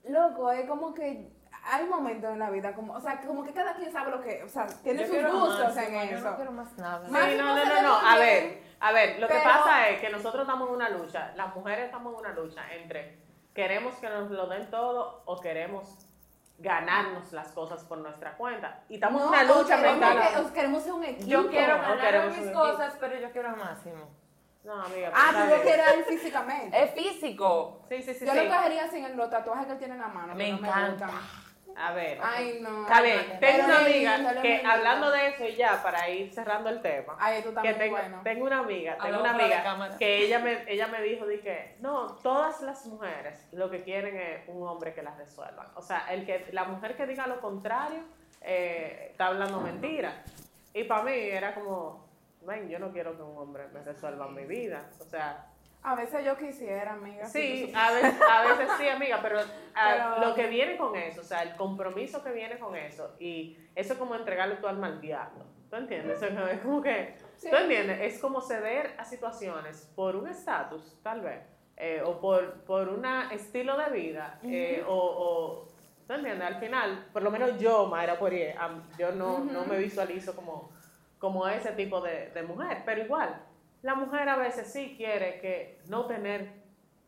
loco, 0.09 0.51
es 0.51 0.67
como 0.67 0.93
que 0.93 1.31
hay 1.65 1.85
momentos 1.85 2.31
en 2.31 2.39
la 2.39 2.49
vida, 2.49 2.73
como, 2.73 2.93
o 2.93 2.99
sea, 3.01 3.21
como 3.21 3.43
que 3.43 3.53
cada 3.53 3.73
quien 3.75 3.91
sabe 3.91 4.11
lo 4.11 4.21
que, 4.21 4.43
o 4.43 4.49
sea, 4.49 4.67
tiene 4.83 5.07
yo 5.07 5.13
sus 5.13 5.31
gustos 5.31 5.75
más, 5.75 5.77
en 5.77 5.93
yo 6.09 6.17
eso. 6.17 6.29
no 6.29 6.35
quiero 6.35 6.51
más 6.51 6.77
nada. 6.77 7.05
Sí, 7.07 7.35
no, 7.37 7.55
no, 7.55 7.81
no, 7.81 7.95
A 8.07 8.17
ver, 8.17 8.63
a 8.79 8.91
ver, 8.91 9.19
lo 9.19 9.27
que 9.27 9.39
pasa 9.43 9.89
es 9.89 10.01
que 10.01 10.09
nosotros 10.09 10.41
estamos 10.43 10.67
en 10.69 10.75
una 10.75 10.89
lucha, 10.89 11.31
las 11.35 11.55
mujeres 11.55 11.85
estamos 11.85 12.13
en 12.13 12.19
una 12.19 12.33
lucha 12.33 12.61
entre 12.73 13.19
queremos 13.53 13.95
que 13.95 14.09
nos 14.09 14.29
lo 14.31 14.47
den 14.47 14.69
todo 14.69 15.21
o 15.25 15.39
queremos 15.39 16.07
ganarnos 16.57 17.31
las 17.33 17.51
cosas 17.51 17.83
por 17.83 17.97
nuestra 17.97 18.35
cuenta. 18.35 18.83
Y 18.89 18.95
estamos 18.95 19.21
en 19.21 19.27
una 19.27 19.43
lucha 19.43 19.77
mental. 19.77 20.19
que- 20.47 20.53
queremos 20.53 20.83
ser 20.83 20.93
un 20.93 21.03
equipo. 21.03 21.27
Yo 21.27 21.49
quiero 21.49 21.77
ganar 21.77 21.99
queremos 21.99 22.37
mis 22.37 22.51
cosas, 22.51 22.93
pero 22.99 23.17
yo 23.17 23.31
quiero 23.31 23.49
al 23.49 23.57
máximo. 23.57 24.09
No, 24.63 24.81
amiga. 24.81 25.11
Ah, 25.13 25.31
tú 25.33 25.55
lo 25.55 25.61
quieres 25.61 25.85
físicamente. 26.07 26.83
Es 26.83 26.91
físico. 26.91 27.81
Sí, 27.89 28.01
sí, 28.01 28.13
sí. 28.13 28.25
Yo 28.25 28.31
sí. 28.31 28.39
lo 28.47 28.55
cogería 28.55 28.87
sin 28.89 29.17
los 29.17 29.29
tatuajes 29.29 29.65
que 29.65 29.73
él 29.73 29.77
tiene 29.77 29.95
en 29.95 30.01
la 30.01 30.07
mano. 30.07 30.35
Me 30.35 30.47
encanta. 30.49 31.09
A 31.75 31.93
ver. 31.93 32.19
Ay, 32.21 32.59
no. 32.61 32.83
Está 32.83 33.01
bien, 33.01 33.37
Pero 33.39 33.57
tengo 33.57 33.65
una 33.65 33.79
amiga 33.79 34.41
que 34.41 34.61
hablando 34.65 35.11
de 35.11 35.27
eso 35.27 35.45
y 35.45 35.55
ya 35.55 35.81
para 35.81 36.09
ir 36.09 36.33
cerrando 36.33 36.69
el 36.69 36.81
tema. 36.81 37.15
Ay, 37.19 37.41
tú 37.41 37.53
que 37.61 37.73
tengo, 37.73 37.97
bueno. 37.97 38.21
tengo 38.23 38.45
una 38.45 38.59
amiga, 38.59 38.97
tengo 38.97 39.17
Hablamos 39.17 39.35
una 39.35 39.45
amiga 39.45 39.97
que 39.97 40.17
ella 40.23 40.39
me, 40.39 40.71
ella 40.71 40.87
me 40.87 41.01
dijo 41.01 41.25
de 41.25 41.39
que 41.39 41.77
no, 41.79 42.15
todas 42.17 42.61
las 42.61 42.85
mujeres 42.85 43.47
lo 43.51 43.69
que 43.69 43.83
quieren 43.83 44.15
es 44.15 44.47
un 44.47 44.67
hombre 44.67 44.93
que 44.93 45.01
las 45.01 45.17
resuelva. 45.17 45.71
O 45.75 45.81
sea, 45.81 46.05
el 46.11 46.25
que 46.25 46.47
la 46.51 46.65
mujer 46.65 46.95
que 46.95 47.07
diga 47.07 47.27
lo 47.27 47.41
contrario 47.41 48.03
eh, 48.41 49.07
está 49.11 49.27
hablando 49.27 49.61
mentira. 49.61 50.23
Y 50.73 50.83
para 50.83 51.03
mí 51.03 51.13
era 51.13 51.53
como, 51.53 52.07
ven, 52.41 52.69
yo 52.69 52.79
no 52.79 52.91
quiero 52.91 53.15
que 53.15 53.21
un 53.21 53.37
hombre 53.37 53.67
me 53.73 53.81
resuelva 53.81 54.27
mi 54.27 54.45
vida. 54.45 54.89
O 54.99 55.03
sea, 55.03 55.52
A 55.83 55.95
veces 55.95 56.23
yo 56.25 56.37
quisiera, 56.37 56.93
amiga. 56.93 57.25
Sí, 57.25 57.67
si 57.67 57.73
a 57.75 57.91
veces, 57.91 58.15
a 58.21 58.41
veces 58.43 58.69
sí, 58.77 58.87
amiga, 58.87 59.19
pero, 59.21 59.39
ah, 59.75 60.15
Pero- 60.17 60.29
lo 60.29 60.35
que 60.35 60.47
viene 60.47 60.77
con 60.77 60.95
eso, 60.95 61.21
o 61.21 61.23
sea, 61.25 61.43
el 61.43 61.55
compromiso 61.55 62.23
que 62.23 62.31
viene 62.31 62.57
con 62.57 62.75
eso, 62.75 63.15
y 63.19 63.57
eso 63.75 63.93
es 63.93 63.99
como 63.99 64.15
entregarle 64.15 64.55
tu 64.55 64.67
alma 64.67 64.87
al 64.87 65.01
diablo, 65.01 65.43
¿tú 65.69 65.75
entiendes? 65.75 66.21
Es 66.21 66.61
como 66.61 66.81
que 66.81 67.15
Sí. 67.35 67.49
¿Tú 67.49 67.57
entiendes? 67.57 67.99
Es 68.01 68.21
como 68.21 68.39
ceder 68.39 68.95
a 68.97 69.03
situaciones 69.03 69.91
por 69.95 70.15
un 70.15 70.29
estatus, 70.29 70.97
tal 71.03 71.19
vez, 71.19 71.41
eh, 71.75 72.01
o 72.05 72.21
por, 72.21 72.61
por 72.63 72.87
un 72.87 73.03
estilo 73.31 73.77
de 73.77 73.89
vida, 73.89 74.39
eh, 74.43 74.81
o, 74.87 74.93
o, 74.95 75.67
¿tú 76.07 76.13
entiendes? 76.13 76.47
Al 76.47 76.55
final, 76.61 77.07
por 77.11 77.21
lo 77.21 77.29
menos 77.31 77.59
yo, 77.59 77.87
Mayra 77.87 78.17
Poirier, 78.17 78.55
yo 78.97 79.11
no, 79.11 79.39
no 79.39 79.65
me 79.65 79.77
visualizo 79.77 80.33
como, 80.33 80.71
como 81.19 81.45
ese 81.49 81.73
tipo 81.73 81.99
de, 81.99 82.29
de 82.29 82.43
mujer, 82.43 82.83
pero 82.85 83.01
igual, 83.01 83.35
la 83.83 83.95
mujer 83.95 84.27
a 84.29 84.37
veces 84.37 84.71
sí 84.71 84.95
quiere 84.97 85.39
que 85.39 85.79
no 85.89 86.05
tener 86.05 86.63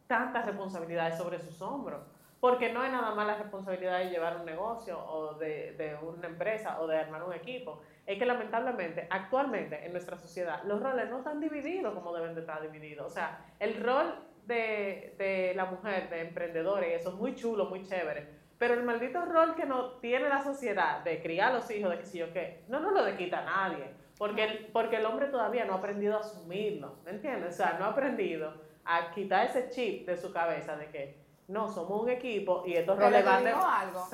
tantas 0.08 0.46
responsabilidades 0.46 1.18
sobre 1.18 1.40
sus 1.40 1.62
hombros. 1.62 2.02
Porque 2.42 2.72
no 2.72 2.84
es 2.84 2.92
nada 2.92 3.16
más 3.16 3.26
la 3.26 3.38
responsabilidad 3.38 4.00
de 4.00 4.10
llevar 4.10 4.38
un 4.38 4.46
negocio 4.46 5.00
o 5.00 5.34
de, 5.36 5.98
una 6.04 6.28
empresa 6.28 6.80
o 6.80 6.86
de 6.86 6.98
armar 6.98 7.24
un 7.24 7.34
equipo. 7.34 7.82
Es 8.06 8.20
que 8.20 8.26
lamentablemente, 8.26 9.08
actualmente 9.10 9.84
en 9.84 9.94
nuestra 9.94 10.18
sociedad, 10.18 10.62
los 10.66 10.84
roles 10.84 11.10
no 11.10 11.20
están 11.20 11.40
divididos 11.40 11.94
como 11.96 12.14
deben 12.14 12.36
de 12.36 12.42
estar 12.42 12.62
divididos. 12.62 13.08
O 13.08 13.10
sea, 13.10 13.40
el 13.58 13.82
rol 13.82 14.14
de, 14.46 15.16
de 15.18 15.54
la 15.56 15.66
mujer, 15.66 16.10
de 16.10 16.22
emprendedora, 16.22 16.88
y 16.88 16.92
eso 16.92 17.10
es 17.10 17.16
muy 17.16 17.34
chulo, 17.36 17.66
muy 17.66 17.84
chévere. 17.84 18.28
Pero 18.60 18.76
el 18.76 18.84
maldito 18.84 19.26
rol 19.26 19.56
que 19.56 19.66
no 19.66 19.94
tiene 19.94 20.30
la 20.30 20.44
sociedad 20.44 21.04
de 21.04 21.22
criar 21.22 21.52
a 21.52 21.56
los 21.56 21.72
hijos, 21.72 21.90
de 21.90 22.00
que 22.00 22.06
si 22.06 22.20
yo 22.20 22.32
qué, 22.32 22.66
no 22.68 22.80
nos 22.80 22.94
lo 22.94 23.18
quita 23.18 23.40
a 23.40 23.46
nadie. 23.46 24.05
Porque 24.18 24.44
el, 24.44 24.68
porque 24.68 24.98
el 24.98 25.06
hombre 25.06 25.28
todavía 25.28 25.66
no 25.66 25.74
ha 25.74 25.78
aprendido 25.78 26.16
a 26.16 26.20
asumirlo, 26.22 26.96
¿me 27.04 27.12
entiendes? 27.12 27.54
O 27.54 27.58
sea, 27.58 27.78
no 27.78 27.86
ha 27.86 27.90
aprendido 27.90 28.54
a 28.86 29.12
quitar 29.12 29.46
ese 29.46 29.70
chip 29.70 30.08
de 30.08 30.16
su 30.16 30.32
cabeza 30.32 30.76
de 30.78 30.90
que 30.90 31.26
no, 31.48 31.70
somos 31.70 32.02
un 32.02 32.10
equipo 32.10 32.64
y 32.66 32.74
estos 32.74 32.98
roles 32.98 33.24
van 33.26 33.44
de... 33.44 33.52
algo. 33.52 34.08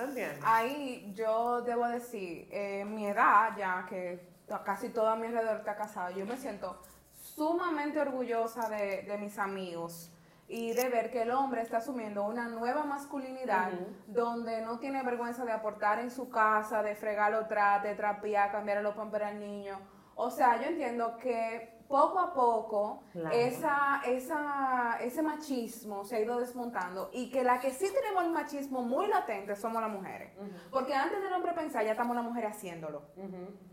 Ahí 0.44 1.12
yo 1.16 1.62
debo 1.62 1.88
decir, 1.88 2.48
eh, 2.52 2.84
mi 2.86 3.08
edad, 3.08 3.56
ya 3.58 3.86
que 3.88 4.20
casi 4.66 4.90
todo 4.90 5.08
a 5.08 5.16
mi 5.16 5.28
alrededor 5.28 5.58
está 5.58 5.76
casado, 5.76 6.12
yo 6.16 6.26
me 6.26 6.36
siento 6.36 6.82
sumamente 7.14 8.00
orgullosa 8.00 8.70
de, 8.70 9.04
de 9.04 9.18
mis 9.18 9.38
amigos 9.38 10.12
y 10.54 10.74
de 10.74 10.90
ver 10.90 11.10
que 11.12 11.22
el 11.22 11.32
hombre 11.32 11.62
está 11.62 11.78
asumiendo 11.78 12.26
una 12.26 12.50
nueva 12.50 12.84
masculinidad 12.84 13.72
donde 14.08 14.62
no 14.62 14.80
tiene 14.80 15.02
vergüenza 15.02 15.46
de 15.46 15.54
aportar 15.54 16.00
en 16.00 16.12
su 16.12 16.30
casa, 16.30 16.84
de 16.84 16.94
fregar 16.94 17.32
los 17.32 17.48
trates, 17.48 17.92
de 17.92 17.96
trapear, 17.96 18.52
cambiar 18.52 18.84
los 18.84 18.94
pampers 18.94 19.26
al 19.28 19.40
niño. 19.40 19.80
O 20.16 20.30
sea, 20.30 20.58
yo 20.62 20.68
entiendo 20.68 21.16
que 21.18 21.80
poco 21.88 22.20
a 22.20 22.34
poco 22.34 23.04
Claro. 23.14 23.32
esa, 23.36 24.02
esa, 24.06 24.98
ese 25.02 25.22
machismo 25.22 26.04
se 26.04 26.18
ha 26.18 26.20
ido 26.20 26.38
desmontando 26.40 27.10
y 27.14 27.30
que 27.32 27.44
la 27.46 27.60
que 27.62 27.70
sí 27.72 27.88
tenemos 27.94 28.24
el 28.26 28.32
machismo 28.32 28.82
muy 28.82 29.08
latente 29.08 29.56
somos 29.56 29.82
las 29.82 29.92
mujeres. 29.92 30.34
Porque 30.70 30.94
antes 30.94 31.22
del 31.24 31.32
hombre 31.32 31.54
pensar, 31.54 31.86
ya 31.86 31.92
estamos 31.92 32.14
las 32.16 32.26
mujeres 32.26 32.52
haciéndolo. 32.58 33.04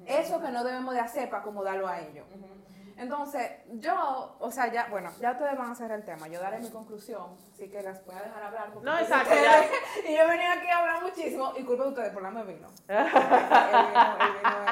Eso 0.06 0.40
que 0.40 0.50
no 0.50 0.62
debemos 0.62 0.94
de 0.94 1.00
hacer 1.00 1.28
para 1.28 1.42
acomodarlo 1.42 1.88
a 1.88 2.00
ellos. 2.00 2.26
Entonces, 2.98 3.50
yo, 3.74 4.36
o 4.40 4.50
sea, 4.50 4.72
ya, 4.72 4.88
bueno, 4.90 5.12
ya 5.20 5.30
ustedes 5.30 5.56
van 5.56 5.68
a 5.68 5.72
hacer 5.72 5.90
el 5.92 6.04
tema, 6.04 6.26
yo 6.26 6.40
daré 6.40 6.58
mi 6.58 6.68
conclusión, 6.68 7.36
así 7.52 7.70
que 7.70 7.80
las 7.80 8.04
voy 8.04 8.16
a 8.16 8.22
dejar 8.22 8.42
hablar. 8.42 8.70
No, 8.82 8.98
exacto. 8.98 9.34
Y 10.08 10.16
yo 10.16 10.26
venía 10.26 10.52
aquí 10.54 10.68
a 10.68 10.78
hablar 10.78 11.02
muchísimo, 11.02 11.52
y 11.56 11.62
culpa 11.62 11.84
de 11.84 11.88
ustedes 11.90 12.12
por 12.12 12.22
la 12.22 12.30
me 12.30 12.42
vino. 12.42 12.68
el 12.88 12.96
vino, 12.96 14.16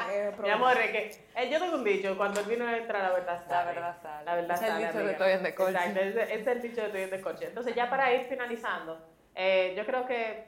el 0.09 0.31
vino 0.31 0.43
Mi 0.43 0.49
amor, 0.49 0.77
es 0.77 0.91
que 0.91 1.25
eh, 1.35 1.49
yo 1.49 1.59
tengo 1.59 1.75
un 1.75 1.83
dicho, 1.85 2.17
cuando 2.17 2.41
el 2.41 2.47
vino 2.47 2.69
entra, 2.69 3.01
la 3.01 3.11
verdad 3.11 3.43
sale. 3.47 3.65
La 3.65 3.65
verdad 3.65 4.01
sale. 4.01 4.25
La 4.25 4.35
verdad 4.35 4.55
Es 4.55 4.61
el 4.61 4.67
sale, 4.67 4.87
dicho 4.87 4.99
de. 4.99 5.11
Estoy 5.11 5.31
en 5.31 5.43
Descorche. 5.43 5.71
Exacto, 5.71 5.99
ese 5.99 6.23
ese 6.23 6.41
es 6.41 6.47
el 6.47 6.61
dicho 6.61 6.81
de 6.81 7.03
en 7.03 7.09
descorche. 7.09 7.45
Entonces, 7.45 7.75
ya 7.75 7.89
para 7.89 8.13
ir 8.13 8.25
finalizando, 8.25 8.99
eh, 9.35 9.73
yo 9.77 9.85
creo 9.85 10.05
que 10.05 10.47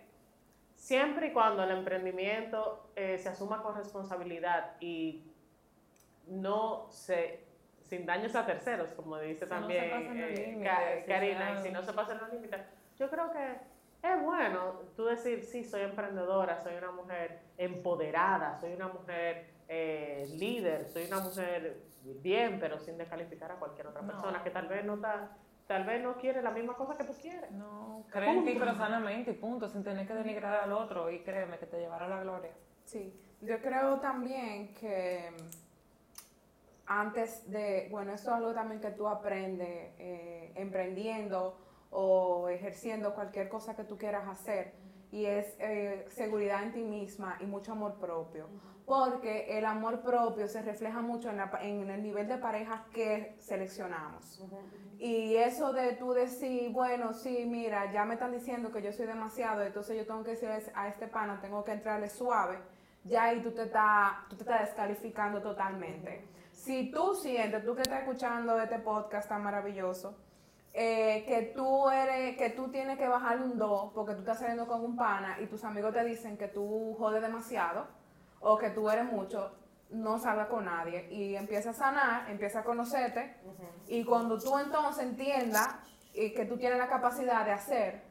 siempre 0.76 1.28
y 1.28 1.32
cuando 1.32 1.64
el 1.64 1.72
emprendimiento 1.72 2.90
eh, 2.96 3.18
se 3.18 3.30
asuma 3.30 3.62
con 3.62 3.76
responsabilidad 3.76 4.76
y 4.80 5.24
no 6.28 6.88
se 6.90 7.49
sin 7.90 8.06
daños 8.06 8.36
a 8.36 8.46
terceros, 8.46 8.92
como 8.94 9.18
dice 9.18 9.46
Si 9.46 9.52
no 9.52 9.56
se 9.56 9.60
también 9.62 9.84
eh, 10.18 10.46
límites, 10.48 10.72
Ka- 10.72 11.02
si 11.02 11.08
Karina, 11.08 11.60
y 11.60 11.64
si 11.64 11.72
no 11.72 11.82
se 11.82 11.94
pasan 11.94 12.20
los 12.20 12.32
límites, 12.32 12.62
yo 12.98 13.10
creo 13.10 13.32
que 13.32 13.56
es 14.02 14.22
bueno 14.22 14.82
tú 14.96 15.06
decir, 15.06 15.44
sí, 15.44 15.64
soy 15.64 15.82
emprendedora, 15.82 16.62
soy 16.62 16.76
una 16.76 16.92
mujer 16.92 17.40
empoderada, 17.58 18.56
soy 18.60 18.74
una 18.74 18.88
mujer 18.88 19.50
eh, 19.68 20.28
líder, 20.38 20.88
soy 20.88 21.06
una 21.08 21.20
mujer 21.20 21.82
bien, 22.04 22.60
pero 22.60 22.80
sin 22.80 22.98
descalificar 22.98 23.52
a 23.52 23.56
cualquier 23.56 23.88
otra 23.88 24.02
No. 24.02 24.08
persona 24.08 24.44
que 24.44 24.52
tal 24.52 24.68
vez 24.68 24.86
no 24.86 24.96
está, 24.96 25.32
tal 25.68 25.84
vez 25.84 26.02
no 26.02 26.16
quiere 26.18 26.42
la 26.42 26.52
misma 26.52 26.76
cosa 26.76 26.96
que 26.98 27.04
tú 27.04 27.14
quieres. 27.20 27.52
No, 27.52 28.06
cree 28.10 28.30
en 28.30 28.46
ti 28.46 28.56
pero 28.58 28.74
sanamente 28.76 29.32
y 29.32 29.34
punto, 29.34 29.68
sin 29.68 29.84
tener 29.84 30.08
que 30.08 30.14
denigrar 30.14 30.64
al 30.64 30.72
otro 30.72 31.10
y 31.10 31.20
créeme 31.24 31.58
que 31.58 31.66
te 31.66 31.80
llevará 31.80 32.06
a 32.06 32.10
la 32.10 32.22
gloria. 32.22 32.52
Sí, 32.86 33.14
yo 33.42 33.60
creo 33.62 34.00
también 34.00 34.74
que 34.76 35.30
antes 36.90 37.50
de, 37.52 37.88
bueno, 37.92 38.14
eso 38.14 38.32
es 38.32 38.36
algo 38.38 38.52
también 38.52 38.82
que 38.82 38.90
tú 38.90 39.08
aprendes 39.08 39.94
eh, 40.00 40.52
emprendiendo 40.56 41.56
o 41.92 42.50
ejerciendo 42.50 43.14
cualquier 43.14 43.48
cosa 43.48 43.76
que 43.76 43.84
tú 43.84 43.96
quieras 43.96 44.28
hacer 44.28 44.74
y 45.12 45.26
es 45.26 45.56
eh, 45.60 46.08
seguridad 46.10 46.64
en 46.64 46.74
ti 46.74 46.84
misma 46.84 47.38
y 47.40 47.46
mucho 47.46 47.74
amor 47.74 48.00
propio. 48.00 48.48
Porque 48.88 49.56
el 49.56 49.66
amor 49.66 50.02
propio 50.02 50.48
se 50.48 50.64
refleja 50.64 51.00
mucho 51.02 51.30
en, 51.30 51.38
la 51.38 51.52
en 51.62 51.92
el 51.92 52.02
nivel 52.02 52.28
de 52.28 52.38
pareja 52.38 52.86
que 52.92 53.36
seleccionamos. 53.38 54.44
Y 54.98 55.36
eso 55.36 55.72
de 55.72 55.94
tú 55.94 56.14
decir, 56.14 56.72
bueno, 56.72 57.14
sí, 57.14 57.46
mira, 57.46 57.92
ya 57.94 58.04
me 58.04 58.16
están 58.16 58.32
diciendo 58.32 58.72
que 58.72 58.82
yo 58.82 58.92
soy 58.92 59.06
demasiado, 59.06 59.62
entonces 59.62 59.96
yo 59.96 60.08
tengo 60.08 60.24
que 60.24 60.32
decir 60.32 60.50
a 60.74 60.88
este 60.88 61.08
pana, 61.08 61.40
tengo 61.40 61.64
que 61.64 61.72
entrarle 61.72 62.10
suave, 62.10 62.58
ya 63.04 63.26
ahí 63.26 63.44
tú 63.44 63.52
te 63.52 63.64
estás, 63.64 64.28
tú 64.28 64.36
te 64.38 64.42
estás 64.42 64.62
descalificando 64.62 65.40
totalmente. 65.40 66.39
Si 66.60 66.92
tú 66.92 67.16
sientes, 67.16 67.64
tú 67.64 67.74
que 67.74 67.84
estás 67.84 68.02
escuchando 68.02 68.60
este 68.60 68.80
podcast 68.80 69.30
tan 69.30 69.42
maravilloso, 69.42 70.18
eh, 70.74 71.24
que 71.26 71.54
tú 71.56 71.90
eres, 71.90 72.36
que 72.38 72.50
tú 72.50 72.68
tienes 72.70 72.98
que 72.98 73.08
bajarle 73.08 73.46
un 73.46 73.58
2 73.58 73.94
porque 73.94 74.14
tú 74.14 74.20
estás 74.20 74.40
saliendo 74.40 74.68
con 74.68 74.84
un 74.84 74.98
pana 74.98 75.38
y 75.40 75.48
tus 75.48 75.64
amigos 75.64 75.94
te 75.94 76.04
dicen 76.04 76.38
que 76.38 76.50
tú 76.50 76.98
jodes 77.00 77.22
demasiado 77.22 77.88
o 78.42 78.58
que 78.58 78.72
tú 78.72 78.90
eres 78.90 79.06
mucho, 79.06 79.56
no 79.90 80.20
salgas 80.20 80.48
con 80.48 80.66
nadie 80.66 81.08
y 81.10 81.36
empieza 81.36 81.70
a 81.70 81.74
sanar, 81.74 82.30
empieza 82.30 82.60
a 82.60 82.64
conocerte 82.66 83.38
y 83.88 84.04
cuando 84.04 84.38
tú 84.38 84.58
entonces 84.58 85.06
entiendas 85.06 85.70
y 86.14 86.34
que 86.34 86.44
tú 86.44 86.58
tienes 86.58 86.78
la 86.78 86.90
capacidad 86.90 87.46
de 87.46 87.52
hacer 87.52 88.04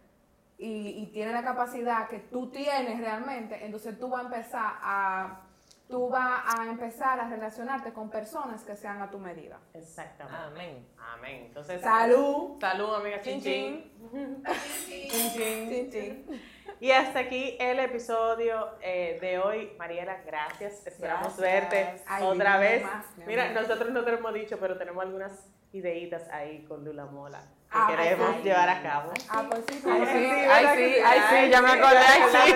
y, 0.57 1.03
y 1.03 1.07
tienes 1.13 1.35
la 1.35 1.43
capacidad 1.45 2.09
que 2.09 2.19
tú 2.19 2.51
tienes 2.51 2.99
realmente, 2.99 3.63
entonces 3.63 3.99
tú 3.99 4.09
vas 4.09 4.23
a 4.23 4.25
empezar 4.25 4.73
a 4.81 5.48
tú 5.89 6.09
vas 6.09 6.43
a 6.55 6.65
empezar 6.67 7.19
a 7.19 7.29
relacionarte 7.29 7.93
con 7.93 8.11
personas 8.11 8.63
que 8.63 8.77
sean 8.77 9.01
a 9.01 9.11
tu 9.11 9.19
medida. 9.19 9.59
Exactamente. 9.75 10.39
Amén. 10.47 10.87
Amén. 11.15 11.45
Entonces, 11.47 11.81
Salud. 11.81 12.61
Salud, 12.61 12.95
amiga 12.95 13.21
Chin, 13.21 13.41
Chin 13.43 13.93
Chin. 14.13 14.45
Chin, 14.87 15.31
chin. 15.33 15.69
Chin, 15.71 15.91
chin. 15.91 16.43
Y 16.81 16.91
hasta 16.93 17.19
aquí 17.21 17.57
el 17.59 17.79
episodio 17.81 18.69
eh, 18.81 19.19
de 19.21 19.39
hoy. 19.39 19.73
Mariela, 19.79 20.19
gracias. 20.25 20.87
Esperamos 20.87 21.37
Gracias. 21.37 21.71
verte 21.71 22.03
Ay, 22.07 22.23
otra 22.23 22.59
vez. 22.59 22.85
más, 22.85 23.05
mi 23.17 23.25
Mira, 23.25 23.51
nosotros 23.53 23.91
no 23.91 24.05
te 24.05 24.13
lo 24.13 24.19
hemos 24.19 24.35
dicho, 24.35 24.59
pero 24.61 24.77
tenemos 24.79 25.03
algunas 25.03 25.33
ideitas 25.73 26.29
ahí 26.31 26.65
con 26.67 26.85
Lula 26.85 27.07
Mola 27.07 27.41
que 27.41 27.77
Ah, 27.77 27.87
queremos 27.91 28.31
ay, 28.37 28.43
llevar 28.43 28.69
a 28.69 28.83
cabo. 28.83 29.13
Ah, 29.29 29.45
pues 29.51 29.65
sí, 29.69 29.83
Ay, 29.87 30.01
sí, 30.07 30.13
sí, 30.13 30.19
sí. 30.19 30.47
ay, 30.51 30.67
sí, 30.77 30.95
ay, 31.05 31.21
sí, 31.45 31.51
ya 31.51 31.61
me 31.63 31.69
acordé, 31.71 31.99
ay, 31.99 32.23
sí. 32.33 32.55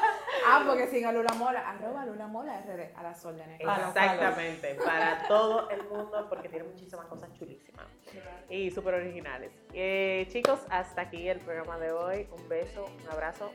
Ah, 0.54 0.64
porque 0.66 0.86
sin 0.86 1.04
a 1.04 1.12
Lula 1.12 1.32
Mola, 1.34 1.68
arroba 1.68 2.06
Lula 2.06 2.26
Mola 2.26 2.60
RD, 2.60 2.96
a 2.96 3.02
las 3.02 3.24
órdenes. 3.24 3.60
Exactamente, 3.60 4.76
para 4.84 5.26
todo 5.26 5.68
el 5.70 5.82
mundo, 5.84 6.26
porque 6.28 6.48
tiene 6.48 6.64
muchísimas 6.64 7.06
cosas 7.06 7.32
chulísimas 7.34 7.86
y 8.48 8.70
súper 8.70 8.94
originales. 8.94 9.52
Eh, 9.72 10.26
chicos, 10.30 10.60
hasta 10.70 11.02
aquí 11.02 11.28
el 11.28 11.40
programa 11.40 11.78
de 11.78 11.92
hoy. 11.92 12.28
Un 12.36 12.48
beso, 12.48 12.84
un 12.84 13.10
abrazo. 13.10 13.50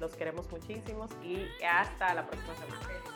Los 0.00 0.16
queremos 0.16 0.50
muchísimos 0.50 1.10
y 1.22 1.46
hasta 1.64 2.14
la 2.14 2.26
próxima 2.26 2.54
semana. 2.56 3.13